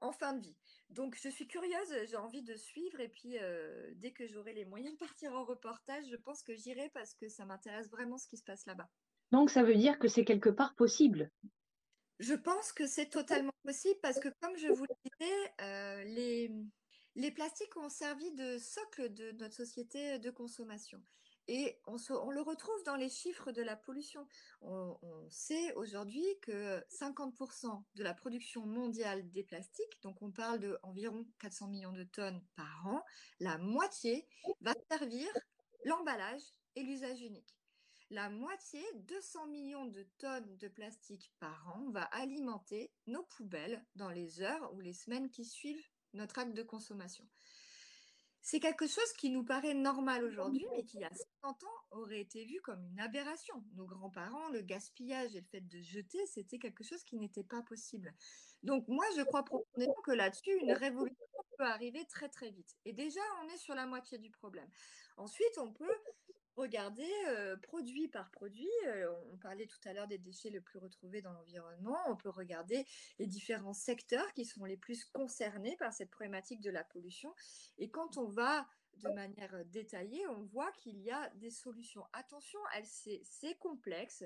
en 0.00 0.12
fin 0.12 0.32
de 0.32 0.42
vie. 0.42 0.56
Donc, 0.90 1.18
je 1.20 1.28
suis 1.28 1.48
curieuse, 1.48 1.92
j'ai 2.06 2.16
envie 2.16 2.42
de 2.42 2.54
suivre, 2.54 3.00
et 3.00 3.08
puis 3.08 3.36
euh, 3.38 3.90
dès 3.96 4.12
que 4.12 4.26
j'aurai 4.26 4.52
les 4.52 4.64
moyens 4.64 4.94
de 4.94 4.98
partir 4.98 5.32
en 5.34 5.44
reportage, 5.44 6.04
je 6.08 6.16
pense 6.16 6.42
que 6.42 6.54
j'irai 6.54 6.88
parce 6.90 7.14
que 7.14 7.28
ça 7.28 7.44
m'intéresse 7.44 7.90
vraiment 7.90 8.16
ce 8.16 8.28
qui 8.28 8.36
se 8.36 8.44
passe 8.44 8.64
là-bas. 8.66 8.88
Donc, 9.32 9.50
ça 9.50 9.62
veut 9.62 9.74
dire 9.74 9.98
que 9.98 10.08
c'est 10.08 10.24
quelque 10.24 10.48
part 10.48 10.74
possible? 10.74 11.30
Je 12.20 12.34
pense 12.34 12.72
que 12.72 12.86
c'est 12.86 13.10
totalement 13.10 13.52
possible 13.62 13.98
parce 14.02 14.18
que, 14.18 14.28
comme 14.40 14.56
je 14.56 14.68
vous 14.68 14.84
le 14.84 14.94
disais, 15.04 15.52
euh, 15.60 16.04
les 16.04 16.52
les 17.18 17.32
plastiques 17.32 17.76
ont 17.76 17.88
servi 17.88 18.30
de 18.30 18.58
socle 18.58 19.12
de 19.12 19.32
notre 19.32 19.56
société 19.56 20.20
de 20.20 20.30
consommation. 20.30 21.02
Et 21.48 21.80
on, 21.86 22.30
le 22.30 22.42
retrouve 22.42 22.80
dans 22.84 22.94
les 22.94 23.08
chiffres 23.08 23.50
de 23.50 23.62
la 23.62 23.74
pollution. 23.74 24.28
On, 24.60 24.96
sait 25.28 25.72
aujourd'hui 25.74 26.24
que 26.42 26.78
50% 26.90 27.82
de 27.96 28.04
la 28.04 28.14
production 28.14 28.66
mondiale 28.66 29.28
des 29.32 29.42
plastiques, 29.42 30.00
donc 30.02 30.22
on 30.22 30.30
parle 30.30 30.60
d'environ 30.60 31.26
400 31.40 31.68
millions 31.68 31.92
de 31.92 32.04
tonnes 32.04 32.40
par 32.54 32.86
an, 32.86 33.02
la 33.40 33.58
moitié 33.58 34.28
va 34.60 34.74
servir 34.88 35.26
l'emballage 35.84 36.42
et 36.76 36.84
l'usage 36.84 37.20
unique. 37.20 37.56
La 38.10 38.30
moitié, 38.30 38.80
200 38.94 39.48
millions 39.48 39.86
de 39.86 40.06
tonnes 40.18 40.56
de 40.58 40.68
plastique 40.68 41.32
par 41.40 41.66
an, 41.76 41.90
va 41.90 42.04
alimenter 42.04 42.92
nos 43.06 43.24
poubelles 43.24 43.84
dans 43.96 44.10
les 44.10 44.40
heures 44.40 44.72
ou 44.74 44.80
les 44.80 44.94
semaines 44.94 45.30
qui 45.30 45.44
suivent 45.44 45.90
notre 46.14 46.38
acte 46.38 46.54
de 46.54 46.62
consommation. 46.62 47.26
C'est 48.40 48.60
quelque 48.60 48.86
chose 48.86 49.12
qui 49.18 49.30
nous 49.30 49.44
paraît 49.44 49.74
normal 49.74 50.24
aujourd'hui, 50.24 50.64
mais 50.70 50.84
qui, 50.84 50.96
il 50.96 51.00
y 51.00 51.04
a 51.04 51.10
50 51.42 51.64
ans, 51.64 51.80
aurait 51.90 52.20
été 52.20 52.44
vu 52.44 52.60
comme 52.62 52.82
une 52.84 53.00
aberration. 53.00 53.62
Nos 53.74 53.84
grands-parents, 53.84 54.48
le 54.50 54.62
gaspillage 54.62 55.34
et 55.34 55.40
le 55.40 55.46
fait 55.46 55.60
de 55.60 55.80
jeter, 55.82 56.24
c'était 56.26 56.58
quelque 56.58 56.84
chose 56.84 57.02
qui 57.04 57.16
n'était 57.16 57.44
pas 57.44 57.62
possible. 57.62 58.14
Donc, 58.62 58.86
moi, 58.88 59.04
je 59.16 59.22
crois 59.22 59.44
profondément 59.44 60.00
que 60.04 60.12
là-dessus, 60.12 60.56
une 60.60 60.72
révolution 60.72 61.26
peut 61.58 61.64
arriver 61.64 62.04
très, 62.06 62.28
très 62.28 62.50
vite. 62.50 62.76
Et 62.84 62.92
déjà, 62.92 63.20
on 63.42 63.48
est 63.48 63.58
sur 63.58 63.74
la 63.74 63.86
moitié 63.86 64.18
du 64.18 64.30
problème. 64.30 64.70
Ensuite, 65.16 65.58
on 65.58 65.72
peut 65.72 65.96
regarder 66.58 67.08
produit 67.62 68.08
par 68.08 68.30
produit. 68.30 68.68
on 69.32 69.36
parlait 69.38 69.66
tout 69.66 69.78
à 69.86 69.92
l'heure 69.92 70.08
des 70.08 70.18
déchets 70.18 70.50
les 70.50 70.60
plus 70.60 70.78
retrouvés 70.78 71.22
dans 71.22 71.32
l'environnement. 71.32 71.96
On 72.08 72.16
peut 72.16 72.28
regarder 72.30 72.84
les 73.18 73.26
différents 73.26 73.72
secteurs 73.72 74.32
qui 74.34 74.44
sont 74.44 74.64
les 74.64 74.76
plus 74.76 75.04
concernés 75.06 75.76
par 75.76 75.92
cette 75.92 76.10
problématique 76.10 76.60
de 76.60 76.70
la 76.70 76.84
pollution. 76.84 77.32
Et 77.78 77.90
quand 77.90 78.16
on 78.16 78.26
va 78.26 78.66
de 79.02 79.08
manière 79.10 79.64
détaillée, 79.66 80.26
on 80.28 80.42
voit 80.42 80.72
qu'il 80.72 80.98
y 81.00 81.10
a 81.10 81.30
des 81.36 81.50
solutions. 81.50 82.04
Attention, 82.12 82.58
c'est 82.82 83.54
complexe, 83.58 84.24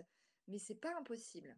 mais 0.48 0.58
c'est 0.58 0.80
pas 0.80 0.96
impossible. 0.98 1.56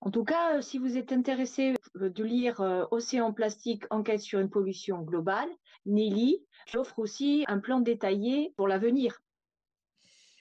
En 0.00 0.10
tout 0.10 0.24
cas, 0.24 0.60
si 0.60 0.78
vous 0.78 0.96
êtes 0.96 1.12
intéressé 1.12 1.74
de 1.94 2.24
lire 2.24 2.60
Océan 2.90 3.32
plastique, 3.32 3.84
enquête 3.90 4.20
sur 4.20 4.40
une 4.40 4.50
pollution 4.50 5.02
globale, 5.02 5.48
Nelly 5.86 6.44
j'offre 6.66 6.98
aussi 6.98 7.44
un 7.48 7.58
plan 7.58 7.80
détaillé 7.80 8.52
pour 8.56 8.68
l'avenir. 8.68 9.23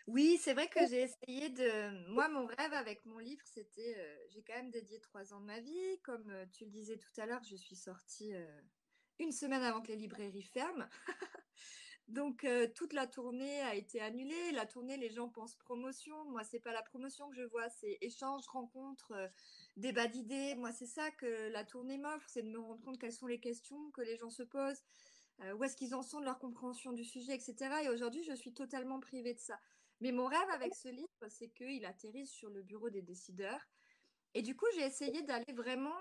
Oui, 0.07 0.37
c'est 0.41 0.53
vrai 0.53 0.67
que 0.67 0.85
j'ai 0.87 1.03
essayé 1.03 1.49
de. 1.49 2.09
Moi, 2.11 2.27
mon 2.27 2.45
rêve 2.45 2.73
avec 2.73 3.05
mon 3.05 3.19
livre, 3.19 3.43
c'était. 3.45 3.95
j'ai 4.29 4.43
quand 4.43 4.55
même 4.55 4.71
dédié 4.71 4.99
trois 4.99 5.33
ans 5.33 5.39
de 5.39 5.45
ma 5.45 5.61
vie. 5.61 5.99
Comme 6.03 6.31
tu 6.51 6.65
le 6.65 6.71
disais 6.71 6.97
tout 6.97 7.21
à 7.21 7.25
l'heure, 7.25 7.43
je 7.43 7.55
suis 7.55 7.75
sortie 7.77 8.33
une 9.19 9.31
semaine 9.31 9.63
avant 9.63 9.81
que 9.81 9.87
les 9.87 9.95
librairies 9.95 10.43
ferment. 10.43 10.87
Donc 12.09 12.45
toute 12.75 12.91
la 12.91 13.07
tournée 13.07 13.61
a 13.61 13.75
été 13.75 14.01
annulée. 14.01 14.51
La 14.51 14.65
tournée, 14.65 14.97
les 14.97 15.09
gens 15.09 15.29
pensent 15.29 15.55
promotion. 15.55 16.25
Moi, 16.25 16.43
c'est 16.43 16.59
pas 16.59 16.73
la 16.73 16.83
promotion 16.83 17.29
que 17.29 17.35
je 17.37 17.43
vois, 17.43 17.69
c'est 17.69 17.97
échange, 18.01 18.45
rencontre, 18.47 19.13
débat 19.77 20.07
d'idées. 20.07 20.55
Moi, 20.55 20.73
c'est 20.73 20.85
ça 20.85 21.11
que 21.11 21.47
la 21.49 21.63
tournée 21.63 21.97
m'offre, 21.97 22.27
c'est 22.27 22.43
de 22.43 22.49
me 22.49 22.59
rendre 22.59 22.81
compte 22.83 22.99
quelles 22.99 23.13
sont 23.13 23.27
les 23.27 23.39
questions 23.39 23.89
que 23.91 24.01
les 24.01 24.17
gens 24.17 24.29
se 24.29 24.43
posent, 24.43 24.83
où 25.55 25.63
est-ce 25.63 25.77
qu'ils 25.77 25.95
en 25.95 26.01
sont 26.03 26.19
de 26.19 26.25
leur 26.25 26.39
compréhension 26.39 26.91
du 26.91 27.05
sujet, 27.05 27.35
etc. 27.35 27.55
Et 27.85 27.89
aujourd'hui, 27.89 28.23
je 28.25 28.33
suis 28.33 28.53
totalement 28.53 28.99
privée 28.99 29.33
de 29.33 29.39
ça. 29.39 29.57
Mais 30.01 30.12
mon 30.12 30.25
rêve 30.25 30.49
avec 30.51 30.75
ce 30.75 30.89
livre, 30.89 31.27
c'est 31.29 31.49
qu'il 31.49 31.86
atterrisse 31.86 32.32
sur 32.32 32.49
le 32.49 32.62
bureau 32.62 32.89
des 32.89 33.01
décideurs. 33.01 33.62
Et 34.34 34.41
du 34.41 34.56
coup, 34.56 34.65
j'ai 34.75 34.82
essayé 34.82 35.21
d'aller 35.21 35.53
vraiment 35.53 35.95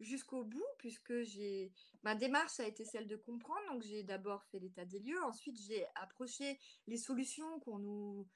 jusqu'au 0.00 0.44
bout, 0.44 0.66
puisque 0.78 1.22
j'ai 1.22 1.72
ma 2.02 2.14
démarche 2.14 2.58
a 2.60 2.66
été 2.66 2.84
celle 2.84 3.06
de 3.06 3.16
comprendre. 3.16 3.64
Donc, 3.70 3.82
j'ai 3.82 4.02
d'abord 4.02 4.44
fait 4.44 4.58
l'état 4.58 4.84
des 4.84 4.98
lieux. 4.98 5.22
Ensuite, 5.22 5.56
j'ai 5.56 5.86
approché 5.94 6.58
les 6.86 6.96
solutions 6.96 7.60
qu'on 7.60 7.78
nous, 7.78 8.28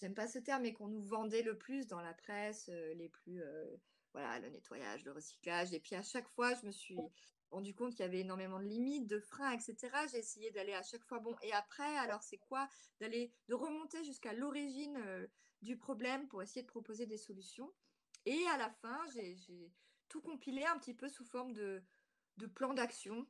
j'aime 0.00 0.14
pas 0.14 0.28
ce 0.28 0.38
terme, 0.38 0.62
mais 0.62 0.72
qu'on 0.72 0.88
nous 0.88 1.02
vendait 1.02 1.42
le 1.42 1.56
plus 1.56 1.86
dans 1.86 2.00
la 2.00 2.12
presse, 2.12 2.68
les 2.68 3.08
plus, 3.08 3.42
voilà, 4.12 4.38
le 4.38 4.50
nettoyage, 4.50 5.04
le 5.04 5.12
recyclage. 5.12 5.72
Et 5.72 5.80
puis 5.80 5.96
à 5.96 6.02
chaque 6.02 6.28
fois, 6.28 6.54
je 6.54 6.66
me 6.66 6.70
suis 6.70 6.96
rendu 7.50 7.74
compte 7.74 7.92
qu'il 7.92 8.04
y 8.04 8.08
avait 8.08 8.20
énormément 8.20 8.58
de 8.58 8.64
limites, 8.64 9.06
de 9.06 9.20
freins, 9.20 9.52
etc. 9.52 9.76
J'ai 10.10 10.18
essayé 10.18 10.50
d'aller 10.50 10.74
à 10.74 10.82
chaque 10.82 11.04
fois, 11.04 11.18
bon, 11.18 11.34
et 11.42 11.52
après, 11.52 11.96
alors 11.98 12.22
c'est 12.22 12.38
quoi? 12.38 12.68
D'aller, 13.00 13.32
de 13.48 13.54
remonter 13.54 14.04
jusqu'à 14.04 14.32
l'origine 14.32 14.96
euh, 15.06 15.26
du 15.62 15.76
problème 15.76 16.28
pour 16.28 16.42
essayer 16.42 16.62
de 16.62 16.66
proposer 16.66 17.06
des 17.06 17.16
solutions. 17.16 17.72
Et 18.26 18.44
à 18.52 18.58
la 18.58 18.70
fin, 18.70 18.98
j'ai 19.14 19.36
tout 20.08 20.20
compilé 20.20 20.64
un 20.64 20.78
petit 20.78 20.94
peu 20.94 21.08
sous 21.08 21.24
forme 21.24 21.52
de, 21.52 21.82
plan 22.54 22.74
d'action 22.74 23.26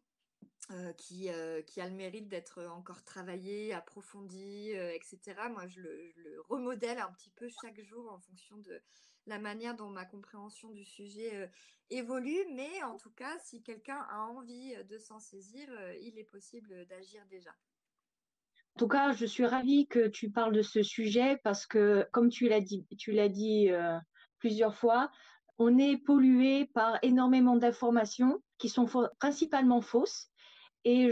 euh, 0.70 0.92
qui, 0.94 1.30
euh, 1.30 1.62
qui, 1.62 1.80
a 1.80 1.88
le 1.88 1.94
mérite 1.94 2.28
d'être 2.28 2.64
encore 2.64 3.04
travaillé, 3.04 3.72
approfondi, 3.72 4.70
etc. 4.70 5.48
Moi, 5.50 5.66
je 5.68 5.80
le, 5.80 6.10
je 6.10 6.20
le, 6.20 6.40
remodèle 6.48 6.98
un 6.98 7.12
petit 7.12 7.30
peu 7.30 7.48
chaque 7.62 7.80
jour 7.82 8.10
en 8.10 8.18
fonction 8.18 8.56
de 8.58 8.82
la 9.28 9.38
manière 9.38 9.76
dont 9.76 9.90
ma 9.90 10.04
compréhension 10.04 10.70
du 10.70 10.84
sujet 10.84 11.50
évolue, 11.90 12.44
mais 12.54 12.82
en 12.82 12.96
tout 12.96 13.10
cas, 13.10 13.38
si 13.38 13.62
quelqu'un 13.62 14.06
a 14.10 14.22
envie 14.22 14.74
de 14.88 14.98
s'en 14.98 15.20
saisir, 15.20 15.68
il 16.02 16.18
est 16.18 16.24
possible 16.24 16.86
d'agir 16.86 17.22
déjà. 17.30 17.50
En 18.74 18.78
tout 18.78 18.88
cas, 18.88 19.12
je 19.12 19.26
suis 19.26 19.44
ravie 19.44 19.86
que 19.86 20.08
tu 20.08 20.30
parles 20.30 20.54
de 20.54 20.62
ce 20.62 20.82
sujet 20.82 21.38
parce 21.44 21.66
que, 21.66 22.06
comme 22.12 22.28
tu 22.30 22.48
l'as 22.48 22.60
dit, 22.60 23.70
plusieurs 24.38 24.76
fois, 24.76 25.10
on 25.58 25.78
est 25.78 25.96
pollué 25.98 26.66
par 26.74 26.98
énormément 27.02 27.56
d'informations 27.56 28.42
qui 28.58 28.68
sont 28.68 28.86
principalement 29.18 29.80
fausses. 29.80 30.30
Et 30.84 31.10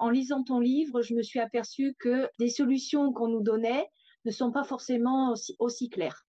en 0.00 0.10
lisant 0.10 0.42
ton 0.42 0.58
livre, 0.58 1.02
je 1.02 1.14
me 1.14 1.22
suis 1.22 1.38
aperçue 1.38 1.94
que 1.98 2.28
les 2.38 2.50
solutions 2.50 3.12
qu'on 3.12 3.28
nous 3.28 3.42
donnait 3.42 3.88
ne 4.24 4.30
sont 4.32 4.50
pas 4.50 4.64
forcément 4.64 5.34
aussi 5.60 5.88
claires. 5.88 6.26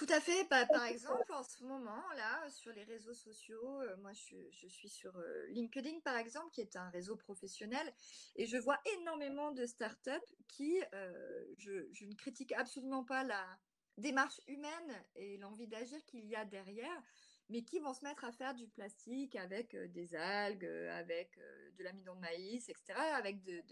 Tout 0.00 0.14
à 0.14 0.18
fait. 0.18 0.48
Bah, 0.48 0.64
par 0.64 0.86
exemple, 0.86 1.30
en 1.30 1.42
ce 1.42 1.62
moment, 1.62 2.02
là, 2.16 2.48
sur 2.48 2.72
les 2.72 2.84
réseaux 2.84 3.12
sociaux, 3.12 3.82
euh, 3.82 3.98
moi, 3.98 4.12
je, 4.14 4.66
suis 4.66 4.88
sur 4.88 5.14
euh, 5.14 5.46
LinkedIn, 5.48 6.00
par 6.00 6.16
exemple, 6.16 6.48
qui 6.52 6.62
est 6.62 6.74
un 6.74 6.88
réseau 6.88 7.16
professionnel, 7.16 7.92
et 8.34 8.46
je 8.46 8.56
vois 8.56 8.80
énormément 8.98 9.52
de 9.52 9.66
startups 9.66 10.10
qui, 10.48 10.80
euh, 10.94 11.44
je, 11.58 12.06
ne 12.06 12.14
critique 12.14 12.52
absolument 12.52 13.04
pas 13.04 13.24
la 13.24 13.44
démarche 13.98 14.40
humaine 14.46 15.04
et 15.16 15.36
l'envie 15.36 15.68
d'agir 15.68 16.02
qu'il 16.06 16.24
y 16.24 16.34
a 16.34 16.46
derrière, 16.46 17.02
mais 17.50 17.62
qui 17.62 17.78
vont 17.78 17.92
se 17.92 18.02
mettre 18.02 18.24
à 18.24 18.32
faire 18.32 18.54
du 18.54 18.68
plastique 18.68 19.36
avec 19.36 19.76
des 19.92 20.14
algues, 20.14 20.64
avec 20.64 21.38
de 21.76 21.84
l'amidon 21.84 22.14
de 22.14 22.20
maïs, 22.20 22.70
etc., 22.70 22.98
avec 23.16 23.42
de 23.42 23.62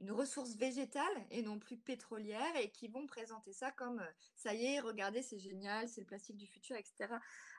une 0.00 0.12
ressource 0.12 0.56
végétale 0.56 1.26
et 1.30 1.42
non 1.42 1.58
plus 1.58 1.76
pétrolière 1.76 2.56
et 2.56 2.70
qui 2.70 2.88
vont 2.88 3.06
présenter 3.06 3.52
ça 3.52 3.70
comme 3.72 4.00
euh, 4.00 4.12
ça 4.34 4.54
y 4.54 4.64
est, 4.66 4.80
regardez, 4.80 5.22
c'est 5.22 5.38
génial, 5.38 5.88
c'est 5.88 6.02
le 6.02 6.06
plastique 6.06 6.36
du 6.36 6.46
futur, 6.46 6.76
etc. 6.76 7.14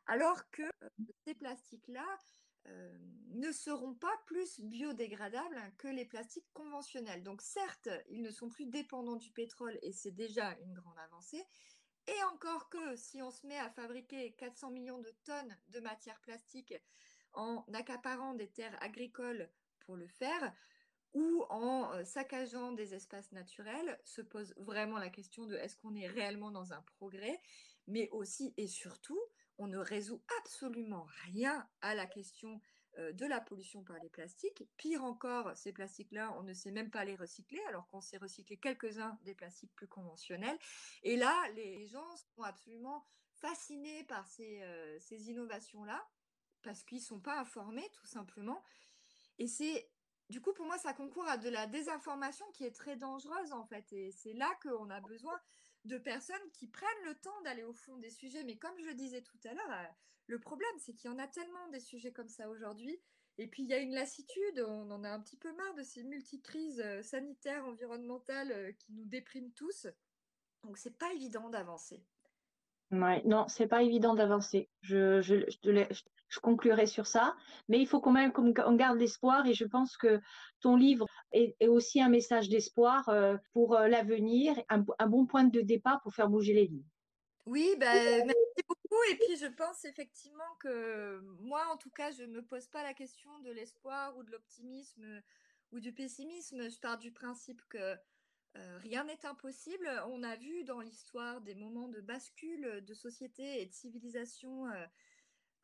Alors 0.06 0.50
que 0.52 0.62
euh, 0.62 0.90
ces 1.26 1.34
plastiques-là 1.34 2.06
euh, 2.68 2.98
ne 3.30 3.52
seront 3.52 3.96
pas 3.96 4.16
plus 4.26 4.60
biodégradables 4.60 5.60
que 5.78 5.88
les 5.88 6.06
plastiques 6.06 6.48
conventionnels. 6.54 7.24
Donc 7.24 7.42
certes, 7.42 7.90
ils 8.10 8.22
ne 8.22 8.32
sont 8.32 8.50
plus 8.50 8.66
dépendants 8.66 9.16
du 9.16 9.32
pétrole 9.32 9.78
et 9.82 9.92
c'est 9.92 10.12
déjà 10.12 10.56
une 10.60 10.74
grande 10.74 10.98
avancée. 11.00 11.44
Et 12.08 12.24
encore 12.32 12.70
que 12.70 12.96
si 12.96 13.22
on 13.22 13.32
se 13.32 13.46
met 13.48 13.58
à 13.58 13.70
fabriquer 13.70 14.32
400 14.34 14.72
millions 14.72 15.00
de 15.00 15.14
tonnes 15.26 15.58
de 15.70 15.80
matière 15.80 16.20
plastique 16.22 16.74
en 17.34 17.66
accaparant 17.74 18.34
des 18.34 18.48
terres 18.48 18.78
agricoles 18.82 19.50
pour 19.80 19.98
le 19.98 20.08
faire, 20.08 20.54
ou 21.14 21.46
en 21.50 22.04
saccageant 22.06 22.72
des 22.72 22.94
espaces 22.94 23.32
naturels, 23.32 24.00
se 24.04 24.22
pose 24.22 24.54
vraiment 24.58 24.98
la 24.98 25.10
question 25.10 25.46
de 25.46 25.56
est-ce 25.56 25.76
qu'on 25.78 25.96
est 25.96 26.08
réellement 26.08 26.52
dans 26.52 26.74
un 26.74 26.82
progrès, 26.82 27.42
mais 27.88 28.10
aussi 28.12 28.54
et 28.58 28.68
surtout, 28.68 29.20
on 29.58 29.68
ne 29.68 29.78
résout 29.78 30.22
absolument 30.40 31.08
rien 31.26 31.68
à 31.82 31.96
la 31.96 32.06
question 32.06 32.62
de 32.98 33.26
la 33.26 33.40
pollution 33.40 33.84
par 33.84 33.98
les 34.00 34.10
plastiques. 34.10 34.64
Pire 34.76 35.04
encore, 35.04 35.56
ces 35.56 35.72
plastiques-là, 35.72 36.36
on 36.40 36.44
ne 36.44 36.54
sait 36.54 36.72
même 36.72 36.90
pas 36.90 37.06
les 37.06 37.16
recycler, 37.16 37.62
alors 37.68 37.88
qu'on 37.90 38.02
sait 38.02 38.18
recycler 38.18 38.58
quelques-uns 38.58 39.20
des 39.24 39.36
plastiques 39.36 39.74
plus 39.76 39.88
conventionnels. 39.88 40.58
Et 41.04 41.16
là, 41.16 41.48
les 41.54 41.86
gens 41.88 42.08
sont 42.36 42.42
absolument 42.42 43.06
fascinés 43.34 44.04
par 44.06 44.28
ces, 44.28 44.64
ces 45.00 45.30
innovations-là, 45.30 46.08
parce 46.64 46.84
qu'ils 46.84 46.98
ne 46.98 47.04
sont 47.04 47.20
pas 47.20 47.40
informés, 47.40 47.88
tout 47.94 48.08
simplement. 48.08 48.64
Et 49.38 49.48
c'est 49.48 49.92
du 50.30 50.42
coup, 50.42 50.54
pour 50.54 50.66
moi, 50.66 50.78
ça 50.78 50.94
concourt 50.94 51.28
à 51.28 51.38
de 51.38 51.50
la 51.50 51.68
désinformation 51.68 52.46
qui 52.52 52.66
est 52.66 52.76
très 52.76 52.98
dangereuse, 52.98 53.54
en 53.54 53.66
fait. 53.66 53.92
Et 53.94 54.12
c'est 54.12 54.34
là 54.34 54.54
qu'on 54.62 54.90
a 54.90 55.00
besoin 55.00 55.40
de 55.86 55.98
personnes 55.98 56.52
qui 56.54 56.68
prennent 56.68 57.06
le 57.06 57.16
temps 57.16 57.42
d'aller 57.44 57.64
au 57.64 57.74
fond 57.74 57.98
des 57.98 58.10
sujets. 58.10 58.44
Mais 58.44 58.58
comme 58.58 58.78
je 58.80 58.92
disais 58.92 59.22
tout 59.22 59.40
à 59.46 59.54
l'heure, 59.54 59.72
euh, 59.72 59.86
le 60.28 60.40
problème, 60.40 60.78
c'est 60.80 60.94
qu'il 60.94 61.10
y 61.10 61.14
en 61.14 61.20
a 61.20 61.28
tellement 61.28 61.70
des 61.70 61.80
sujets 61.80 62.12
comme 62.12 62.28
ça 62.28 62.50
aujourd'hui. 62.50 63.00
Et 63.38 63.48
puis, 63.48 63.64
il 63.64 63.70
y 63.70 63.74
a 63.74 63.80
une 63.80 63.94
lassitude, 63.94 64.66
on 64.68 64.92
en 64.92 65.04
a 65.04 65.10
un 65.10 65.22
petit 65.22 65.38
peu 65.38 65.54
marre 65.54 65.76
de 65.76 65.84
ces 65.84 66.04
multicrises 66.04 66.82
euh, 66.82 67.02
sanitaires, 67.04 67.66
environnementales 67.66 68.52
euh, 68.52 68.72
qui 68.74 68.92
nous 68.94 69.06
dépriment 69.06 69.54
tous. 69.54 69.88
Donc, 70.64 70.78
c'est 70.78 70.98
pas 70.98 71.14
évident 71.14 71.50
d'avancer. 71.50 72.04
Ouais, 72.92 73.22
non, 73.26 73.48
c'est 73.50 73.68
pas 73.68 73.84
évident 73.84 74.16
d'avancer. 74.16 74.70
Je, 74.82 75.22
je, 75.22 75.44
je, 75.50 76.40
conclurai 76.40 76.86
sur 76.88 77.06
ça, 77.06 77.36
mais 77.68 77.80
il 77.80 77.88
faut 77.88 78.00
quand 78.00 78.12
même 78.12 78.32
qu'on 78.32 78.76
garde 78.76 78.98
l'espoir 78.98 79.46
et 79.46 79.54
je 79.54 79.66
pense 79.66 79.98
que 79.98 80.22
ton 80.62 80.76
livre 80.76 81.06
est, 81.34 81.68
aussi 81.68 82.02
un 82.02 82.10
message 82.10 82.48
d'espoir 82.48 83.10
euh, 83.10 83.36
pour 83.54 83.76
euh, 83.76 83.88
l'avenir, 83.88 84.56
un, 84.70 85.08
bon 85.08 85.26
point 85.26 85.44
de 85.44 85.62
départ 85.62 86.02
pour 86.02 86.14
faire 86.14 86.30
bouger 86.30 86.54
les 86.54 86.68
lignes. 86.68 86.86
Oui, 87.46 87.76
ben, 87.78 88.26
merci 88.26 88.64
beaucoup. 88.68 89.04
Et 89.12 89.16
puis 89.16 89.38
je 89.38 89.48
pense 89.48 89.84
effectivement 89.84 90.56
que 90.60 91.20
moi, 91.40 91.66
en 91.74 91.78
tout 91.78 91.92
cas, 91.92 92.12
je 92.12 92.24
ne 92.24 92.32
me 92.32 92.42
pose 92.42 92.68
pas 92.68 92.84
la 92.84 92.94
question 92.94 93.40
de 93.40 93.52
l'espoir 93.52 94.18
ou 94.18 94.24
de 94.24 94.32
l'optimisme 94.32 95.22
ou 95.72 95.80
du 95.80 95.92
pessimisme. 95.92 96.70
Je 96.70 96.80
pars 96.80 96.98
du 96.98 97.12
principe 97.12 97.62
que 97.70 97.96
euh, 98.56 98.78
rien 98.80 99.04
n'est 99.04 99.26
impossible. 99.26 99.90
On 100.08 100.24
a 100.24 100.36
vu 100.36 100.64
dans 100.64 100.80
l'histoire 100.80 101.42
des 101.42 101.56
moments 101.56 101.88
de 101.88 102.02
bascule 102.02 102.84
de 102.86 102.94
société 102.94 103.62
et 103.62 103.66
de 103.66 103.74
civilisation 103.74 104.68
euh, 104.68 104.86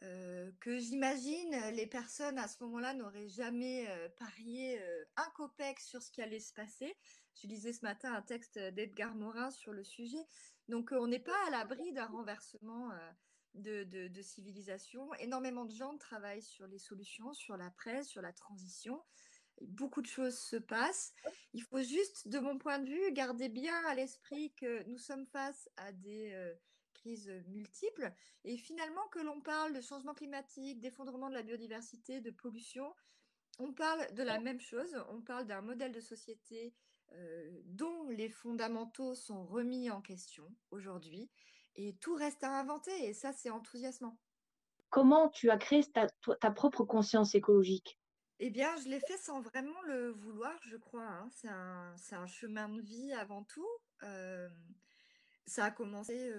euh, 0.03 0.51
que 0.59 0.77
j'imagine 0.77 1.55
les 1.73 1.87
personnes 1.87 2.37
à 2.37 2.47
ce 2.47 2.61
moment-là 2.63 2.93
n'auraient 2.93 3.29
jamais 3.29 3.87
parié 4.17 4.81
un 5.15 5.29
copec 5.35 5.79
sur 5.79 6.01
ce 6.01 6.11
qui 6.11 6.21
allait 6.21 6.39
se 6.39 6.53
passer. 6.53 6.95
Je 7.35 7.47
lisais 7.47 7.73
ce 7.73 7.83
matin 7.83 8.13
un 8.13 8.21
texte 8.21 8.59
d'Edgar 8.59 9.15
Morin 9.15 9.49
sur 9.49 9.71
le 9.73 9.83
sujet. 9.83 10.25
Donc 10.67 10.91
on 10.91 11.07
n'est 11.07 11.19
pas 11.19 11.47
à 11.47 11.51
l'abri 11.51 11.93
d'un 11.93 12.05
renversement 12.05 12.91
de, 13.53 13.83
de, 13.83 14.21
civilisation. 14.21 15.13
Énormément 15.15 15.65
de 15.65 15.71
gens 15.73 15.97
travaillent 15.97 16.43
sur 16.43 16.67
les 16.67 16.79
solutions, 16.79 17.33
sur 17.33 17.55
la 17.55 17.69
presse, 17.71 18.09
sur 18.09 18.21
la 18.21 18.33
transition. 18.33 19.01
Beaucoup 19.61 20.01
de 20.01 20.07
choses 20.07 20.37
se 20.37 20.55
passent. 20.55 21.13
Il 21.53 21.63
faut 21.63 21.81
juste, 21.81 22.27
de 22.27 22.39
mon 22.39 22.57
point 22.57 22.79
de 22.79 22.89
vue, 22.89 23.11
garder 23.13 23.49
bien 23.49 23.75
à 23.85 23.95
l'esprit 23.95 24.53
que 24.55 24.83
nous 24.83 24.97
sommes 24.97 25.25
face 25.27 25.69
à 25.77 25.91
des 25.91 26.31
euh, 26.33 26.53
crises 26.93 27.31
multiples 27.47 28.11
et 28.43 28.57
finalement 28.57 29.07
que 29.11 29.19
l'on 29.19 29.41
parle 29.41 29.73
de 29.73 29.81
changement 29.81 30.13
climatique, 30.13 30.79
d'effondrement 30.81 31.29
de 31.29 31.35
la 31.35 31.43
biodiversité, 31.43 32.19
de 32.19 32.31
pollution, 32.31 32.93
on 33.59 33.71
parle 33.73 34.11
de 34.13 34.23
la 34.23 34.39
même 34.39 34.59
chose. 34.59 34.95
On 35.09 35.21
parle 35.21 35.45
d'un 35.45 35.61
modèle 35.61 35.91
de 35.91 35.99
société 35.99 36.73
euh, 37.13 37.61
dont 37.65 38.09
les 38.09 38.29
fondamentaux 38.29 39.13
sont 39.13 39.45
remis 39.45 39.89
en 39.91 40.01
question 40.01 40.51
aujourd'hui 40.71 41.29
et 41.75 41.95
tout 41.97 42.15
reste 42.15 42.43
à 42.43 42.59
inventer 42.59 42.91
et 43.05 43.13
ça 43.13 43.33
c'est 43.33 43.49
enthousiasmant. 43.49 44.17
Comment 44.89 45.29
tu 45.29 45.49
as 45.49 45.57
créé 45.57 45.83
ta, 45.83 46.07
ta 46.07 46.51
propre 46.51 46.83
conscience 46.83 47.35
écologique? 47.35 47.99
Eh 48.45 48.49
bien, 48.49 48.75
je 48.83 48.89
l'ai 48.89 48.99
fait 48.99 49.17
sans 49.17 49.39
vraiment 49.39 49.81
le 49.83 50.09
vouloir, 50.09 50.59
je 50.63 50.75
crois. 50.75 51.07
Hein. 51.07 51.29
C'est 51.95 52.15
un, 52.15 52.27
chemin 52.27 52.67
de 52.67 52.81
vie 52.81 53.13
avant 53.13 53.45
tout. 53.45 53.69
Ça 55.45 55.63
a 55.63 55.71
commencé 55.71 56.29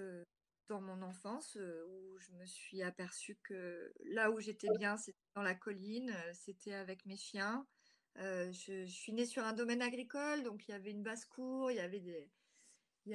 dans 0.67 0.81
mon 0.81 1.01
enfance 1.01 1.55
où 1.55 2.19
je 2.19 2.31
me 2.33 2.45
suis 2.45 2.83
aperçue 2.83 3.39
que 3.43 3.91
là 4.05 4.29
où 4.29 4.39
j'étais 4.39 4.67
bien, 4.77 4.97
c'était 4.97 5.17
dans 5.33 5.41
la 5.41 5.55
colline, 5.55 6.15
c'était 6.33 6.75
avec 6.75 7.07
mes 7.07 7.17
chiens. 7.17 7.65
Je, 8.17 8.85
suis 8.85 9.11
née 9.11 9.25
sur 9.25 9.43
un 9.43 9.53
domaine 9.53 9.81
agricole, 9.81 10.43
donc 10.43 10.67
il 10.67 10.71
y 10.71 10.75
avait 10.75 10.91
une 10.91 11.01
basse-cour, 11.01 11.71
il 11.71 11.77
y 11.77 11.79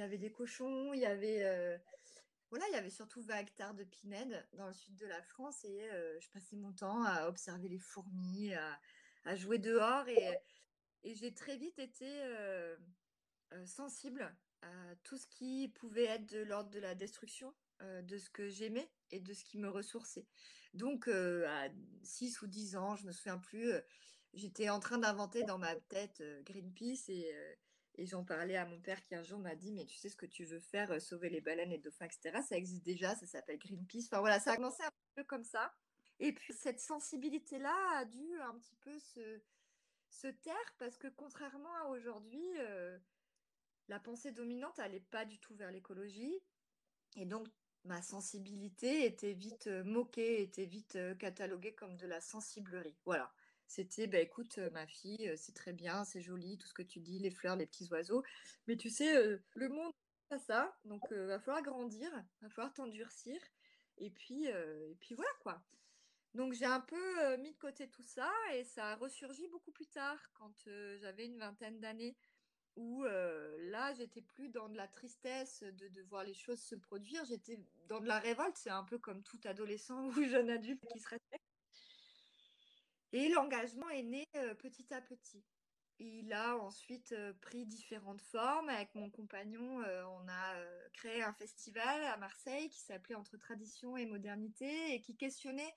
avait 0.01 0.17
des 0.17 0.31
cochons, 0.33 0.93
il 0.93 0.99
y 0.99 1.05
avait 1.05 1.81
voilà, 2.51 2.65
il 2.67 2.73
y 2.73 2.77
avait 2.77 2.89
surtout 2.89 3.21
20 3.21 3.37
hectares 3.37 3.73
de 3.73 3.85
pinèdes 3.85 4.45
dans 4.53 4.67
le 4.67 4.73
sud 4.73 4.97
de 4.97 5.05
la 5.05 5.21
France 5.21 5.63
et 5.63 5.89
euh, 5.89 6.19
je 6.19 6.29
passais 6.31 6.57
mon 6.57 6.73
temps 6.73 7.01
à 7.05 7.29
observer 7.29 7.69
les 7.69 7.79
fourmis, 7.79 8.53
à, 9.23 9.35
jouer 9.37 9.57
dehors 9.57 10.07
et, 10.09 10.37
j'ai 11.05 11.33
très 11.33 11.55
vite 11.55 11.79
été 11.79 12.05
euh, 12.05 12.75
euh, 13.53 13.65
sensible 13.65 14.35
à 14.61 14.95
tout 15.03 15.17
ce 15.17 15.25
qui 15.27 15.69
pouvait 15.69 16.05
être 16.05 16.27
de 16.27 16.39
l'ordre 16.39 16.69
de 16.69 16.79
la 16.79 16.93
destruction 16.93 17.55
de 18.03 18.19
ce 18.19 18.29
que 18.29 18.47
j'aimais 18.47 18.91
et 19.09 19.19
de 19.19 19.33
ce 19.33 19.43
qui 19.43 19.57
me 19.57 19.67
ressourçait. 19.67 20.27
Donc 20.75 21.07
à 21.07 21.69
6 22.03 22.43
ou 22.43 22.47
10 22.47 22.75
ans, 22.75 22.95
je 22.95 23.07
me 23.07 23.11
souviens 23.11 23.39
plus, 23.39 23.73
j'étais 24.33 24.69
en 24.69 24.79
train 24.79 24.99
d'inventer 24.99 25.43
dans 25.43 25.57
ma 25.57 25.73
tête 25.75 26.21
Greenpeace 26.43 27.09
et 27.09 27.33
et 28.01 28.07
j'en 28.07 28.23
parlais 28.23 28.57
à 28.57 28.65
mon 28.65 28.79
père 28.79 28.99
qui 29.03 29.13
un 29.13 29.21
jour 29.21 29.37
m'a 29.37 29.53
dit, 29.53 29.71
mais 29.71 29.85
tu 29.85 29.95
sais 29.95 30.09
ce 30.09 30.15
que 30.15 30.25
tu 30.25 30.43
veux 30.43 30.59
faire, 30.59 30.91
euh, 30.91 30.99
sauver 30.99 31.29
les 31.29 31.39
baleines 31.39 31.71
et 31.71 31.75
les 31.75 31.83
dauphins, 31.83 32.05
etc. 32.05 32.41
Ça 32.41 32.57
existe 32.57 32.83
déjà, 32.83 33.15
ça 33.15 33.27
s'appelle 33.27 33.59
Greenpeace. 33.59 34.05
Enfin 34.07 34.21
voilà, 34.21 34.39
ça 34.39 34.53
a 34.53 34.55
commencé 34.55 34.81
un 34.81 34.91
peu 35.13 35.23
comme 35.23 35.43
ça. 35.43 35.71
Et 36.19 36.33
puis 36.33 36.51
cette 36.51 36.79
sensibilité-là 36.79 37.75
a 37.97 38.05
dû 38.05 38.39
un 38.39 38.57
petit 38.57 38.75
peu 38.77 38.97
se, 38.97 39.39
se 40.09 40.27
taire 40.27 40.75
parce 40.79 40.97
que 40.97 41.09
contrairement 41.09 41.75
à 41.75 41.89
aujourd'hui, 41.89 42.43
euh, 42.57 42.97
la 43.87 43.99
pensée 43.99 44.31
dominante 44.31 44.79
n'allait 44.79 44.99
pas 44.99 45.25
du 45.25 45.37
tout 45.37 45.53
vers 45.53 45.69
l'écologie. 45.69 46.33
Et 47.17 47.25
donc 47.25 47.47
ma 47.83 48.01
sensibilité 48.01 49.05
était 49.05 49.33
vite 49.33 49.67
euh, 49.67 49.83
moquée, 49.83 50.41
était 50.41 50.65
vite 50.65 50.97
cataloguée 51.19 51.75
comme 51.75 51.97
de 51.97 52.07
la 52.07 52.19
sensiblerie. 52.19 52.97
Voilà. 53.05 53.31
C'était, 53.71 54.05
bah, 54.05 54.19
écoute, 54.19 54.57
ma 54.73 54.85
fille, 54.85 55.31
c'est 55.37 55.55
très 55.55 55.71
bien, 55.71 56.03
c'est 56.03 56.19
joli, 56.19 56.57
tout 56.57 56.67
ce 56.67 56.73
que 56.73 56.81
tu 56.81 56.99
dis, 56.99 57.19
les 57.19 57.31
fleurs, 57.31 57.55
les 57.55 57.65
petits 57.65 57.87
oiseaux. 57.87 58.21
Mais 58.67 58.75
tu 58.75 58.89
sais, 58.89 59.39
le 59.55 59.69
monde, 59.69 59.93
pas 60.27 60.39
ça. 60.39 60.77
Donc, 60.83 61.01
il 61.09 61.15
va 61.15 61.39
falloir 61.39 61.63
grandir, 61.63 62.11
va 62.41 62.49
falloir 62.49 62.73
t'endurcir. 62.73 63.39
Et 63.97 64.09
puis, 64.09 64.47
et 64.47 64.97
puis 64.99 65.15
voilà, 65.15 65.31
quoi. 65.39 65.63
Donc, 66.33 66.51
j'ai 66.51 66.65
un 66.65 66.81
peu 66.81 67.37
mis 67.37 67.53
de 67.53 67.57
côté 67.59 67.87
tout 67.87 68.03
ça 68.03 68.29
et 68.53 68.65
ça 68.65 68.87
a 68.87 68.95
ressurgi 68.97 69.47
beaucoup 69.47 69.71
plus 69.71 69.87
tard, 69.87 70.19
quand 70.33 70.53
j'avais 70.99 71.25
une 71.25 71.39
vingtaine 71.39 71.79
d'années 71.79 72.17
où 72.75 73.05
là, 73.05 73.93
j'étais 73.93 74.21
plus 74.21 74.49
dans 74.49 74.67
de 74.67 74.75
la 74.75 74.89
tristesse 74.89 75.63
de, 75.63 75.87
de, 75.87 76.01
voir 76.09 76.25
les 76.25 76.33
choses 76.33 76.61
se 76.61 76.75
produire, 76.75 77.23
j'étais 77.23 77.57
dans 77.87 78.01
de 78.01 78.07
la 78.07 78.19
révolte, 78.19 78.57
c'est 78.57 78.69
un 78.69 78.83
peu 78.83 78.97
comme 78.97 79.23
tout 79.23 79.39
adolescent 79.45 80.07
ou 80.09 80.23
jeune 80.25 80.49
adulte 80.49 80.85
qui 80.91 80.99
se 80.99 81.07
respecte. 81.07 81.50
Et 83.13 83.27
l'engagement 83.29 83.89
est 83.89 84.03
né 84.03 84.25
euh, 84.35 84.53
petit 84.55 84.93
à 84.93 85.01
petit. 85.01 85.43
Il 85.99 86.33
a 86.33 86.57
ensuite 86.57 87.11
euh, 87.11 87.33
pris 87.41 87.65
différentes 87.65 88.21
formes. 88.21 88.69
Avec 88.69 88.95
mon 88.95 89.09
compagnon, 89.09 89.81
euh, 89.81 90.03
on 90.05 90.27
a 90.29 90.55
créé 90.93 91.21
un 91.21 91.33
festival 91.33 92.03
à 92.05 92.17
Marseille 92.17 92.69
qui 92.69 92.79
s'appelait 92.79 93.15
Entre 93.15 93.37
tradition 93.37 93.97
et 93.97 94.05
modernité 94.05 94.93
et 94.93 95.01
qui 95.01 95.15
questionnait 95.15 95.73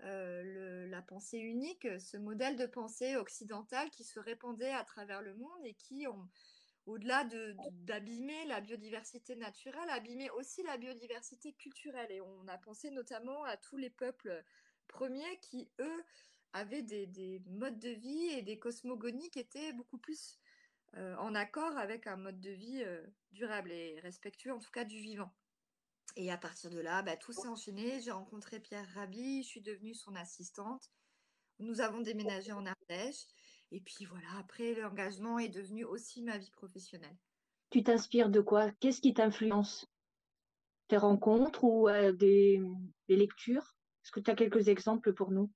la 0.00 1.02
pensée 1.02 1.38
unique, 1.38 1.88
ce 1.98 2.16
modèle 2.16 2.56
de 2.56 2.66
pensée 2.66 3.16
occidentale 3.16 3.90
qui 3.90 4.04
se 4.04 4.20
répandait 4.20 4.70
à 4.70 4.84
travers 4.84 5.22
le 5.22 5.34
monde 5.34 5.64
et 5.64 5.74
qui, 5.74 6.06
au-delà 6.86 7.24
d'abîmer 7.72 8.44
la 8.44 8.60
biodiversité 8.60 9.34
naturelle, 9.34 9.90
abîmait 9.90 10.30
aussi 10.30 10.62
la 10.62 10.76
biodiversité 10.76 11.52
culturelle. 11.52 12.12
Et 12.12 12.20
on 12.20 12.46
a 12.46 12.58
pensé 12.58 12.92
notamment 12.92 13.42
à 13.42 13.56
tous 13.56 13.76
les 13.76 13.90
peuples 13.90 14.44
premiers 14.86 15.40
qui, 15.40 15.68
eux, 15.80 16.04
avaient 16.52 16.82
des, 16.82 17.42
modes 17.46 17.78
de 17.78 17.90
vie 17.90 18.28
et 18.36 18.42
des 18.42 18.58
cosmogonies 18.58 19.30
qui 19.30 19.38
étaient 19.38 19.72
beaucoup 19.72 19.98
plus 19.98 20.38
euh, 20.96 21.16
en 21.16 21.34
accord 21.34 21.76
avec 21.76 22.06
un 22.06 22.16
mode 22.16 22.40
de 22.40 22.50
vie 22.50 22.82
euh, 22.82 23.06
durable 23.32 23.70
et 23.70 24.00
respectueux 24.00 24.52
en 24.52 24.58
tout 24.58 24.70
cas 24.70 24.84
du 24.84 24.98
vivant. 24.98 25.34
Et 26.16 26.30
à 26.32 26.38
partir 26.38 26.70
de 26.70 26.80
là, 26.80 27.02
bah, 27.02 27.16
tout 27.16 27.32
s'est 27.32 27.48
enchaîné. 27.48 28.00
J'ai 28.00 28.10
rencontré 28.10 28.60
Pierre 28.60 28.88
Rabhi, 28.94 29.42
je 29.42 29.48
suis 29.48 29.60
devenue 29.60 29.94
son 29.94 30.14
assistante. 30.16 30.90
Nous 31.58 31.80
avons 31.80 32.00
déménagé 32.00 32.52
en 32.52 32.64
Ardèche. 32.66 33.26
Et 33.70 33.80
puis 33.80 34.04
voilà, 34.06 34.28
après, 34.38 34.74
l'engagement 34.74 35.38
est 35.38 35.48
devenu 35.50 35.84
aussi 35.84 36.22
ma 36.22 36.38
vie 36.38 36.50
professionnelle. 36.50 37.16
Tu 37.70 37.82
t'inspires 37.82 38.30
de 38.30 38.40
quoi? 38.40 38.70
Qu'est-ce 38.80 39.00
qui 39.00 39.12
t'influence? 39.12 39.86
Tes 40.88 40.96
rencontres 40.96 41.64
ou 41.64 41.88
euh, 41.88 42.12
des, 42.12 42.62
des 43.08 43.16
lectures? 43.16 43.76
Est-ce 44.02 44.10
que 44.10 44.20
tu 44.20 44.30
as 44.30 44.34
quelques 44.34 44.68
exemples 44.68 45.12
pour 45.12 45.30
nous? 45.30 45.52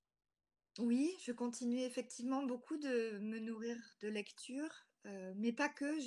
Oui, 0.78 1.14
je 1.20 1.32
continue 1.32 1.82
effectivement 1.82 2.42
beaucoup 2.42 2.78
de 2.78 3.18
me 3.18 3.38
nourrir 3.38 3.76
de 4.00 4.08
lecture, 4.08 4.86
euh, 5.06 5.32
mais 5.36 5.52
pas 5.52 5.68
que. 5.68 5.98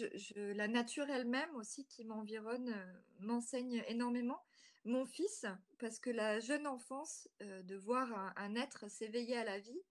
La 0.54 0.68
nature 0.68 1.10
elle-même 1.10 1.56
aussi 1.56 1.86
qui 1.86 2.04
m'environne 2.04 2.70
euh, 2.70 2.94
m'enseigne 3.20 3.84
énormément. 3.88 4.44
Mon 4.84 5.06
fils, 5.06 5.46
parce 5.80 6.00
que 6.00 6.10
la 6.10 6.40
jeune 6.40 6.66
enfance, 6.66 7.28
euh, 7.42 7.62
de 7.64 7.76
voir 7.76 8.34
un, 8.38 8.56
être 8.56 8.90
s'éveiller 8.90 9.38
à 9.38 9.44
la 9.44 9.60
vie, 9.60 9.82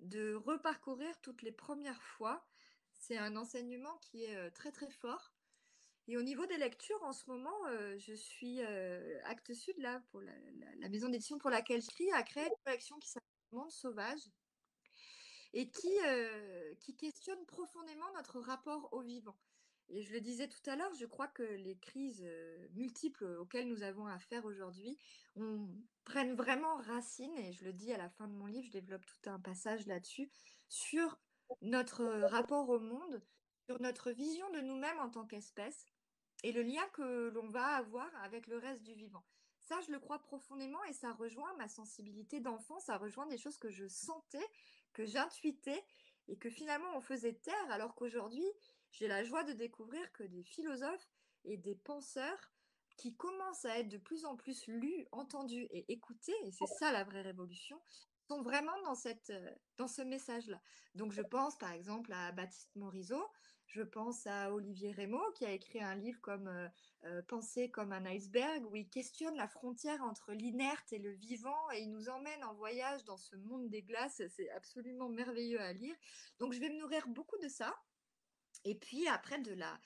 de 0.00 0.34
reparcourir 0.34 1.18
toutes 1.22 1.42
les 1.42 1.52
premières 1.52 2.02
fois, 2.02 2.46
c'est 2.92 3.16
un 3.16 3.36
enseignement 3.36 3.96
qui 4.02 4.24
est 4.24 4.50
très 4.50 4.72
très 4.72 4.90
fort. 4.90 5.32
Et 6.08 6.16
au 6.16 6.22
niveau 6.22 6.44
des 6.46 6.56
lectures, 6.58 7.02
en 7.02 7.12
ce 7.12 7.26
moment, 7.30 7.56
je 7.98 8.14
suis 8.14 8.60
Actes 9.24 9.54
Sud, 9.54 9.78
là, 9.78 10.02
pour 10.10 10.20
la, 10.20 10.32
la 10.80 10.88
maison 10.88 11.08
d'édition 11.08 11.38
pour 11.38 11.50
laquelle 11.50 11.80
j'écris, 11.80 12.10
a 12.12 12.22
créé 12.22 12.44
une 12.44 12.64
collection 12.64 12.98
qui 12.98 13.08
s'appelle 13.08 13.39
monde 13.52 13.70
sauvage 13.70 14.30
et 15.52 15.68
qui, 15.68 15.92
euh, 16.06 16.74
qui 16.80 16.96
questionne 16.96 17.44
profondément 17.46 18.12
notre 18.14 18.40
rapport 18.40 18.92
au 18.92 19.00
vivant. 19.00 19.36
Et 19.92 20.02
je 20.02 20.12
le 20.12 20.20
disais 20.20 20.46
tout 20.46 20.70
à 20.70 20.76
l'heure, 20.76 20.94
je 20.94 21.06
crois 21.06 21.26
que 21.26 21.42
les 21.42 21.76
crises 21.76 22.22
euh, 22.24 22.68
multiples 22.74 23.24
auxquelles 23.40 23.68
nous 23.68 23.82
avons 23.82 24.06
affaire 24.06 24.44
aujourd'hui 24.44 24.96
prennent 26.04 26.34
vraiment 26.34 26.76
racine, 26.76 27.36
et 27.38 27.52
je 27.52 27.64
le 27.64 27.72
dis 27.72 27.92
à 27.92 27.98
la 27.98 28.08
fin 28.08 28.28
de 28.28 28.34
mon 28.34 28.46
livre, 28.46 28.66
je 28.66 28.72
développe 28.72 29.04
tout 29.04 29.30
un 29.30 29.40
passage 29.40 29.86
là-dessus, 29.86 30.30
sur 30.68 31.18
notre 31.60 32.04
rapport 32.04 32.68
au 32.68 32.78
monde, 32.78 33.20
sur 33.66 33.80
notre 33.80 34.12
vision 34.12 34.48
de 34.50 34.60
nous-mêmes 34.60 34.98
en 35.00 35.10
tant 35.10 35.26
qu'espèce, 35.26 35.86
et 36.44 36.52
le 36.52 36.62
lien 36.62 36.86
que 36.92 37.28
l'on 37.30 37.48
va 37.48 37.66
avoir 37.76 38.08
avec 38.22 38.46
le 38.46 38.58
reste 38.58 38.82
du 38.82 38.94
vivant. 38.94 39.24
Ça, 39.70 39.80
je 39.86 39.92
le 39.92 40.00
crois 40.00 40.18
profondément 40.18 40.82
et 40.86 40.92
ça 40.92 41.12
rejoint 41.12 41.54
ma 41.56 41.68
sensibilité 41.68 42.40
d'enfant, 42.40 42.80
ça 42.80 42.96
rejoint 42.96 43.26
des 43.26 43.38
choses 43.38 43.56
que 43.56 43.70
je 43.70 43.86
sentais, 43.86 44.44
que 44.92 45.06
j'intuitais 45.06 45.80
et 46.26 46.36
que 46.36 46.50
finalement 46.50 46.90
on 46.96 47.00
faisait 47.00 47.34
taire 47.34 47.70
alors 47.70 47.94
qu'aujourd'hui, 47.94 48.44
j'ai 48.90 49.06
la 49.06 49.22
joie 49.22 49.44
de 49.44 49.52
découvrir 49.52 50.10
que 50.10 50.24
des 50.24 50.42
philosophes 50.42 51.08
et 51.44 51.56
des 51.56 51.76
penseurs 51.76 52.50
qui 52.96 53.14
commencent 53.14 53.64
à 53.64 53.78
être 53.78 53.88
de 53.88 53.98
plus 53.98 54.24
en 54.24 54.34
plus 54.34 54.66
lus, 54.66 55.06
entendus 55.12 55.68
et 55.70 55.84
écoutés, 55.92 56.34
et 56.42 56.50
c'est 56.50 56.66
ça 56.66 56.90
la 56.90 57.04
vraie 57.04 57.22
révolution, 57.22 57.80
sont 58.26 58.42
vraiment 58.42 58.76
dans, 58.82 58.96
cette, 58.96 59.32
dans 59.76 59.86
ce 59.86 60.02
message-là. 60.02 60.60
Donc 60.96 61.12
je 61.12 61.22
pense 61.22 61.56
par 61.58 61.70
exemple 61.70 62.12
à 62.12 62.32
Baptiste 62.32 62.74
Morisot, 62.74 63.24
je 63.70 63.82
pense 63.82 64.26
à 64.26 64.52
Olivier 64.52 64.90
Rémaud 64.90 65.30
qui 65.34 65.46
a 65.46 65.52
écrit 65.52 65.80
un 65.80 65.94
livre 65.94 66.20
comme 66.20 66.48
euh, 66.48 66.68
euh, 67.04 67.22
Penser 67.22 67.70
comme 67.70 67.92
un 67.92 68.04
iceberg 68.04 68.66
où 68.66 68.74
il 68.74 68.88
questionne 68.88 69.36
la 69.36 69.46
frontière 69.46 70.02
entre 70.02 70.32
l'inerte 70.32 70.92
et 70.92 70.98
le 70.98 71.12
vivant 71.12 71.70
et 71.70 71.80
il 71.80 71.90
nous 71.90 72.08
emmène 72.08 72.42
en 72.42 72.54
voyage 72.54 73.04
dans 73.04 73.16
ce 73.16 73.36
monde 73.36 73.68
des 73.68 73.82
glaces. 73.82 74.22
C'est 74.28 74.50
absolument 74.50 75.08
merveilleux 75.08 75.60
à 75.60 75.72
lire. 75.72 75.94
Donc 76.40 76.52
je 76.52 76.58
vais 76.58 76.68
me 76.68 76.78
nourrir 76.80 77.06
beaucoup 77.08 77.38
de 77.38 77.48
ça. 77.48 77.74
Et 78.64 78.74
puis 78.74 79.06
après 79.06 79.38
de 79.38 79.54
la, 79.54 79.78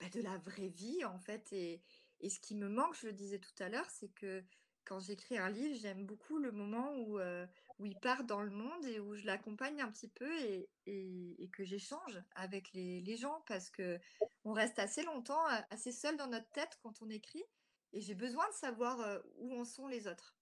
bah, 0.00 0.08
de 0.12 0.20
la 0.20 0.36
vraie 0.38 0.68
vie 0.68 1.04
en 1.06 1.18
fait. 1.18 1.50
Et, 1.52 1.82
et 2.20 2.28
ce 2.28 2.40
qui 2.40 2.54
me 2.54 2.68
manque, 2.68 2.94
je 3.00 3.06
le 3.06 3.14
disais 3.14 3.38
tout 3.38 3.62
à 3.62 3.70
l'heure, 3.70 3.88
c'est 3.90 4.10
que 4.10 4.44
quand 4.88 5.00
j'écris 5.00 5.36
un 5.36 5.50
livre, 5.50 5.78
j'aime 5.80 6.06
beaucoup 6.06 6.38
le 6.38 6.50
moment 6.50 6.94
où, 6.96 7.20
où 7.78 7.86
il 7.86 7.96
part 8.00 8.24
dans 8.24 8.40
le 8.40 8.50
monde 8.50 8.84
et 8.86 8.98
où 8.98 9.14
je 9.14 9.26
l'accompagne 9.26 9.80
un 9.80 9.90
petit 9.90 10.08
peu 10.08 10.30
et, 10.40 10.68
et, 10.86 11.48
que 11.52 11.64
j'échange 11.64 12.22
avec 12.34 12.72
les, 12.72 13.00
les, 13.02 13.16
gens 13.16 13.42
parce 13.46 13.70
que 13.70 13.98
on 14.44 14.52
reste 14.52 14.78
assez 14.78 15.02
longtemps 15.02 15.44
assez 15.70 15.92
seul 15.92 16.16
dans 16.16 16.28
notre 16.28 16.48
tête 16.50 16.78
quand 16.82 17.02
on 17.02 17.10
écrit 17.10 17.44
et 17.92 18.00
j'ai 18.00 18.14
besoin 18.14 18.46
de 18.48 18.54
savoir 18.54 19.20
où 19.36 19.54
en 19.58 19.64
sont 19.64 19.88
les 19.88 20.06
autres. 20.06 20.34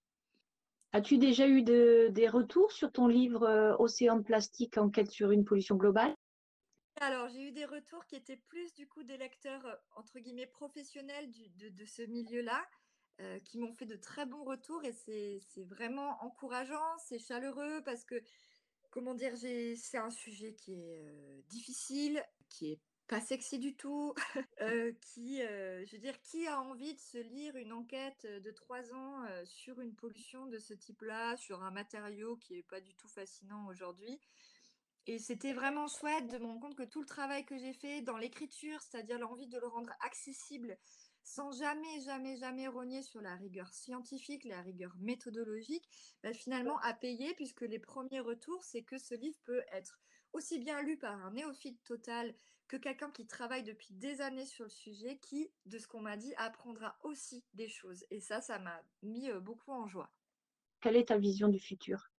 As-tu 0.92 1.18
déjà 1.18 1.46
eu 1.46 1.62
de, 1.62 2.08
des 2.10 2.28
retours 2.28 2.72
sur 2.72 2.90
ton 2.92 3.06
livre 3.06 3.76
Océan 3.78 4.16
de 4.16 4.22
plastique, 4.22 4.78
enquête 4.78 5.10
sur 5.10 5.30
une 5.30 5.44
pollution 5.44 5.76
globale? 5.76 6.14
Alors, 7.00 7.28
j'ai 7.28 7.48
eu 7.48 7.52
des 7.52 7.66
retours 7.66 8.06
qui 8.06 8.16
étaient 8.16 8.40
plus 8.48 8.72
du 8.72 8.88
coup 8.88 9.02
des 9.02 9.18
lecteurs 9.18 9.78
entre 9.96 10.18
guillemets 10.18 10.46
professionnels 10.46 11.30
du, 11.30 11.50
de, 11.50 11.68
de, 11.68 11.84
ce 11.84 12.02
milieu-là, 12.02 12.64
euh, 13.20 13.38
qui 13.40 13.58
m'ont 13.58 13.72
fait 13.72 13.86
de 13.86 13.96
très 13.96 14.26
bons 14.26 14.44
retours 14.44 14.84
et 14.84 14.92
c'est 14.92 15.64
vraiment 15.64 16.22
encourageant, 16.22 16.98
c'est 16.98 17.18
chaleureux 17.18 17.82
parce 17.82 18.04
que, 18.04 18.22
comment 18.90 19.14
dire, 19.14 19.32
c'est 19.38 19.96
un 19.96 20.10
sujet 20.10 20.52
qui 20.52 20.74
est 20.74 20.98
euh, 20.98 21.40
difficile, 21.48 22.22
qui 22.50 22.72
est 22.72 22.80
pas 23.06 23.22
sexy 23.22 23.58
du 23.58 23.74
tout, 23.74 24.12
euh, 24.60 24.92
qui, 25.00 25.38
je 25.38 25.92
veux 25.92 25.98
dire, 25.98 26.20
qui 26.20 26.46
a 26.46 26.60
envie 26.60 26.92
de 26.92 27.00
se 27.00 27.16
lire 27.16 27.56
une 27.56 27.72
enquête 27.72 28.26
de 28.26 28.50
trois 28.50 28.92
ans 28.92 29.24
sur 29.44 29.80
une 29.80 29.94
pollution 29.94 30.44
de 30.46 30.58
ce 30.58 30.74
type-là, 30.74 31.38
sur 31.38 31.62
un 31.62 31.70
matériau 31.70 32.36
qui 32.36 32.58
est 32.58 32.68
pas 32.68 32.80
du 32.80 32.94
tout 32.96 33.08
fascinant 33.08 33.66
aujourd'hui. 33.68 34.20
Et 35.06 35.18
c'était 35.18 35.52
vraiment 35.52 35.86
chouette 35.86 36.26
de 36.28 36.38
me 36.38 36.46
rendre 36.46 36.60
compte 36.60 36.76
que 36.76 36.82
tout 36.82 37.00
le 37.00 37.06
travail 37.06 37.46
que 37.46 37.56
j'ai 37.56 37.72
fait 37.72 38.02
dans 38.02 38.16
l'écriture, 38.16 38.80
c'est-à-dire 38.82 39.20
l'envie 39.20 39.46
de 39.46 39.58
le 39.58 39.68
rendre 39.68 39.92
accessible 40.00 40.76
sans 41.26 41.50
jamais, 41.50 42.00
jamais, 42.02 42.36
jamais 42.36 42.68
rogner 42.68 43.02
sur 43.02 43.20
la 43.20 43.34
rigueur 43.34 43.74
scientifique, 43.74 44.44
la 44.44 44.62
rigueur 44.62 44.94
méthodologique, 45.00 45.88
bah, 46.22 46.32
finalement 46.32 46.78
à 46.78 46.94
payer 46.94 47.34
puisque 47.34 47.62
les 47.62 47.80
premiers 47.80 48.20
retours, 48.20 48.62
c'est 48.62 48.84
que 48.84 48.96
ce 48.96 49.14
livre 49.14 49.36
peut 49.44 49.64
être 49.72 49.98
aussi 50.32 50.60
bien 50.60 50.80
lu 50.82 50.96
par 50.96 51.24
un 51.24 51.32
néophyte 51.32 51.82
total 51.82 52.32
que 52.68 52.76
quelqu'un 52.76 53.10
qui 53.10 53.26
travaille 53.26 53.64
depuis 53.64 53.92
des 53.94 54.20
années 54.20 54.46
sur 54.46 54.64
le 54.64 54.70
sujet, 54.70 55.18
qui, 55.18 55.50
de 55.66 55.78
ce 55.78 55.88
qu'on 55.88 56.00
m'a 56.00 56.16
dit, 56.16 56.32
apprendra 56.36 56.96
aussi 57.02 57.44
des 57.54 57.68
choses. 57.68 58.04
Et 58.10 58.20
ça, 58.20 58.40
ça 58.40 58.60
m'a 58.60 58.80
mis 59.02 59.28
euh, 59.28 59.40
beaucoup 59.40 59.72
en 59.72 59.88
joie. 59.88 60.12
Quelle 60.80 60.96
est 60.96 61.08
ta 61.08 61.18
vision 61.18 61.48
du 61.48 61.58
futur? 61.58 62.12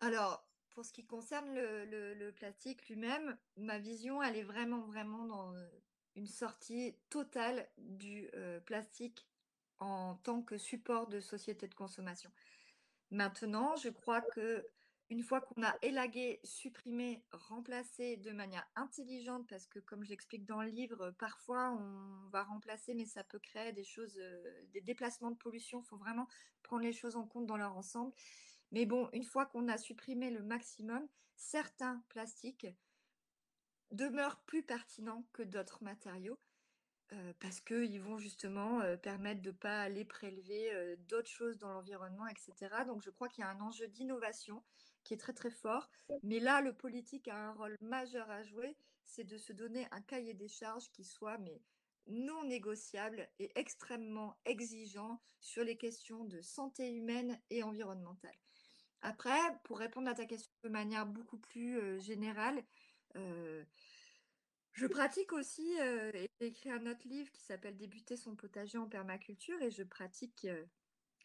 Alors, 0.00 0.44
pour 0.70 0.84
ce 0.84 0.92
qui 0.92 1.06
concerne 1.06 1.54
le, 1.54 2.14
le 2.14 2.32
plastique 2.32 2.88
lui-même, 2.88 3.38
ma 3.56 3.78
vision, 3.78 4.22
elle 4.22 4.36
est 4.36 4.42
vraiment, 4.42 4.80
vraiment 4.86 5.24
dans 5.26 5.54
euh, 5.54 5.68
une 6.16 6.26
sortie 6.26 6.94
totale 7.08 7.68
du 7.78 8.28
euh, 8.34 8.60
plastique 8.60 9.26
en 9.78 10.16
tant 10.16 10.42
que 10.42 10.58
support 10.58 11.06
de 11.06 11.20
société 11.20 11.68
de 11.68 11.74
consommation. 11.74 12.30
Maintenant, 13.10 13.76
je 13.76 13.88
crois 13.88 14.20
que 14.20 14.66
une 15.10 15.24
fois 15.24 15.40
qu'on 15.40 15.64
a 15.64 15.74
élagué, 15.82 16.38
supprimé, 16.44 17.24
remplacé 17.32 18.16
de 18.18 18.30
manière 18.30 18.64
intelligente, 18.76 19.44
parce 19.48 19.66
que 19.66 19.80
comme 19.80 20.04
j'explique 20.04 20.46
dans 20.46 20.62
le 20.62 20.68
livre, 20.68 21.10
parfois 21.18 21.72
on 21.72 22.28
va 22.28 22.44
remplacer, 22.44 22.94
mais 22.94 23.06
ça 23.06 23.24
peut 23.24 23.40
créer 23.40 23.72
des 23.72 23.82
choses, 23.82 24.16
euh, 24.18 24.64
des 24.72 24.80
déplacements 24.80 25.32
de 25.32 25.36
pollution. 25.36 25.82
Il 25.82 25.88
faut 25.88 25.96
vraiment 25.96 26.28
prendre 26.62 26.82
les 26.82 26.92
choses 26.92 27.16
en 27.16 27.26
compte 27.26 27.46
dans 27.46 27.56
leur 27.56 27.76
ensemble. 27.76 28.12
Mais 28.70 28.86
bon, 28.86 29.08
une 29.12 29.24
fois 29.24 29.46
qu'on 29.46 29.66
a 29.66 29.78
supprimé 29.78 30.30
le 30.30 30.42
maximum, 30.44 31.04
certains 31.34 32.04
plastiques 32.08 32.68
demeurent 33.92 34.40
plus 34.46 34.62
pertinents 34.62 35.24
que 35.32 35.42
d'autres 35.42 35.82
matériaux 35.82 36.38
euh, 37.12 37.32
parce 37.40 37.60
qu'ils 37.60 38.00
vont 38.00 38.18
justement 38.18 38.80
euh, 38.82 38.96
permettre 38.96 39.42
de 39.42 39.50
ne 39.50 39.56
pas 39.56 39.82
aller 39.82 40.04
prélever 40.04 40.72
euh, 40.72 40.94
d'autres 41.08 41.28
choses 41.28 41.58
dans 41.58 41.72
l'environnement, 41.72 42.26
etc. 42.28 42.84
Donc 42.86 43.02
je 43.02 43.10
crois 43.10 43.28
qu'il 43.28 43.42
y 43.42 43.44
a 43.44 43.50
un 43.50 43.60
enjeu 43.60 43.88
d'innovation 43.88 44.62
qui 45.02 45.14
est 45.14 45.16
très 45.16 45.32
très 45.32 45.50
fort. 45.50 45.90
Mais 46.22 46.38
là, 46.38 46.60
le 46.60 46.72
politique 46.72 47.26
a 47.26 47.36
un 47.36 47.52
rôle 47.52 47.76
majeur 47.80 48.30
à 48.30 48.44
jouer, 48.44 48.76
c'est 49.04 49.24
de 49.24 49.38
se 49.38 49.52
donner 49.52 49.88
un 49.90 50.02
cahier 50.02 50.34
des 50.34 50.46
charges 50.46 50.88
qui 50.92 51.02
soit 51.02 51.38
mais 51.38 51.60
non 52.06 52.44
négociable 52.44 53.28
et 53.40 53.50
extrêmement 53.58 54.36
exigeant 54.44 55.20
sur 55.40 55.64
les 55.64 55.76
questions 55.76 56.24
de 56.24 56.40
santé 56.40 56.92
humaine 56.92 57.40
et 57.50 57.64
environnementale. 57.64 58.36
Après, 59.02 59.38
pour 59.64 59.78
répondre 59.78 60.08
à 60.08 60.14
ta 60.14 60.26
question 60.26 60.52
de 60.62 60.68
manière 60.68 61.06
beaucoup 61.06 61.38
plus 61.38 62.00
générale, 62.00 62.62
je 63.14 64.86
pratique 64.86 65.32
aussi, 65.32 65.76
j'ai 65.76 66.30
écrit 66.40 66.70
un 66.70 66.86
autre 66.86 67.06
livre 67.06 67.30
qui 67.32 67.42
s'appelle 67.42 67.76
Débuter 67.76 68.16
son 68.16 68.36
potager 68.36 68.78
en 68.78 68.88
permaculture 68.88 69.60
et 69.62 69.70
je 69.70 69.82
pratique, 69.82 70.46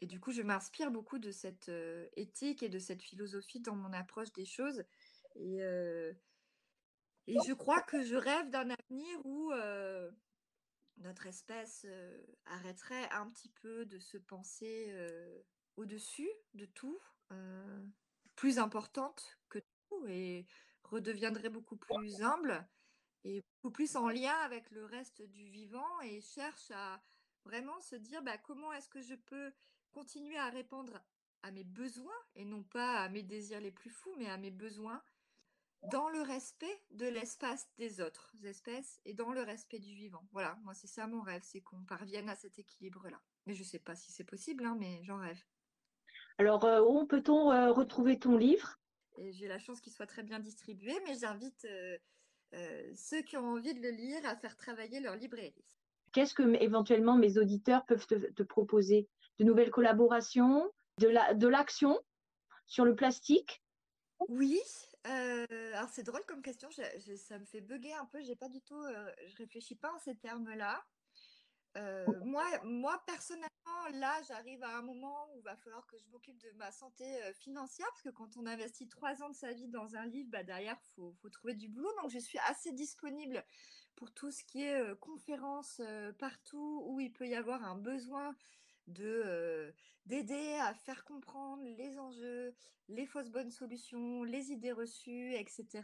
et 0.02 0.06
du 0.06 0.20
coup 0.20 0.32
je 0.32 0.42
m'inspire 0.42 0.92
beaucoup 0.92 1.20
de 1.20 1.32
cette 1.32 1.72
éthique 2.16 2.64
et 2.64 2.70
de 2.70 2.80
cette 2.80 3.02
philosophie 3.02 3.62
dans 3.62 3.76
mon 3.76 3.94
approche 3.94 4.32
des 4.34 4.46
choses. 4.46 4.84
Et, 5.36 5.60
et 7.28 7.36
je 7.48 7.54
crois 7.54 7.82
que 7.82 8.04
je 8.04 8.16
rêve 8.16 8.50
d'un 8.50 8.70
avenir 8.70 9.26
où 9.26 9.52
notre 10.98 11.28
espèce 11.28 11.86
arrêterait 12.46 13.10
un 13.12 13.30
petit 13.30 13.50
peu 13.62 13.86
de 13.86 14.00
se 14.00 14.18
penser 14.18 14.94
au-dessus 15.78 16.30
de 16.54 16.66
tout, 16.66 17.00
plus 18.36 18.60
importante 18.60 19.38
que 19.50 19.60
tout 19.60 20.08
et 20.08 20.46
redeviendrait 20.90 21.50
beaucoup 21.50 21.78
plus 21.78 22.22
humble 22.22 22.68
et 23.24 23.42
beaucoup 23.42 23.72
plus 23.72 23.96
en 23.96 24.10
lien 24.10 24.36
avec 24.44 24.70
le 24.72 24.86
reste 24.86 25.22
du 25.22 25.46
vivant 25.50 26.02
et 26.02 26.22
cherche 26.22 26.72
à 26.72 27.02
vraiment 27.44 27.80
se 27.82 27.96
dire 27.96 28.22
bah, 28.22 28.38
comment 28.38 28.72
est-ce 28.74 28.90
que 28.90 29.02
je 29.02 29.16
peux 29.16 29.52
continuer 29.92 30.38
à 30.38 30.50
répondre 30.50 31.02
à 31.44 31.52
mes 31.52 31.64
besoins 31.64 32.12
et 32.36 32.46
non 32.46 32.64
pas 32.64 33.00
à 33.00 33.10
mes 33.10 33.24
désirs 33.24 33.62
les 33.62 33.72
plus 33.72 33.90
fous, 33.90 34.14
mais 34.18 34.30
à 34.30 34.38
mes 34.38 34.52
besoins 34.52 35.02
dans 35.92 36.10
le 36.10 36.22
respect 36.22 36.82
de 36.92 37.06
l'espace 37.06 37.70
des 37.78 38.02
autres 38.02 38.34
espèces 38.44 39.00
et 39.06 39.14
dans 39.14 39.32
le 39.32 39.42
respect 39.42 39.80
du 39.80 39.94
vivant. 39.94 40.28
Voilà, 40.32 40.58
moi 40.64 40.74
c'est 40.74 40.88
ça 40.88 41.06
mon 41.08 41.22
rêve, 41.22 41.44
c'est 41.44 41.62
qu'on 41.62 41.84
parvienne 41.84 42.30
à 42.30 42.36
cet 42.36 42.58
équilibre-là. 42.58 43.22
Mais 43.46 43.54
je 43.54 43.62
ne 43.62 43.68
sais 43.68 43.80
pas 43.80 43.96
si 43.96 44.12
c'est 44.12 44.24
possible, 44.24 44.66
hein, 44.66 44.76
mais 44.80 45.04
j'en 45.04 45.18
rêve. 45.18 45.40
Alors, 46.38 46.66
euh, 46.66 46.82
où 46.82 47.06
peut-on 47.06 47.52
euh, 47.52 47.72
retrouver 47.72 48.20
ton 48.20 48.38
livre? 48.38 48.78
J'ai 49.30 49.48
la 49.48 49.60
chance 49.60 49.82
qu'il 49.82 49.94
soit 49.94 50.08
très 50.08 50.24
bien 50.24 50.40
distribué, 50.40 50.94
mais 51.06 51.16
j'invite 51.16 51.66
euh, 51.66 51.98
euh, 52.54 52.92
ceux 52.96 53.22
qui 53.22 53.38
ont 53.38 53.52
envie 53.52 53.74
de 53.74 53.82
le 53.82 53.92
lire 53.92 54.26
à 54.26 54.36
faire 54.36 54.56
travailler 54.56 55.00
leur 55.00 55.16
librairie. 55.16 55.66
Qu'est-ce 56.12 56.34
que 56.34 56.44
éventuellement 56.62 57.18
mes 57.18 57.38
auditeurs 57.38 57.86
peuvent 57.86 58.08
te, 58.08 58.44
proposer? 58.44 59.10
De 59.40 59.44
nouvelles 59.44 59.72
collaborations? 59.72 60.72
De 60.98 61.48
l'action? 61.48 61.94
La, 61.94 62.00
sur 62.68 62.86
le 62.86 62.96
plastique? 62.96 63.62
Oui. 64.30 64.60
Euh, 65.08 65.46
alors 65.74 65.90
c'est 65.90 66.04
drôle 66.04 66.26
comme 66.26 66.42
question, 66.42 66.70
ça 66.72 67.38
me 67.38 67.46
fait 67.46 67.62
bugger 67.62 67.94
un 67.94 68.06
peu, 68.06 68.22
j'ai 68.24 68.36
pas 68.36 68.50
du 68.50 68.60
tout, 68.62 68.82
euh, 68.82 69.12
je 69.28 69.36
réfléchis 69.38 69.76
pas 69.76 69.94
en 69.94 70.00
ces 70.00 70.16
termes-là. 70.16 70.84
Euh, 71.78 72.06
moi, 72.24 72.46
moi, 72.64 73.02
personnellement, 73.06 73.50
là, 73.94 74.22
j'arrive 74.28 74.64
à 74.64 74.78
un 74.78 74.82
moment 74.82 75.28
où 75.32 75.38
il 75.38 75.44
va 75.44 75.56
falloir 75.58 75.86
que 75.88 75.98
je 75.98 76.06
m'occupe 76.10 76.38
de 76.38 76.52
ma 76.52 76.72
santé 76.72 77.04
euh, 77.24 77.34
financière, 77.34 77.88
parce 77.90 78.04
que 78.04 78.10
quand 78.10 78.38
on 78.38 78.46
investit 78.46 78.88
trois 78.88 79.22
ans 79.24 79.30
de 79.30 79.36
sa 79.36 79.52
vie 79.52 79.68
dans 79.68 79.96
un 79.96 80.06
livre, 80.06 80.30
bah, 80.32 80.44
derrière, 80.44 80.78
il 80.82 80.94
faut, 80.96 81.14
faut, 81.22 81.30
trouver 81.30 81.54
du 81.54 81.68
boulot. 81.68 81.92
Donc, 82.02 82.12
je 82.12 82.20
suis 82.20 82.40
assez 82.48 82.72
disponible 82.72 83.44
pour 83.96 84.14
tout 84.14 84.32
ce 84.32 84.44
qui 84.46 84.64
est 84.64 84.80
euh, 84.80 84.96
conférences 84.96 85.82
partout 86.20 86.84
où 86.88 87.00
il 87.00 87.12
peut 87.12 87.28
y 87.28 87.36
avoir 87.36 87.64
un 87.64 87.76
besoin 87.76 88.36
de 88.88 89.74
d'aider 90.06 90.54
à 90.62 90.76
faire 90.76 91.04
comprendre 91.06 91.64
les 91.64 91.98
enjeux, 91.98 92.54
les 92.90 93.08
fausses 93.08 93.32
bonnes 93.32 93.50
solutions, 93.50 94.24
les 94.24 94.52
idées 94.52 94.72
reçues, 94.72 95.34
etc. 95.34 95.82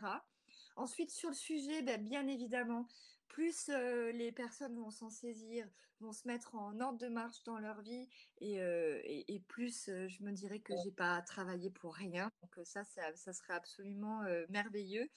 Ensuite, 0.76 1.12
sur 1.12 1.30
le 1.30 1.36
sujet, 1.36 1.82
bah, 1.82 1.98
bien 1.98 2.28
évidemment, 2.28 2.88
plus 3.32 3.70
les 4.14 4.32
personnes 4.32 4.76
vont 4.78 4.92
s'en 4.92 5.10
saisir, 5.10 5.68
vont 6.02 6.12
se 6.12 6.28
mettre 6.28 6.56
en 6.56 6.80
ordre 6.82 6.98
de 6.98 7.08
marche 7.08 7.44
dans 7.44 7.60
leur 7.60 7.82
vie, 7.82 8.10
et, 8.40 9.40
plus 9.48 9.86
je 9.88 10.24
me 10.24 10.32
dirais 10.32 10.60
que 10.60 10.74
j'ai 10.84 10.92
pas 10.92 11.22
travaillé 11.22 11.70
pour 11.70 11.96
rien. 11.96 12.30
Donc 12.42 12.66
ça, 12.66 12.84
ça, 12.84 13.34
serait 13.34 13.54
absolument 13.54 14.22
merveilleux. 14.50 15.10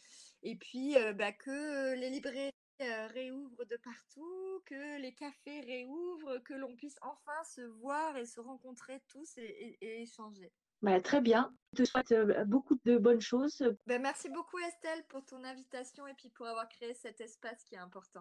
Et 0.42 0.56
puis 0.56 0.94
bah, 1.16 1.32
que 1.32 1.94
les 1.94 2.10
librairies 2.10 2.52
réouvrent 2.78 3.64
de 3.64 3.76
partout, 3.78 4.62
que 4.66 5.00
les 5.00 5.14
cafés 5.14 5.60
réouvrent, 5.60 6.38
que 6.44 6.54
l'on 6.54 6.74
puisse 6.76 6.98
enfin 7.02 7.44
se 7.44 7.62
voir 7.62 8.16
et 8.16 8.26
se 8.26 8.40
rencontrer 8.40 9.00
tous 9.08 9.38
et 9.38 9.76
échanger. 10.02 10.52
Bah, 10.84 11.00
très 11.00 11.22
bien. 11.22 11.48
Je 11.72 11.82
te 11.82 11.88
souhaite 11.88 12.12
euh, 12.12 12.44
beaucoup 12.44 12.76
de 12.84 12.98
bonnes 12.98 13.20
choses. 13.20 13.64
Ben, 13.86 14.02
merci 14.02 14.28
beaucoup 14.28 14.58
Estelle 14.58 15.02
pour 15.08 15.24
ton 15.24 15.42
invitation 15.42 16.06
et 16.06 16.12
puis 16.14 16.28
pour 16.36 16.46
avoir 16.46 16.68
créé 16.68 16.94
cet 17.02 17.22
espace 17.22 17.64
qui 17.66 17.74
est 17.74 17.78
important. 17.78 18.20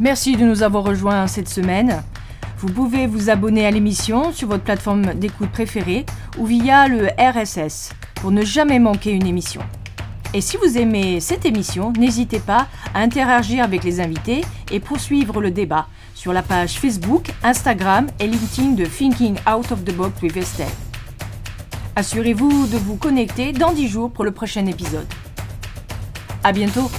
Merci 0.00 0.36
de 0.36 0.44
nous 0.44 0.64
avoir 0.64 0.82
rejoints 0.82 1.28
cette 1.28 1.48
semaine. 1.48 2.02
Vous 2.58 2.72
pouvez 2.72 3.06
vous 3.06 3.30
abonner 3.30 3.66
à 3.66 3.70
l'émission 3.70 4.32
sur 4.32 4.48
votre 4.48 4.64
plateforme 4.64 5.14
d'écoute 5.14 5.52
préférée 5.52 6.04
ou 6.38 6.46
via 6.46 6.88
le 6.88 7.06
RSS 7.18 7.90
pour 8.16 8.32
ne 8.32 8.42
jamais 8.42 8.80
manquer 8.80 9.12
une 9.12 9.26
émission. 9.26 9.62
Et 10.34 10.40
si 10.40 10.56
vous 10.56 10.76
aimez 10.76 11.20
cette 11.20 11.46
émission, 11.46 11.92
n'hésitez 11.92 12.40
pas 12.40 12.66
à 12.94 13.00
interagir 13.00 13.62
avec 13.62 13.84
les 13.84 14.00
invités 14.00 14.40
et 14.72 14.80
poursuivre 14.80 15.40
le 15.40 15.52
débat 15.52 15.86
sur 16.14 16.32
la 16.32 16.42
page 16.42 16.80
Facebook, 16.80 17.30
Instagram 17.44 18.08
et 18.18 18.26
LinkedIn 18.26 18.72
de 18.72 18.86
Thinking 18.86 19.36
Out 19.48 19.70
of 19.70 19.84
the 19.84 19.94
Box 19.94 20.20
with 20.20 20.36
Estelle. 20.36 20.91
Assurez-vous 21.94 22.66
de 22.68 22.78
vous 22.78 22.96
connecter 22.96 23.52
dans 23.52 23.72
10 23.72 23.88
jours 23.88 24.10
pour 24.10 24.24
le 24.24 24.30
prochain 24.30 24.64
épisode. 24.66 25.06
À 26.42 26.52
bientôt! 26.52 26.90